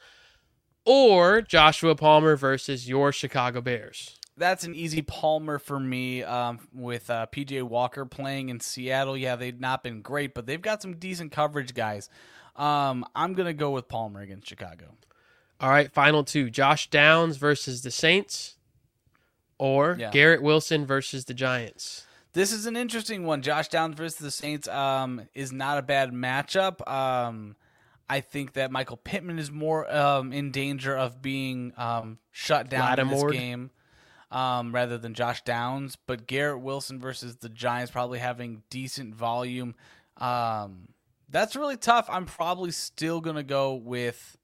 or 0.85 1.41
Joshua 1.41 1.95
Palmer 1.95 2.35
versus 2.35 2.87
your 2.87 3.11
Chicago 3.11 3.61
Bears. 3.61 4.19
That's 4.37 4.63
an 4.65 4.75
easy 4.75 5.01
Palmer 5.01 5.59
for 5.59 5.79
me. 5.79 6.21
Um, 6.23 6.59
with 6.73 7.09
uh, 7.09 7.25
PJ 7.31 7.63
Walker 7.63 8.05
playing 8.05 8.49
in 8.49 8.59
Seattle, 8.59 9.15
yeah, 9.17 9.35
they've 9.37 9.59
not 9.59 9.81
been 9.83 10.01
great, 10.01 10.33
but 10.33 10.45
they've 10.45 10.61
got 10.61 10.81
some 10.81 10.97
decent 10.97 11.31
coverage 11.31 11.73
guys. 11.73 12.09
Um, 12.55 13.05
I'm 13.15 13.33
gonna 13.33 13.53
go 13.53 13.71
with 13.71 13.87
Palmer 13.87 14.21
against 14.21 14.47
Chicago. 14.47 14.93
All 15.59 15.69
right, 15.69 15.91
final 15.91 16.23
two: 16.25 16.49
Josh 16.49 16.89
Downs 16.89 17.37
versus 17.37 17.81
the 17.81 17.91
Saints, 17.91 18.57
or 19.57 19.95
Yeah. 19.99 20.11
Garrett 20.11 20.41
Wilson 20.41 20.85
versus 20.85 21.25
the 21.25 21.33
Giants. 21.33 22.05
this 22.33 22.51
is 22.51 22.65
an 22.65 22.75
interesting 22.75 23.25
one. 23.25 23.41
Josh 23.41 23.69
Downs 23.69 23.95
versus 23.95 24.17
the 24.19 24.31
Saints 24.31 24.67
um, 24.67 25.21
is 25.33 25.53
not 25.53 25.77
a 25.77 25.81
bad 25.81 26.11
matchup. 26.11 26.85
Um, 26.89 27.55
I 28.09 28.21
think 28.21 28.53
that 28.53 28.71
Michael 28.71 28.97
Pittman 28.97 29.39
is 29.39 29.51
more 29.51 29.91
um, 29.93 30.31
in 30.31 30.51
danger 30.51 30.95
of 30.95 31.21
being 31.21 31.73
um, 31.77 32.19
shut 32.31 32.69
down 32.69 32.99
in 32.99 33.07
this 33.07 33.23
game 33.31 33.71
um, 34.31 34.73
rather 34.75 34.97
than 34.97 35.13
Josh 35.15 35.41
Downs. 35.43 35.97
But 36.05 36.27
Garrett 36.27 36.61
Wilson 36.61 36.99
versus 36.99 37.37
the 37.37 37.49
Giants 37.49 37.91
probably 37.91 38.19
having 38.19 38.61
decent 38.69 39.15
volume. 39.15 39.73
Um, 40.17 40.89
that's 41.29 41.55
really 41.55 41.77
tough. 41.77 42.07
I'm 42.09 42.25
probably 42.25 42.71
still 42.71 43.21
gonna 43.21 43.43
go 43.43 43.73
with. 43.73 44.37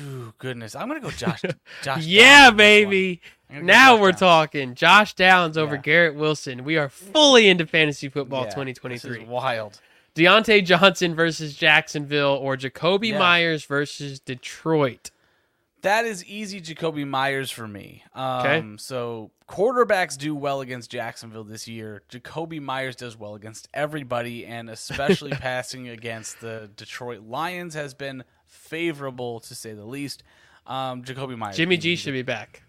Ooh, 0.00 0.32
goodness, 0.38 0.76
I'm 0.76 0.86
gonna 0.86 1.00
go 1.00 1.10
Josh. 1.10 1.42
Josh. 1.82 2.04
Yeah, 2.06 2.50
baby. 2.52 3.20
one. 3.48 3.58
I'm 3.58 3.66
gonna 3.66 3.72
go 3.72 3.78
Now 3.78 3.96
we're 4.00 4.10
Downs. 4.12 4.20
talking. 4.20 4.74
Josh 4.76 5.14
Downs 5.14 5.58
over 5.58 5.74
Yeah. 5.74 5.80
Garrett 5.80 6.14
Wilson. 6.14 6.62
We 6.62 6.76
are 6.78 6.88
fully 6.88 7.48
into 7.48 7.66
fantasy 7.66 8.08
football 8.08 8.42
Yeah, 8.42 8.46
this 8.46 8.54
2023. 8.54 9.22
is 9.22 9.28
wild. 9.28 9.80
Diontae 10.14 10.64
Johnson 10.64 11.14
versus 11.14 11.56
Jacksonville 11.56 12.38
or 12.40 12.56
Jakobi 12.56 13.10
Yeah. 13.10 13.18
Meyers 13.18 13.64
versus 13.64 14.20
Detroit. 14.20 15.10
That 15.82 16.06
is 16.06 16.24
easy 16.24 16.62
Jakobi 16.62 17.06
Meyers 17.06 17.50
for 17.50 17.68
me. 17.68 18.04
Um, 18.14 18.40
Okay. 18.40 18.64
So 18.78 19.32
quarterbacks 19.48 20.16
do 20.16 20.34
well 20.34 20.60
against 20.62 20.90
Jacksonville 20.90 21.44
this 21.44 21.68
year. 21.68 22.02
Jakobi 22.08 22.58
Meyers 22.60 22.96
does 22.96 23.18
well 23.18 23.34
against 23.34 23.68
everybody, 23.74 24.46
and 24.46 24.70
especially 24.70 25.30
passing 25.32 25.88
against 25.88 26.40
the 26.40 26.70
Detroit 26.76 27.20
Lions 27.22 27.74
has 27.74 27.92
been 27.92 28.24
favorable 28.46 29.40
to 29.40 29.54
say 29.54 29.74
the 29.74 29.84
least. 29.84 30.22
Um, 30.66 31.02
Jakobi 31.02 31.36
Meyers. 31.36 31.56
Jimmy 31.56 31.76
G 31.76 31.96
should 31.96 32.14
be 32.14 32.22
back. 32.22 32.62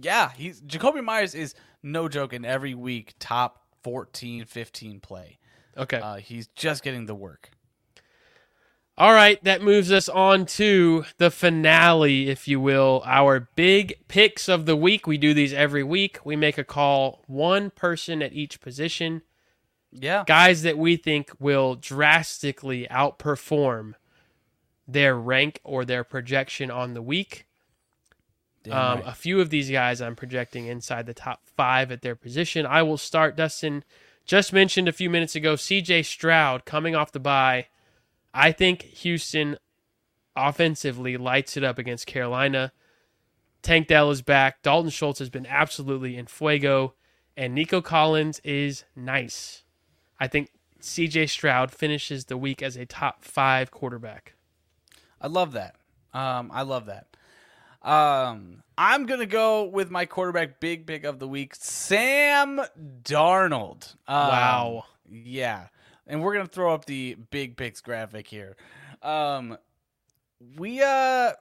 Yeah, 0.00 0.30
he's 0.36 0.60
Jakobi 0.60 1.02
Meyers 1.02 1.34
is 1.34 1.54
no 1.82 2.08
joke 2.08 2.32
in 2.32 2.44
every 2.44 2.74
week 2.74 3.14
top 3.18 3.64
14, 3.82 4.44
15 4.44 5.00
play. 5.00 5.38
Okay. 5.76 5.98
Uh, 5.98 6.16
he's 6.16 6.46
just 6.48 6.82
getting 6.82 7.06
the 7.06 7.14
work. 7.14 7.50
All 8.96 9.12
right, 9.12 9.42
that 9.42 9.60
moves 9.60 9.90
us 9.90 10.08
on 10.08 10.46
to 10.46 11.04
the 11.18 11.28
finale, 11.28 12.28
if 12.28 12.46
you 12.46 12.60
will, 12.60 13.02
our 13.04 13.48
big 13.56 13.94
picks 14.06 14.48
of 14.48 14.66
the 14.66 14.76
week. 14.76 15.04
We 15.08 15.18
do 15.18 15.34
these 15.34 15.52
every 15.52 15.82
week. 15.82 16.24
We 16.24 16.36
make 16.36 16.58
a 16.58 16.64
call, 16.64 17.24
one 17.26 17.70
person 17.70 18.22
at 18.22 18.32
each 18.34 18.60
position, 18.60 19.22
Yeah. 19.90 20.22
guys 20.28 20.62
that 20.62 20.78
we 20.78 20.96
think 20.96 21.32
will 21.40 21.74
drastically 21.74 22.86
outperform 22.88 23.94
their 24.86 25.16
rank 25.16 25.58
or 25.64 25.84
their 25.84 26.04
projection 26.04 26.70
on 26.70 26.94
the 26.94 27.02
week. 27.02 27.46
Um, 28.66 28.72
right. 29.00 29.02
A 29.06 29.12
few 29.12 29.40
of 29.40 29.50
these 29.50 29.70
guys 29.72 30.00
I'm 30.00 30.14
projecting 30.14 30.66
inside 30.66 31.06
the 31.06 31.14
top 31.14 31.40
five 31.56 31.90
at 31.90 32.02
their 32.02 32.14
position. 32.14 32.64
I 32.64 32.82
will 32.84 32.96
start. 32.96 33.36
Dustin 33.36 33.82
just 34.24 34.52
mentioned 34.52 34.88
a 34.88 34.92
few 34.92 35.10
minutes 35.10 35.34
ago 35.34 35.54
CJ 35.54 36.04
Stroud 36.04 36.64
coming 36.64 36.94
off 36.94 37.12
the 37.12 37.20
bye. 37.20 37.66
I 38.32 38.52
think 38.52 38.82
Houston 38.82 39.58
offensively 40.34 41.16
lights 41.16 41.56
it 41.56 41.64
up 41.64 41.78
against 41.78 42.06
Carolina. 42.06 42.72
Tank 43.62 43.88
Dell 43.88 44.10
is 44.10 44.22
back. 44.22 44.62
Dalton 44.62 44.90
Schultz 44.90 45.18
has 45.20 45.30
been 45.30 45.46
absolutely 45.46 46.16
in 46.16 46.26
fuego. 46.26 46.94
And 47.36 47.54
Nico 47.54 47.80
Collins 47.80 48.40
is 48.44 48.84
nice. 48.94 49.62
I 50.20 50.28
think 50.28 50.50
CJ 50.80 51.30
Stroud 51.30 51.70
finishes 51.72 52.26
the 52.26 52.36
week 52.36 52.62
as 52.62 52.76
a 52.76 52.86
top 52.86 53.24
five 53.24 53.70
quarterback. 53.70 54.34
I 55.20 55.28
love 55.28 55.52
that. 55.52 55.76
Um, 56.12 56.50
I 56.52 56.62
love 56.62 56.86
that. 56.86 57.16
Um, 57.84 58.62
I'm 58.78 59.06
gonna 59.06 59.26
go 59.26 59.64
with 59.64 59.90
my 59.90 60.06
quarterback 60.06 60.58
big 60.58 60.86
pick 60.86 61.04
of 61.04 61.18
the 61.18 61.28
week, 61.28 61.54
Sam 61.54 62.60
Darnold. 63.02 63.94
Um, 64.08 64.28
Wow. 64.28 64.84
Yeah, 65.08 65.68
and 66.06 66.22
we're 66.22 66.32
gonna 66.34 66.46
throw 66.46 66.72
up 66.72 66.86
the 66.86 67.16
big 67.30 67.56
picks 67.56 67.80
graphic 67.82 68.26
here. 68.26 68.56
Um, 69.02 69.58
we 70.56 70.82
uh, 70.82 71.32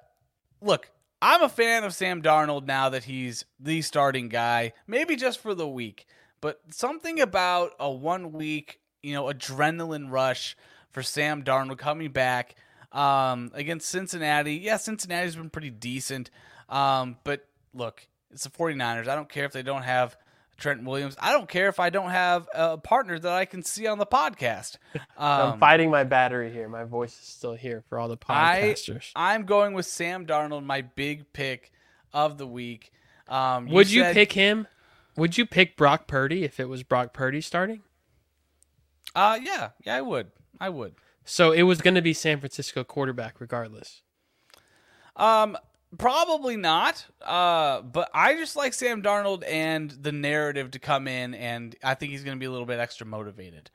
look. 0.61 0.89
I'm 1.21 1.41
a 1.41 1.47
fan 1.47 1.85
of 1.85 1.93
Sam 1.93 2.21
Darnold 2.21 2.65
now 2.65 2.89
that 2.89 3.05
he's 3.05 3.45
the 3.57 3.81
starting 3.81 4.27
guy. 4.27 4.73
Maybe 4.85 5.15
just 5.15 5.39
for 5.39 5.55
the 5.55 5.67
week, 5.67 6.05
but 6.41 6.59
something 6.69 7.21
about 7.21 7.71
a 7.79 7.89
one 7.89 8.33
week, 8.33 8.81
you 9.01 9.13
know, 9.13 9.23
adrenaline 9.25 10.11
rush 10.11 10.57
for 10.91 11.01
Sam 11.01 11.41
Darnold 11.41 11.77
coming 11.77 12.11
back 12.11 12.55
um, 12.93 13.51
against 13.53 13.89
Cincinnati. 13.89 14.55
Yeah, 14.55 14.77
Cincinnati's 14.77 15.35
been 15.35 15.49
pretty 15.49 15.69
decent. 15.71 16.29
Um, 16.69 17.17
but 17.23 17.45
look, 17.73 18.07
it's 18.31 18.43
the 18.45 18.49
49ers. 18.49 19.07
I 19.07 19.15
don't 19.15 19.27
care 19.29 19.45
if 19.45 19.51
they 19.51 19.63
don't 19.63 19.81
have 19.83 20.15
Trent 20.57 20.83
Williams. 20.85 21.15
I 21.19 21.31
don't 21.33 21.49
care 21.49 21.67
if 21.67 21.79
I 21.79 21.89
don't 21.89 22.11
have 22.11 22.47
a 22.53 22.77
partner 22.77 23.17
that 23.19 23.31
I 23.33 23.45
can 23.45 23.63
see 23.63 23.87
on 23.87 23.97
the 23.97 24.05
podcast. 24.05 24.77
I'm 25.17 25.53
Um, 25.53 25.59
fighting 25.59 25.89
my 25.91 26.03
battery 26.03 26.51
here. 26.51 26.69
My 26.69 26.83
voice 26.85 27.11
is 27.19 27.27
still 27.27 27.53
here 27.55 27.83
for 27.89 27.99
all 27.99 28.07
the 28.07 28.17
podcasters. 28.17 29.11
I'm 29.15 29.45
going 29.45 29.73
with 29.73 29.85
Sam 29.87 30.25
Darnold, 30.25 30.63
my 30.63 30.81
big 30.81 31.33
pick 31.33 31.71
of 32.13 32.37
the 32.37 32.47
week. 32.47 32.91
Um, 33.27 33.67
Would 33.69 33.91
you 33.91 34.03
said- 34.03 34.13
pick 34.13 34.31
him? 34.33 34.67
Would 35.15 35.37
you 35.37 35.45
pick 35.45 35.77
Brock 35.77 36.07
Purdy 36.07 36.43
if 36.43 36.59
it 36.59 36.67
was 36.69 36.81
Brock 36.83 37.13
Purdy 37.13 37.39
starting? 37.41 37.81
Uh, 39.15 39.37
yeah, 39.41 39.69
yeah, 39.85 39.95
I 39.95 40.01
would. 40.01 40.31
I 40.59 40.69
would. 40.69 40.95
So 41.25 41.51
it 41.51 41.63
was 41.63 41.81
going 41.81 41.95
to 41.95 42.01
be 42.01 42.13
San 42.13 42.39
Francisco 42.39 42.83
quarterback 42.83 43.39
regardless. 43.39 44.01
Um, 45.15 45.57
probably 45.97 46.57
not. 46.57 47.05
Uh, 47.21 47.81
but 47.81 48.09
I 48.13 48.35
just 48.35 48.55
like 48.55 48.73
Sam 48.73 49.01
Darnold 49.01 49.43
and 49.47 49.91
the 49.91 50.11
narrative 50.11 50.71
to 50.71 50.79
come 50.79 51.07
in, 51.07 51.33
and 51.33 51.75
I 51.83 51.93
think 51.95 52.11
he's 52.11 52.23
going 52.23 52.37
to 52.37 52.39
be 52.39 52.45
a 52.45 52.51
little 52.51 52.65
bit 52.65 52.79
extra 52.79 53.05
motivated. 53.05 53.69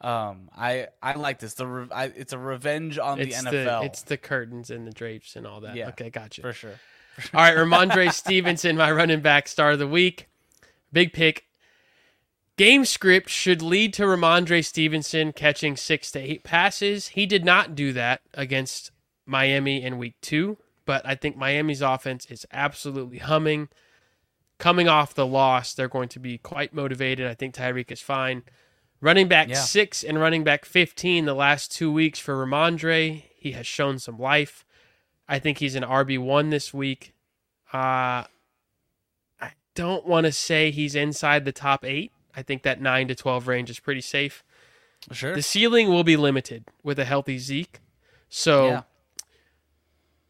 Um, 0.00 0.50
I 0.54 0.88
I 1.02 1.14
like 1.14 1.38
this. 1.38 1.54
The 1.54 1.66
re- 1.66 1.88
I, 1.90 2.04
it's 2.06 2.32
a 2.34 2.38
revenge 2.38 2.98
on 2.98 3.20
It's 3.20 3.42
the 3.42 3.50
the, 3.50 3.56
NFL. 3.56 3.86
it's 3.86 4.02
the 4.02 4.16
curtains 4.18 4.70
and 4.70 4.86
the 4.86 4.90
drapes 4.90 5.36
and 5.36 5.46
all 5.46 5.60
that. 5.62 5.76
Yeah, 5.76 5.88
okay, 5.88 6.10
gotcha. 6.10 6.42
for 6.42 6.52
sure. 6.52 6.78
All 7.32 7.40
right, 7.40 7.56
Rhamondre 7.56 8.12
Stevenson, 8.12 8.76
my 8.76 8.90
running 8.90 9.20
back 9.20 9.48
star 9.48 9.70
of 9.70 9.78
the 9.78 9.86
week. 9.86 10.28
Big 10.92 11.12
pick. 11.12 11.46
Game 12.56 12.84
script 12.84 13.30
should 13.30 13.62
lead 13.62 13.92
to 13.94 14.04
Rhamondre 14.04 14.64
Stevenson 14.64 15.32
catching 15.32 15.76
six 15.76 16.12
to 16.12 16.20
eight 16.20 16.44
passes. 16.44 17.08
He 17.08 17.26
did 17.26 17.44
not 17.44 17.74
do 17.74 17.92
that 17.94 18.20
against 18.32 18.92
Miami 19.26 19.82
in 19.82 19.98
week 19.98 20.14
two, 20.20 20.58
but 20.86 21.04
I 21.04 21.16
think 21.16 21.36
Miami's 21.36 21.82
offense 21.82 22.26
is 22.26 22.46
absolutely 22.52 23.18
humming. 23.18 23.68
Coming 24.58 24.88
off 24.88 25.14
the 25.14 25.26
loss, 25.26 25.74
they're 25.74 25.88
going 25.88 26.08
to 26.10 26.20
be 26.20 26.38
quite 26.38 26.72
motivated. 26.72 27.26
I 27.26 27.34
think 27.34 27.54
Tyreek 27.56 27.90
is 27.90 28.00
fine. 28.00 28.44
Running 29.00 29.26
back 29.26 29.48
Yeah. 29.48 29.56
six 29.56 30.04
and 30.04 30.20
running 30.20 30.44
back 30.44 30.64
15 30.64 31.24
the 31.24 31.34
last 31.34 31.72
two 31.72 31.90
weeks 31.90 32.20
for 32.20 32.34
Rhamondre. 32.46 33.24
He 33.36 33.50
has 33.52 33.66
shown 33.66 33.98
some 33.98 34.18
life. 34.18 34.64
I 35.28 35.40
think 35.40 35.58
he's 35.58 35.74
an 35.74 35.82
RB1 35.82 36.50
this 36.50 36.72
week. 36.72 37.14
Uh, 37.72 38.24
I 39.40 39.50
don't 39.74 40.06
want 40.06 40.26
to 40.26 40.32
say 40.32 40.70
he's 40.70 40.94
inside 40.94 41.44
the 41.44 41.52
top 41.52 41.84
eight. 41.84 42.12
I 42.36 42.42
think 42.42 42.62
that 42.62 42.80
9 42.80 43.08
to 43.08 43.14
12 43.14 43.46
range 43.48 43.70
is 43.70 43.78
pretty 43.80 44.00
safe. 44.00 44.42
Sure. 45.12 45.34
The 45.34 45.42
ceiling 45.42 45.88
will 45.88 46.04
be 46.04 46.16
limited 46.16 46.64
with 46.82 46.98
a 46.98 47.04
healthy 47.04 47.38
Zeke. 47.38 47.80
So 48.28 48.66
yeah. 48.68 48.82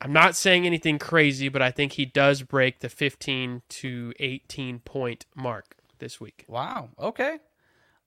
I'm 0.01 0.13
not 0.13 0.37
saying 0.37 0.67
anything 0.67 0.99
crazy, 0.99 1.49
but 1.49 1.63
I 1.63 1.71
think 1.71 1.93
he 1.93 2.05
does 2.05 2.43
break 2.43 2.81
the 2.81 2.89
15 2.89 3.63
to 3.69 4.13
18 4.21 4.81
point 4.81 5.27
mark 5.35 5.77
this 5.99 6.21
week. 6.21 6.45
Wow. 6.49 6.91
Okay. 6.99 7.39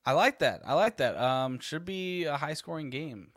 I 0.06 0.12
like 0.12 0.40
that. 0.40 0.62
I 0.66 0.74
like 0.74 0.98
that. 0.98 1.18
Um, 1.18 1.60
should 1.60 1.86
be 1.86 2.26
a 2.26 2.38
high 2.38 2.54
scoring 2.54 2.90
game. 2.90 3.30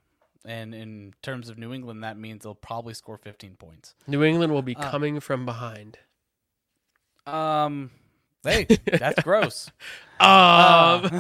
And 0.45 0.75
in 0.75 1.15
terms 1.23 1.49
of 1.49 1.59
New 1.59 1.73
England, 1.73 2.03
that 2.05 2.19
means 2.19 2.43
they'll 2.45 2.55
probably 2.55 2.95
score 2.95 3.19
15 3.19 3.57
points. 3.57 3.95
New 4.07 4.23
England 4.23 4.53
will 4.53 4.63
be 4.63 4.77
Uh, 4.77 4.91
coming 4.91 5.21
from 5.21 5.45
behind. 5.45 5.99
Um, 7.27 7.91
hey, 8.45 8.67
that's 8.87 9.23
gross. 9.23 9.71
Um, 10.21 11.09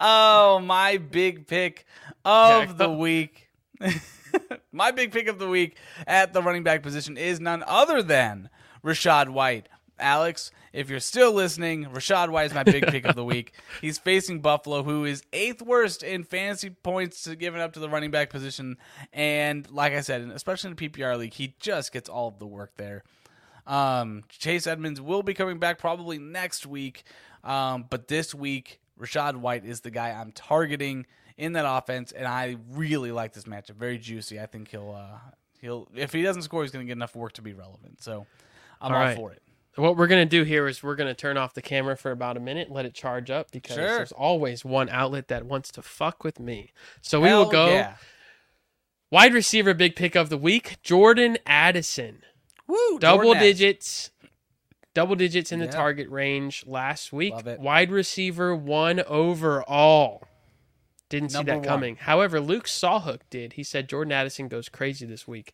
oh, 0.00 0.60
my 0.64 0.96
big 0.96 1.46
pick 1.46 1.84
of 2.24 2.68
Yeah, 2.68 2.72
the 2.72 2.90
week. 2.90 3.50
my 4.72 4.92
big 4.92 5.12
pick 5.12 5.28
of 5.28 5.38
the 5.38 5.46
week 5.46 5.76
at 6.06 6.32
the 6.32 6.42
running 6.42 6.62
back 6.62 6.82
position 6.82 7.18
is 7.18 7.38
none 7.38 7.62
other 7.66 8.02
than 8.02 8.48
Rachaad 8.82 9.28
White. 9.28 9.68
Alex, 9.98 10.50
if 10.72 10.90
you're 10.90 11.00
still 11.00 11.32
listening, 11.32 11.84
Rachaad 11.86 12.30
White 12.30 12.46
is 12.46 12.54
my 12.54 12.62
big 12.62 12.86
pick 12.86 13.04
of 13.06 13.14
the 13.14 13.24
week. 13.24 13.52
He's 13.80 13.98
facing 13.98 14.40
Buffalo, 14.40 14.82
who 14.82 15.04
is 15.04 15.22
eighth 15.32 15.62
worst 15.62 16.02
in 16.02 16.24
fantasy 16.24 16.70
points 16.70 17.22
to 17.24 17.36
given 17.36 17.60
up 17.60 17.72
to 17.74 17.80
the 17.80 17.88
running 17.88 18.10
back 18.10 18.30
position. 18.30 18.76
And 19.12 19.70
like 19.70 19.92
I 19.92 20.00
said, 20.00 20.22
especially 20.34 20.70
in 20.70 20.76
the 20.76 20.88
PPR 20.88 21.18
league, 21.18 21.34
he 21.34 21.54
just 21.60 21.92
gets 21.92 22.08
all 22.08 22.28
of 22.28 22.38
the 22.38 22.46
work 22.46 22.72
there. 22.76 23.04
Um, 23.66 24.22
Chase 24.28 24.66
Edmonds 24.66 25.00
will 25.00 25.22
be 25.22 25.34
coming 25.34 25.58
back 25.58 25.78
probably 25.78 26.18
next 26.18 26.66
week. 26.66 27.04
Um, 27.42 27.86
but 27.88 28.08
this 28.08 28.34
week, 28.34 28.80
Rachaad 29.00 29.36
White 29.36 29.64
is 29.64 29.80
the 29.80 29.90
guy 29.90 30.10
I'm 30.10 30.32
targeting 30.32 31.06
in 31.36 31.52
that 31.52 31.64
offense, 31.68 32.12
and 32.12 32.26
I 32.26 32.56
really 32.72 33.12
like 33.12 33.32
this 33.32 33.44
matchup. 33.44 33.76
Very 33.76 33.98
juicy. 33.98 34.40
I 34.40 34.46
think 34.46 34.68
he'll 34.70 34.92
uh, 34.96 35.18
he'll 35.60 35.88
if 35.94 36.12
he 36.12 36.22
doesn't 36.22 36.42
score, 36.42 36.62
he's 36.62 36.70
going 36.70 36.84
to 36.84 36.88
get 36.88 36.96
enough 36.96 37.14
work 37.14 37.32
to 37.34 37.42
be 37.42 37.52
relevant. 37.52 38.02
So 38.02 38.26
I'm 38.80 38.92
All 38.92 38.98
all, 38.98 39.04
right. 39.04 39.16
for 39.16 39.32
it. 39.32 39.42
What 39.76 39.98
we're 39.98 40.06
gonna 40.06 40.24
do 40.24 40.42
here 40.42 40.66
is 40.68 40.82
we're 40.82 40.94
gonna 40.96 41.12
turn 41.12 41.36
off 41.36 41.52
the 41.52 41.60
camera 41.60 41.98
for 41.98 42.10
about 42.10 42.38
a 42.38 42.40
minute, 42.40 42.70
let 42.70 42.86
it 42.86 42.94
charge 42.94 43.30
up 43.30 43.50
because 43.50 43.76
Sure. 43.76 43.84
there's 43.98 44.10
always 44.12 44.64
one 44.64 44.88
outlet 44.88 45.28
that 45.28 45.44
wants 45.44 45.70
to 45.72 45.82
fuck 45.82 46.24
with 46.24 46.40
me. 46.40 46.72
So 47.02 47.20
we 47.20 47.28
will 47.28 47.50
go 47.50 47.68
Yeah. 47.68 47.96
wide 49.10 49.34
receiver 49.34 49.74
big 49.74 49.94
pick 49.94 50.14
of 50.14 50.30
the 50.30 50.38
week, 50.38 50.78
Jordan 50.82 51.36
Addison. 51.44 52.22
Woo! 52.66 52.98
double 52.98 53.34
Addison. 53.34 53.40
digits 53.46 54.10
double 54.94 55.14
digits 55.16 55.52
in 55.52 55.58
the 55.58 55.66
Yeah. 55.66 55.70
target 55.72 56.08
range 56.08 56.64
last 56.66 57.12
week 57.12 57.34
wide 57.58 57.90
receiver 57.90 58.54
one 58.56 59.00
overall 59.06 60.26
didn't 61.08 61.28
see 61.30 61.36
Number 61.38 61.52
that 61.52 61.58
one. 61.58 61.64
coming 61.66 61.96
however 61.96 62.40
luke 62.40 62.64
sawhook 62.66 63.20
did 63.30 63.52
he 63.54 63.62
said 63.62 63.88
jordan 63.88 64.12
addison 64.12 64.48
goes 64.48 64.68
crazy 64.68 65.04
this 65.06 65.28
week 65.28 65.52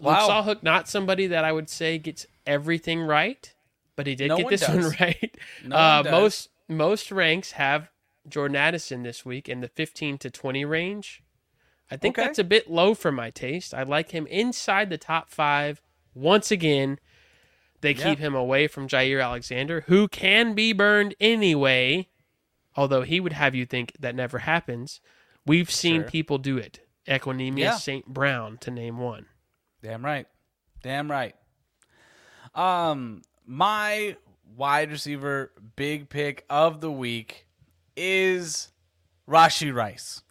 Wow. 0.00 0.12
luke 0.26 0.30
sawhook 0.30 0.62
not 0.62 0.88
somebody 0.88 1.26
that 1.26 1.44
i 1.44 1.52
would 1.52 1.68
say 1.68 1.98
gets 1.98 2.26
everything 2.46 3.02
right 3.02 3.52
but 3.96 4.06
he 4.06 4.14
did 4.14 4.28
No 4.28 4.36
get 4.36 4.44
one 4.44 4.50
this 4.52 4.68
one 4.68 4.92
right 5.00 5.36
No 5.64 5.76
uh, 5.76 6.02
one 6.04 6.10
most 6.12 6.48
most 6.68 7.10
ranks 7.10 7.52
have 7.52 7.90
jordan 8.28 8.56
addison 8.56 9.02
this 9.02 9.24
week 9.24 9.48
in 9.48 9.60
the 9.60 9.68
15 9.68 10.16
to 10.18 10.30
20 10.30 10.64
range 10.64 11.22
I 11.90 11.96
think 11.96 12.18
Okay. 12.18 12.26
that's 12.26 12.38
a 12.38 12.44
bit 12.44 12.68
low 12.70 12.94
for 12.94 13.10
my 13.10 13.30
taste. 13.30 13.72
I 13.72 13.82
like 13.82 14.10
him 14.10 14.26
inside 14.26 14.90
the 14.90 14.98
top 14.98 15.30
five. 15.30 15.80
Once 16.14 16.50
again, 16.50 16.98
they 17.80 17.92
Yeah. 17.92 18.04
keep 18.10 18.18
him 18.18 18.34
away 18.34 18.66
from 18.66 18.88
Jaire 18.88 19.22
Alexander, 19.24 19.82
who 19.82 20.08
can 20.08 20.54
be 20.54 20.72
burned 20.72 21.14
anyway, 21.20 22.08
although 22.76 23.02
he 23.02 23.20
would 23.20 23.32
have 23.32 23.54
you 23.54 23.64
think 23.64 23.92
that 24.00 24.14
never 24.14 24.40
happens. 24.40 25.00
We've 25.46 25.70
seen 25.70 26.02
Sure. 26.02 26.10
people 26.10 26.38
do 26.38 26.58
it. 26.58 26.80
Equanimeous 27.06 27.58
Yeah. 27.58 27.76
St. 27.76 28.06
Brown, 28.06 28.58
to 28.58 28.70
name 28.70 28.98
one. 28.98 29.26
Damn 29.82 30.04
right. 30.04 30.26
Damn 30.82 31.10
right. 31.10 31.34
Um, 32.54 33.22
my 33.46 34.16
wide 34.56 34.90
receiver 34.90 35.52
big 35.76 36.08
pick 36.08 36.44
of 36.50 36.80
the 36.80 36.90
week 36.90 37.46
is 37.96 38.72
Rashee 39.28 39.72
Rice. 39.74 40.22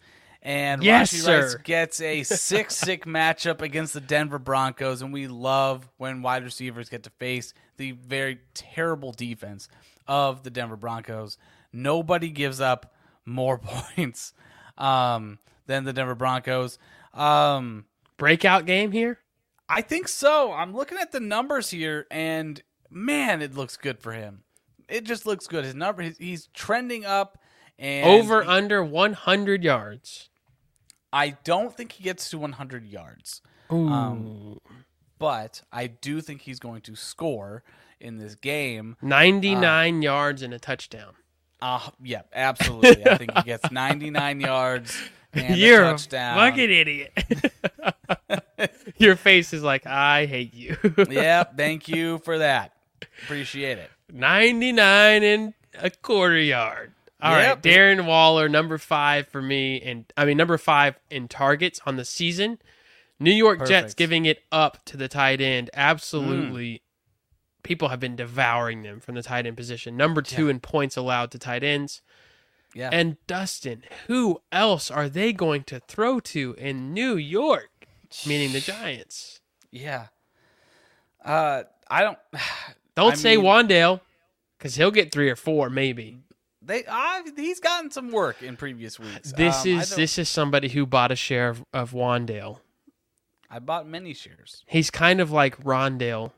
And 0.47 0.81
Yes, 0.81 1.11
Rashee 1.13 1.41
Rice 1.41 1.55
gets 1.55 1.99
a 1.99 2.23
sick, 2.23 2.71
sick 2.71 3.03
matchup 3.03 3.61
against 3.61 3.93
the 3.93 3.99
Denver 3.99 4.39
Broncos, 4.39 5.01
and 5.01 5.11
we 5.11 5.27
love 5.27 5.89
when 5.97 6.21
wide 6.21 6.45
receivers 6.45 6.87
get 6.87 7.03
to 7.03 7.09
face 7.09 7.53
the 7.75 7.91
very 7.91 8.39
terrible 8.53 9.11
defense 9.11 9.67
of 10.07 10.43
the 10.43 10.49
Denver 10.49 10.77
Broncos. 10.77 11.37
Nobody 11.73 12.29
gives 12.29 12.61
up 12.61 12.93
more 13.25 13.57
points 13.61 14.31
um, 14.77 15.39
than 15.65 15.83
the 15.83 15.91
Denver 15.91 16.15
Broncos. 16.15 16.79
Um, 17.13 17.83
Breakout 18.15 18.65
game 18.65 18.93
here? 18.93 19.19
I 19.67 19.81
think 19.81 20.07
so. 20.07 20.53
I'm 20.53 20.73
looking 20.73 20.97
at 20.97 21.11
the 21.11 21.19
numbers 21.19 21.71
here, 21.71 22.07
and 22.09 22.63
man, 22.89 23.41
it 23.41 23.53
looks 23.53 23.75
good 23.75 23.99
for 23.99 24.13
him. 24.13 24.43
It 24.87 25.03
just 25.03 25.25
looks 25.25 25.45
good. 25.45 25.65
His 25.65 25.75
number, 25.75 26.03
he's, 26.03 26.17
he's 26.17 26.47
trending 26.53 27.03
up, 27.03 27.37
and 27.77 28.07
Over 28.09 28.43
he- 28.43 28.47
under 28.49 28.81
100 28.81 29.61
yards. 29.61 30.29
I 31.13 31.37
don't 31.43 31.75
think 31.75 31.93
he 31.93 32.03
gets 32.03 32.29
to 32.31 32.37
100 32.37 32.85
yards. 32.85 33.41
Um, 33.69 34.59
but 35.19 35.61
I 35.71 35.87
do 35.87 36.21
think 36.21 36.41
he's 36.41 36.59
going 36.59 36.81
to 36.81 36.95
score 36.95 37.63
in 37.99 38.17
this 38.17 38.35
game. 38.35 38.97
99 39.01 40.01
yards 40.01 40.41
and 40.41 40.53
a 40.53 40.59
touchdown. 40.59 41.13
Uh, 41.61 41.89
yeah, 42.03 42.21
absolutely. 42.33 43.05
I 43.07 43.17
think 43.17 43.31
he 43.35 43.41
gets 43.43 43.71
99 43.71 44.41
yards 44.41 44.97
and 45.33 45.57
You're 45.57 45.83
a 45.83 45.87
a 45.87 45.91
touchdown. 45.91 46.37
fucking 46.37 46.71
idiot. 46.71 47.11
Your 48.97 49.15
face 49.15 49.53
is 49.53 49.63
like, 49.63 49.85
I 49.85 50.25
hate 50.25 50.53
you. 50.53 50.77
yep. 51.09 51.57
Thank 51.57 51.87
you 51.87 52.19
for 52.19 52.37
that. 52.39 52.73
Appreciate 53.23 53.77
it. 53.77 53.89
99 54.11 55.23
and 55.23 55.53
a 55.79 55.89
quarter 55.89 56.37
yard. 56.39 56.93
All 57.19 57.33
right, 57.33 57.43
Yep. 57.47 57.61
Darren 57.63 58.05
Waller, 58.05 58.47
number 58.47 58.77
five 58.77 59.27
for 59.27 59.41
me, 59.41 59.81
and 59.81 60.05
I 60.15 60.25
mean 60.25 60.37
number 60.37 60.57
five 60.57 60.99
in 61.09 61.27
targets 61.27 61.81
on 61.85 61.95
the 61.95 62.05
season. 62.05 62.59
New 63.19 63.31
York 63.33 63.65
Jets 63.67 63.95
giving 63.95 64.25
it 64.25 64.43
up 64.51 64.85
to 64.85 64.95
the 64.97 65.07
tight 65.07 65.41
end. 65.41 65.71
Absolutely, 65.73 66.83
people 67.63 67.87
have 67.89 67.99
been 67.99 68.15
devouring 68.15 68.83
them 68.83 68.99
from 68.99 69.15
the 69.15 69.23
tight 69.23 69.47
end 69.47 69.57
position. 69.57 69.97
Number 69.97 70.21
two 70.21 70.45
Yeah. 70.45 70.51
in 70.51 70.59
points 70.59 70.95
allowed 70.95 71.31
to 71.31 71.39
tight 71.39 71.63
ends. 71.63 72.03
Yeah. 72.75 72.89
And 72.91 73.17
Dustin, 73.25 73.81
who 74.05 74.41
else 74.51 74.91
are 74.91 75.09
they 75.09 75.33
going 75.33 75.63
to 75.63 75.79
throw 75.79 76.19
to 76.19 76.53
in 76.59 76.93
New 76.93 77.15
York? 77.15 77.87
Meaning 78.27 78.53
the 78.53 78.59
Giants. 78.61 79.39
yeah. 79.71 80.07
Uh, 81.25 81.63
I 81.89 82.01
don't. 82.03 82.19
Don't 82.95 83.13
I 83.13 83.15
say 83.15 83.37
mean- 83.37 83.45
Wan'Dale, 83.45 84.01
because 84.57 84.75
he'll 84.75 84.89
get 84.91 85.11
three 85.11 85.29
or 85.29 85.35
four 85.35 85.69
maybe. 85.69 86.19
They, 86.67 86.83
uh, 86.85 87.21
he's 87.35 87.59
gotten 87.61 87.89
some 87.91 88.11
work 88.11 88.43
in 88.43 88.57
previous 88.57 88.99
weeks. 88.99 89.31
This 89.31 89.61
Um, 89.65 89.67
is 89.79 89.95
this 89.95 90.17
is 90.19 90.27
somebody 90.29 90.67
who 90.69 90.85
bought 90.85 91.11
a 91.11 91.15
share 91.15 91.49
of, 91.49 91.63
of 91.73 91.91
Wan'Dale. 91.93 92.59
I 93.49 93.59
bought 93.59 93.87
many 93.87 94.13
shares. 94.13 94.63
He's 94.67 94.91
kind 94.91 95.21
of 95.21 95.31
like 95.31 95.57
Rondale, 95.63 96.33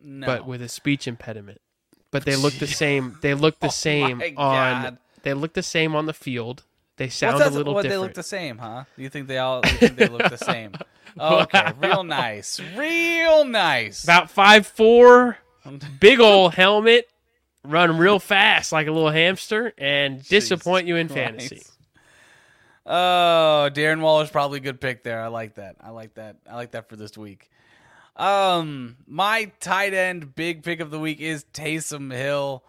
No, 0.00 0.26
but 0.26 0.46
with 0.46 0.62
a 0.62 0.68
speech 0.68 1.06
impediment. 1.06 1.60
But 2.10 2.24
they 2.24 2.36
look 2.36 2.54
the 2.54 2.66
same. 2.84 3.18
They 3.20 3.34
look 3.34 3.60
the 3.60 3.66
Oh 3.66 3.70
same 3.70 4.22
on. 4.22 4.82
God. 4.82 4.98
They 5.22 5.34
look 5.34 5.52
the 5.52 5.62
same 5.62 5.94
on 5.94 6.06
the 6.06 6.14
field. 6.14 6.64
They 6.96 7.10
sound 7.10 7.34
What's 7.34 7.46
a 7.48 7.50
little 7.50 7.74
what, 7.74 7.82
different. 7.82 8.00
They 8.00 8.06
look 8.06 8.14
the 8.14 8.22
same, 8.22 8.58
huh? 8.58 8.84
You 8.96 9.10
think 9.10 9.26
they 9.28 9.38
all? 9.38 9.60
You 9.64 9.72
think 9.72 9.96
they 9.96 10.08
look 10.08 10.28
the 10.30 10.36
same? 10.38 10.72
Okay, 11.18 11.72
real 11.82 12.04
nice, 12.04 12.60
real 12.76 13.44
nice. 13.44 14.04
About 14.04 14.30
five 14.30 14.64
four, 14.64 15.38
big 16.00 16.20
old 16.20 16.54
helmet, 16.54 17.08
run 17.64 17.98
real 17.98 18.18
fast 18.18 18.72
like 18.72 18.86
a 18.86 18.92
little 18.92 19.10
hamster, 19.10 19.72
and 19.78 20.26
disappoint 20.26 20.86
you 20.86 20.96
in 20.96 21.08
Jesus 21.08 21.22
fantasy. 21.22 21.62
Oh, 22.86 23.70
Darren 23.72 24.00
Waller's 24.00 24.30
probably 24.30 24.58
a 24.58 24.62
good 24.62 24.80
pick 24.80 25.04
there. 25.04 25.20
I 25.22 25.28
like 25.28 25.56
that. 25.56 25.76
I 25.80 25.90
like 25.90 26.14
that. 26.14 26.36
I 26.50 26.56
like 26.56 26.72
that 26.72 26.88
for 26.88 26.96
this 26.96 27.16
week. 27.16 27.50
Um, 28.16 28.96
my 29.06 29.52
tight 29.60 29.94
end 29.94 30.34
big 30.34 30.62
pick 30.62 30.80
of 30.80 30.90
the 30.90 30.98
week 30.98 31.20
is 31.20 31.44
Taysom 31.52 32.12
Hill. 32.12 32.64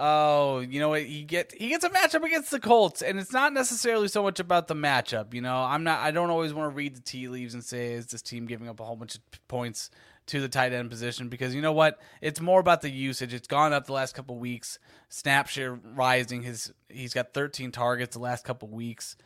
Oh, 0.00 0.60
you 0.60 0.78
know 0.78 0.90
what? 0.90 1.02
He 1.02 1.24
get 1.24 1.52
he 1.52 1.68
gets 1.68 1.84
a 1.84 1.90
matchup 1.90 2.24
against 2.24 2.52
the 2.52 2.60
Colts, 2.60 3.02
and 3.02 3.18
it's 3.18 3.32
not 3.32 3.52
necessarily 3.52 4.06
so 4.06 4.22
much 4.22 4.38
about 4.38 4.68
the 4.68 4.74
matchup. 4.74 5.34
You 5.34 5.42
know, 5.42 5.56
I'm 5.56 5.82
not. 5.82 6.00
I 6.00 6.12
don't 6.12 6.30
always 6.30 6.54
want 6.54 6.70
to 6.70 6.74
read 6.76 6.94
the 6.94 7.00
tea 7.00 7.28
leaves 7.28 7.54
and 7.54 7.64
say 7.64 7.92
is 7.92 8.06
this 8.06 8.22
team 8.22 8.46
giving 8.46 8.68
up 8.68 8.78
a 8.78 8.84
whole 8.84 8.96
bunch 8.96 9.16
of 9.16 9.20
points 9.48 9.90
to 10.28 10.40
the 10.40 10.48
tight 10.48 10.72
end 10.72 10.90
position 10.90 11.28
because 11.28 11.54
you 11.54 11.60
know 11.60 11.72
what? 11.72 11.98
It's 12.20 12.40
more 12.40 12.60
about 12.60 12.82
the 12.82 12.90
usage. 12.90 13.34
It's 13.34 13.48
gone 13.48 13.72
up 13.72 13.86
the 13.86 13.92
last 13.92 14.14
couple 14.14 14.38
weeks. 14.38 14.78
Snap 15.08 15.48
share 15.48 15.74
rising. 15.74 16.42
His 16.42 16.72
he's 16.88 17.12
got 17.14 17.34
13 17.34 17.72
targets 17.72 18.14
the 18.16 18.22
last 18.22 18.44
couple 18.44 18.68
weeks. 18.68 19.16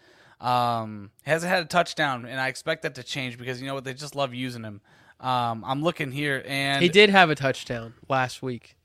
Um, 0.40 1.10
hasn't 1.22 1.52
had 1.52 1.62
a 1.62 1.66
touchdown, 1.66 2.26
and 2.26 2.40
I 2.40 2.48
expect 2.48 2.82
that 2.82 2.96
to 2.96 3.02
change 3.04 3.38
because 3.38 3.60
you 3.60 3.66
know 3.68 3.74
what? 3.74 3.84
They 3.84 3.94
just 3.94 4.16
love 4.16 4.34
using 4.34 4.64
him. 4.64 4.80
Um, 5.20 5.64
I'm 5.64 5.82
looking 5.82 6.10
here, 6.10 6.42
and 6.46 6.82
He 6.82 6.88
did 6.88 7.10
have 7.10 7.30
a 7.30 7.36
touchdown 7.36 7.94
last 8.08 8.42
week. 8.42 8.76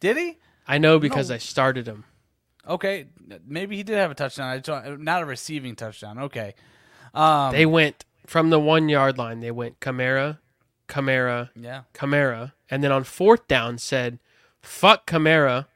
Did 0.00 0.16
he? 0.16 0.38
I 0.66 0.78
know 0.78 0.98
because 0.98 1.28
No. 1.28 1.34
I 1.34 1.38
started 1.38 1.86
him. 1.86 2.04
Okay, 2.66 3.08
maybe 3.46 3.76
he 3.76 3.82
did 3.82 3.96
have 3.96 4.10
a 4.10 4.14
touchdown. 4.14 4.48
I 4.48 4.58
don't, 4.58 5.02
not 5.02 5.20
a 5.22 5.26
receiving 5.26 5.76
touchdown. 5.76 6.18
Okay. 6.18 6.54
Um, 7.12 7.52
They 7.52 7.66
went 7.66 8.06
from 8.26 8.48
the 8.48 8.58
one 8.58 8.88
yard 8.88 9.18
line. 9.18 9.40
They 9.40 9.50
went 9.50 9.80
Kamara, 9.80 10.38
Kamara, 10.88 11.50
yeah, 11.56 11.82
Kamara, 11.94 12.52
and 12.70 12.82
then 12.84 12.92
on 12.92 13.04
fourth 13.04 13.46
down 13.48 13.78
said, 13.78 14.18
"Fuck 14.62 15.06
Kamara." 15.06 15.66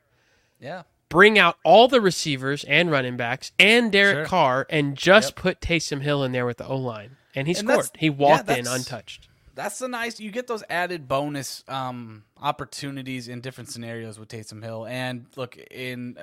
yeah. 0.60 0.82
Bring 1.10 1.38
out 1.38 1.56
all 1.64 1.88
the 1.88 2.02
receivers 2.02 2.64
and 2.64 2.90
running 2.90 3.16
backs 3.16 3.52
and 3.58 3.90
Derek 3.90 4.14
Sure. 4.16 4.24
Carr, 4.26 4.66
and 4.68 4.94
just 4.94 5.28
Yep. 5.30 5.36
put 5.36 5.60
Taysom 5.62 6.02
Hill 6.02 6.22
in 6.22 6.32
there 6.32 6.44
with 6.44 6.58
the 6.58 6.66
O 6.66 6.76
line, 6.76 7.16
and 7.34 7.46
he 7.48 7.54
And 7.54 7.66
scored. 7.66 7.88
He 7.96 8.06
yeah, 8.08 8.12
walked 8.12 8.50
in 8.50 8.66
untouched. 8.66 9.26
That's 9.54 9.78
the 9.78 9.88
nice. 9.88 10.20
You 10.20 10.30
get 10.30 10.48
those 10.48 10.62
added 10.68 11.08
bonus 11.08 11.64
um, 11.66 12.24
opportunities 12.36 13.26
in 13.26 13.40
different 13.40 13.70
scenarios 13.70 14.18
with 14.18 14.28
Taysom 14.28 14.62
Hill. 14.62 14.84
And 14.86 15.26
look, 15.34 15.56
in 15.70 16.18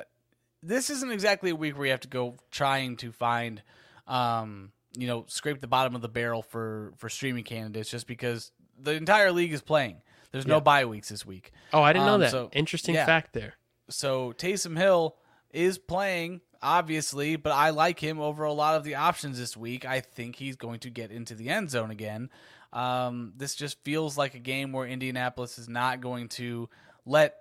this 0.61 0.91
isn't 0.91 1.11
exactly 1.11 1.49
a 1.49 1.55
week 1.55 1.75
where 1.77 1.85
you 1.87 1.91
have 1.91 2.01
to 2.01 2.07
go 2.07 2.35
trying 2.51 2.95
to 2.97 3.11
find, 3.11 3.63
um, 4.07 4.71
you 4.95 5.07
know, 5.07 5.25
scrape 5.27 5.61
the 5.61 5.67
bottom 5.67 5.95
of 5.95 6.01
the 6.03 6.09
barrel 6.09 6.43
for 6.43 6.93
for 6.97 7.09
streaming 7.09 7.43
candidates, 7.43 7.89
just 7.89 8.05
because 8.05 8.51
the 8.77 8.91
entire 8.93 9.31
league 9.31 9.53
is 9.53 9.61
playing. 9.61 10.01
There's 10.31 10.45
no 10.47 10.55
Yeah. 10.55 10.59
bye 10.61 10.85
weeks 10.85 11.09
this 11.09 11.25
week. 11.25 11.51
Oh, 11.71 11.81
I 11.81 11.93
didn't 11.93 12.05
know 12.07 12.15
Um, 12.15 12.21
that. 12.21 12.31
so- 12.31 12.49
Interesting 12.53 12.95
yeah. 12.95 13.05
fact 13.05 13.33
there. 13.33 13.55
so 13.89 14.33
Taysom 14.33 14.77
Hill 14.77 15.15
is 15.51 15.77
playing, 15.77 16.41
obviously, 16.61 17.35
but 17.37 17.51
I 17.53 17.69
like 17.69 17.99
him 17.99 18.19
over 18.19 18.43
a 18.43 18.51
lot 18.51 18.75
of 18.75 18.83
the 18.83 18.95
options 18.95 19.37
this 19.37 19.55
week. 19.55 19.85
I 19.85 20.01
think 20.01 20.35
he's 20.35 20.55
going 20.57 20.79
to 20.79 20.89
get 20.89 21.11
into 21.11 21.35
the 21.35 21.49
end 21.49 21.69
zone 21.69 21.91
again. 21.91 22.29
Um, 22.73 23.31
this 23.37 23.55
just 23.55 23.81
feels 23.85 24.17
like 24.17 24.33
a 24.33 24.39
game 24.39 24.73
where 24.73 24.85
Indianapolis 24.85 25.57
is 25.57 25.69
not 25.69 26.01
going 26.01 26.27
to 26.29 26.69
let 27.05 27.35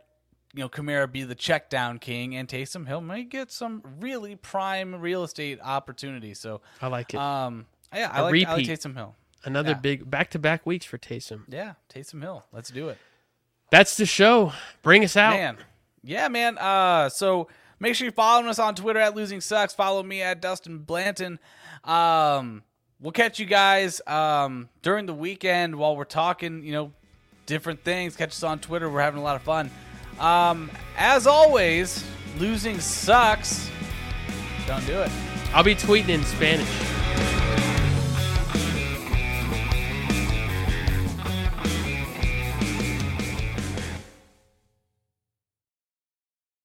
you 0.53 0.61
know 0.61 0.69
Kamara 0.69 1.11
be 1.11 1.25
the 1.25 1.35
check 1.35 1.69
down 1.69 1.99
king, 1.99 2.37
and 2.37 2.47
Taysom 2.49 2.87
Hill 2.87 3.01
might 3.01 3.29
get 3.31 3.51
some 3.51 3.83
really 3.99 4.37
prime 4.37 4.95
real 4.95 5.25
estate 5.25 5.59
opportunity. 5.61 6.33
So, 6.35 6.61
I 6.81 6.87
like 6.87 7.13
it. 7.13 7.19
um, 7.19 7.67
yeah, 7.93 8.09
I 8.13 8.21
A 8.21 8.23
like, 8.23 8.47
I 8.47 8.55
like. 8.55 8.67
Taysom 8.67 8.95
Hill. 8.95 9.17
Another 9.45 9.71
yeah. 9.71 9.79
big 9.79 10.11
back 10.11 10.31
to 10.31 10.39
back 10.39 10.65
weeks 10.65 10.87
for 10.87 10.99
Taysom. 10.99 11.43
Yeah, 11.49 11.75
Taysom 11.93 12.23
Hill. 12.23 12.45
Let's 12.53 12.71
do 12.71 12.89
it. 12.89 12.99
That's 13.71 13.97
the 13.97 14.07
show. 14.07 14.53
Bring 14.83 15.05
us 15.05 15.17
out. 15.17 15.35
Man. 15.35 15.59
Yeah, 16.03 16.29
man. 16.29 16.59
Uh, 16.59 17.09
so 17.09 17.49
make 17.81 17.95
sure 17.95 18.07
you 18.07 18.13
follow 18.13 18.47
us 18.47 18.59
on 18.59 18.75
Twitter 18.75 19.01
at 19.01 19.15
Losing 19.15 19.41
Sucks. 19.41 19.75
Follow 19.75 20.03
me 20.03 20.23
at 20.23 20.41
Dustin 20.41 20.79
Blanton. 20.79 21.39
Um, 21.83 22.63
we'll 23.01 23.13
catch 23.13 23.39
you 23.39 23.47
guys 23.47 24.01
um, 24.07 24.69
during 24.83 25.07
the 25.07 25.15
weekend 25.15 25.77
while 25.77 25.97
we're 25.97 26.05
talking, 26.05 26.63
you 26.65 26.73
know, 26.73 26.93
different 27.47 27.83
things. 27.85 28.17
Catch 28.17 28.31
us 28.31 28.43
on 28.43 28.59
Twitter. 28.59 28.89
We're 28.89 29.03
having 29.03 29.21
a 29.21 29.25
lot 29.25 29.37
of 29.37 29.43
fun. 29.43 29.71
Um, 30.21 30.71
as 30.97 31.27
always, 31.27 32.05
losing 32.39 32.81
sucks. 32.81 33.69
Don't 34.67 34.87
do 34.87 35.01
it. 35.01 35.11
I'll 35.53 35.65
be 35.65 35.75
tweeting 35.75 36.09
in 36.11 36.25
Spanish. 36.25 36.94